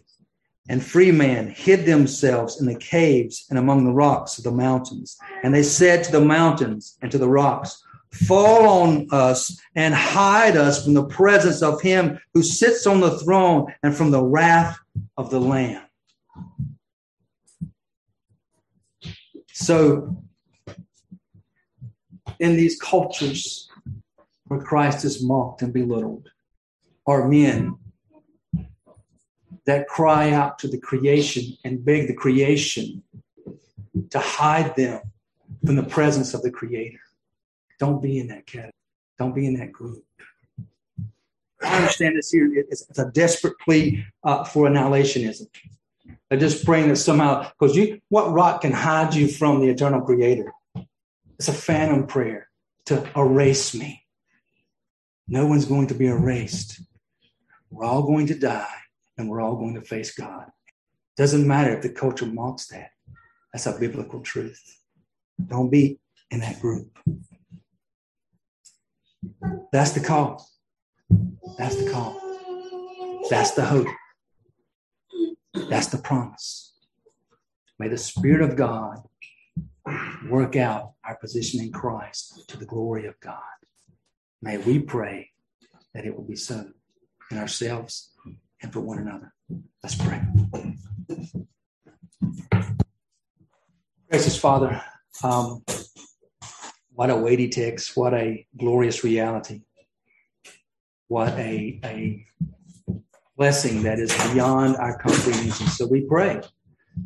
and 0.69 0.85
free 0.85 1.11
man 1.11 1.49
hid 1.49 1.85
themselves 1.85 2.61
in 2.61 2.67
the 2.67 2.75
caves 2.75 3.45
and 3.49 3.57
among 3.57 3.83
the 3.83 3.91
rocks 3.91 4.37
of 4.37 4.43
the 4.43 4.51
mountains. 4.51 5.17
And 5.43 5.53
they 5.53 5.63
said 5.63 6.03
to 6.03 6.11
the 6.11 6.21
mountains 6.21 6.97
and 7.01 7.11
to 7.11 7.17
the 7.17 7.27
rocks, 7.27 7.83
fall 8.13 8.67
on 8.67 9.07
us 9.11 9.59
and 9.75 9.93
hide 9.93 10.55
us 10.55 10.83
from 10.83 10.93
the 10.93 11.05
presence 11.05 11.63
of 11.63 11.81
him 11.81 12.19
who 12.35 12.43
sits 12.43 12.85
on 12.85 12.99
the 12.99 13.17
throne 13.19 13.73
and 13.81 13.95
from 13.95 14.11
the 14.11 14.23
wrath 14.23 14.77
of 15.17 15.31
the 15.31 15.39
Lamb. 15.39 15.81
So, 19.51 20.23
in 22.39 22.55
these 22.55 22.79
cultures 22.79 23.69
where 24.45 24.61
Christ 24.61 25.03
is 25.03 25.21
mocked 25.23 25.63
and 25.63 25.73
belittled, 25.73 26.29
are 27.05 27.27
men 27.27 27.75
that 29.69 29.87
cry 29.87 30.31
out 30.31 30.59
to 30.59 30.67
the 30.67 30.77
creation 30.77 31.43
and 31.63 31.83
beg 31.83 32.07
the 32.07 32.13
creation 32.13 33.03
to 34.09 34.19
hide 34.19 34.75
them 34.75 35.01
from 35.65 35.75
the 35.75 35.83
presence 35.83 36.33
of 36.33 36.41
the 36.41 36.51
Creator. 36.51 36.99
Don't 37.79 38.01
be 38.01 38.19
in 38.19 38.27
that 38.27 38.45
category. 38.45 38.73
Don't 39.17 39.35
be 39.35 39.45
in 39.45 39.55
that 39.55 39.71
group. 39.71 40.03
I 41.61 41.77
understand 41.77 42.17
this 42.17 42.31
here. 42.31 42.51
It's, 42.55 42.97
a 42.97 43.11
desperate 43.11 43.59
plea 43.59 44.05
uh, 44.23 44.43
for 44.43 44.67
annihilationism. 44.67 45.47
They're 46.29 46.39
just 46.39 46.65
praying 46.65 46.89
that 46.89 46.95
somehow, 46.95 47.49
because 47.59 47.75
you, 47.75 47.99
what 48.09 48.31
rock 48.31 48.61
can 48.61 48.71
hide 48.71 49.13
you 49.13 49.27
from 49.27 49.59
the 49.59 49.69
eternal 49.69 50.01
Creator? 50.01 50.51
It's 51.37 51.47
a 51.47 51.53
phantom 51.53 52.07
prayer 52.07 52.49
to 52.85 53.07
erase 53.15 53.75
me. 53.75 54.05
No 55.27 55.45
one's 55.45 55.65
going 55.65 55.87
to 55.87 55.93
be 55.93 56.07
erased. 56.07 56.81
We're 57.69 57.85
all 57.85 58.03
going 58.03 58.27
to 58.27 58.35
die, 58.35 58.79
and 59.19 59.29
we're 59.29 59.41
all 59.41 59.57
going 59.57 59.75
to 59.75 59.81
face 59.81 60.15
God. 60.15 60.45
Doesn't 61.17 61.45
matter 61.45 61.75
if 61.75 61.81
the 61.83 61.89
culture 61.89 62.25
mocks 62.25 62.67
that. 62.67 62.91
That's 63.51 63.65
a 63.65 63.77
biblical 63.77 64.21
truth. 64.21 64.61
Don't 65.45 65.69
be 65.69 65.99
in 66.31 66.39
that 66.39 66.61
group. 66.61 66.97
That's 69.73 69.91
the 69.91 69.99
call. 69.99 70.47
That's 71.57 71.75
the 71.75 71.91
call. 71.91 72.19
That's 73.29 73.51
the 73.51 73.65
hope. 73.65 73.87
That's 75.69 75.87
the 75.87 75.97
promise. 75.97 76.73
May 77.77 77.89
the 77.89 77.97
Spirit 77.97 78.41
of 78.41 78.55
God 78.55 78.99
work 80.29 80.55
out 80.55 80.93
our 81.03 81.17
position 81.17 81.59
in 81.61 81.71
Christ 81.71 82.45
to 82.47 82.57
the 82.57 82.65
glory 82.65 83.05
of 83.05 83.19
God. 83.19 83.41
May 84.41 84.57
we 84.57 84.79
pray 84.79 85.31
that 85.93 86.05
it 86.05 86.15
will 86.15 86.23
be 86.23 86.35
so 86.37 86.69
in 87.31 87.37
ourselves 87.37 88.11
and 88.61 88.71
for 88.73 88.81
one 88.81 88.99
another. 88.99 89.33
Let's 89.83 89.95
pray. 89.95 90.21
Gracious 94.09 94.37
Father, 94.37 94.81
um, 95.23 95.63
what 96.91 97.09
a 97.09 97.15
weighty 97.15 97.49
text. 97.49 97.95
What 97.95 98.13
a 98.13 98.45
glorious 98.57 99.03
reality. 99.03 99.61
What 101.07 101.33
a, 101.33 101.79
a 101.83 102.25
blessing 103.37 103.83
that 103.83 103.99
is 103.99 104.15
beyond 104.31 104.77
our 104.77 104.97
comprehension. 104.97 105.67
So 105.67 105.87
we 105.87 106.01
pray 106.01 106.41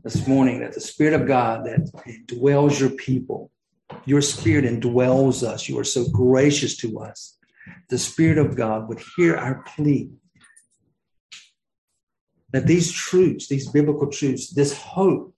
this 0.04 0.28
morning 0.28 0.62
that 0.62 0.74
the 0.74 0.82
Spirit 0.82 1.14
of 1.14 1.28
God 1.28 1.66
that 1.66 2.26
dwells 2.26 2.80
your 2.80 2.89
people, 2.89 3.51
your 4.06 4.22
Spirit 4.22 4.66
indwells 4.66 5.43
us. 5.43 5.70
You 5.70 5.78
are 5.80 5.84
so 5.84 6.08
gracious 6.10 6.76
to 6.78 6.99
us 6.99 7.38
the 7.89 7.97
Spirit 7.97 8.38
of 8.38 8.56
God 8.56 8.89
would 8.89 9.01
hear 9.16 9.36
our 9.36 9.64
plea 9.64 10.10
that 12.54 12.68
these 12.68 12.91
truths, 12.91 13.47
these 13.47 13.68
biblical 13.68 14.08
truths, 14.08 14.51
this 14.51 14.78
hope, 14.78 15.36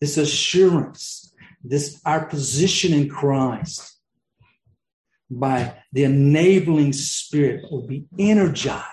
this 0.00 0.16
assurance, 0.16 1.34
this 1.62 2.00
our 2.06 2.24
position 2.24 2.94
in 2.94 3.08
Christ 3.08 3.98
by 5.30 5.74
the 5.92 6.04
enabling 6.04 6.92
spirit 6.92 7.70
will 7.70 7.86
be 7.86 8.06
energized 8.18 8.86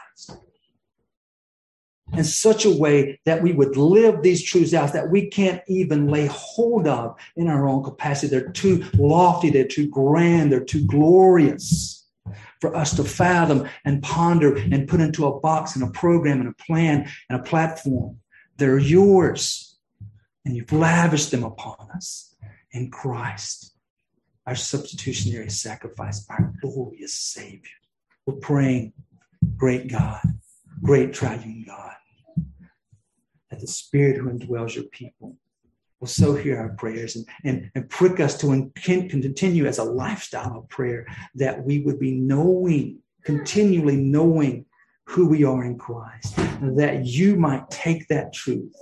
in 2.13 2.23
such 2.23 2.65
a 2.65 2.75
way 2.75 3.19
that 3.25 3.41
we 3.41 3.53
would 3.53 3.77
live 3.77 4.21
these 4.21 4.43
truths 4.43 4.73
out 4.73 4.93
that 4.93 5.09
we 5.09 5.27
can't 5.27 5.61
even 5.67 6.07
lay 6.07 6.25
hold 6.27 6.88
of 6.88 7.15
in 7.35 7.47
our 7.47 7.67
own 7.67 7.83
capacity. 7.83 8.27
They're 8.27 8.51
too 8.51 8.83
lofty, 8.95 9.49
they're 9.49 9.67
too 9.67 9.88
grand, 9.88 10.51
they're 10.51 10.63
too 10.63 10.85
glorious 10.85 12.06
for 12.59 12.75
us 12.75 12.95
to 12.95 13.03
fathom 13.03 13.67
and 13.85 14.01
ponder 14.01 14.55
and 14.55 14.87
put 14.87 14.99
into 14.99 15.25
a 15.25 15.39
box 15.39 15.75
and 15.75 15.83
a 15.83 15.91
program 15.91 16.39
and 16.39 16.49
a 16.49 16.63
plan 16.63 17.09
and 17.29 17.39
a 17.39 17.43
platform. 17.43 18.19
They're 18.57 18.79
yours, 18.79 19.77
and 20.45 20.55
you've 20.55 20.71
lavished 20.71 21.31
them 21.31 21.43
upon 21.43 21.77
us 21.95 22.35
in 22.71 22.89
Christ, 22.89 23.73
our 24.45 24.55
substitutionary 24.55 25.49
sacrifice, 25.49 26.25
our 26.29 26.53
glorious 26.61 27.13
Savior. 27.13 27.77
We're 28.25 28.35
praying, 28.35 28.93
great 29.55 29.89
God, 29.89 30.21
great 30.81 31.13
triune 31.13 31.65
God, 31.67 31.95
that 33.49 33.59
the 33.59 33.67
Spirit 33.67 34.17
who 34.17 34.29
indwells 34.29 34.75
your 34.75 34.85
people 34.85 35.37
will 35.99 36.07
so 36.07 36.35
hear 36.35 36.59
our 36.59 36.69
prayers 36.69 37.15
and, 37.15 37.25
and, 37.43 37.71
and 37.75 37.89
prick 37.89 38.19
us 38.19 38.37
to 38.37 38.71
continue 38.75 39.65
as 39.65 39.77
a 39.77 39.83
lifestyle 39.83 40.57
of 40.57 40.69
prayer 40.69 41.07
that 41.35 41.63
we 41.63 41.79
would 41.79 41.99
be 41.99 42.11
knowing, 42.11 42.99
continually 43.23 43.97
knowing 43.97 44.65
who 45.05 45.27
we 45.27 45.43
are 45.43 45.63
in 45.63 45.77
Christ, 45.77 46.35
that 46.61 47.05
you 47.05 47.35
might 47.35 47.69
take 47.69 48.07
that 48.09 48.33
truth 48.33 48.75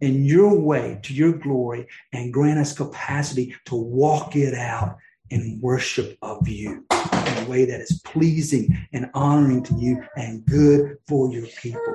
in 0.00 0.24
your 0.24 0.58
way 0.58 0.98
to 1.02 1.12
your 1.12 1.32
glory 1.32 1.86
and 2.12 2.32
grant 2.32 2.58
us 2.58 2.72
capacity 2.72 3.54
to 3.66 3.74
walk 3.74 4.36
it 4.36 4.54
out 4.54 4.96
in 5.30 5.58
worship 5.60 6.16
of 6.22 6.48
you 6.48 6.86
in 6.90 7.44
a 7.44 7.46
way 7.48 7.66
that 7.66 7.80
is 7.80 8.00
pleasing 8.04 8.76
and 8.92 9.10
honoring 9.12 9.62
to 9.62 9.74
you 9.74 10.02
and 10.16 10.44
good 10.46 10.96
for 11.06 11.30
your 11.30 11.46
people. 11.46 11.94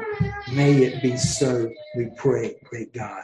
May 0.54 0.84
it 0.84 1.02
be 1.02 1.18
so, 1.18 1.70
we 1.96 2.10
pray, 2.16 2.56
great 2.70 2.94
God. 2.94 3.24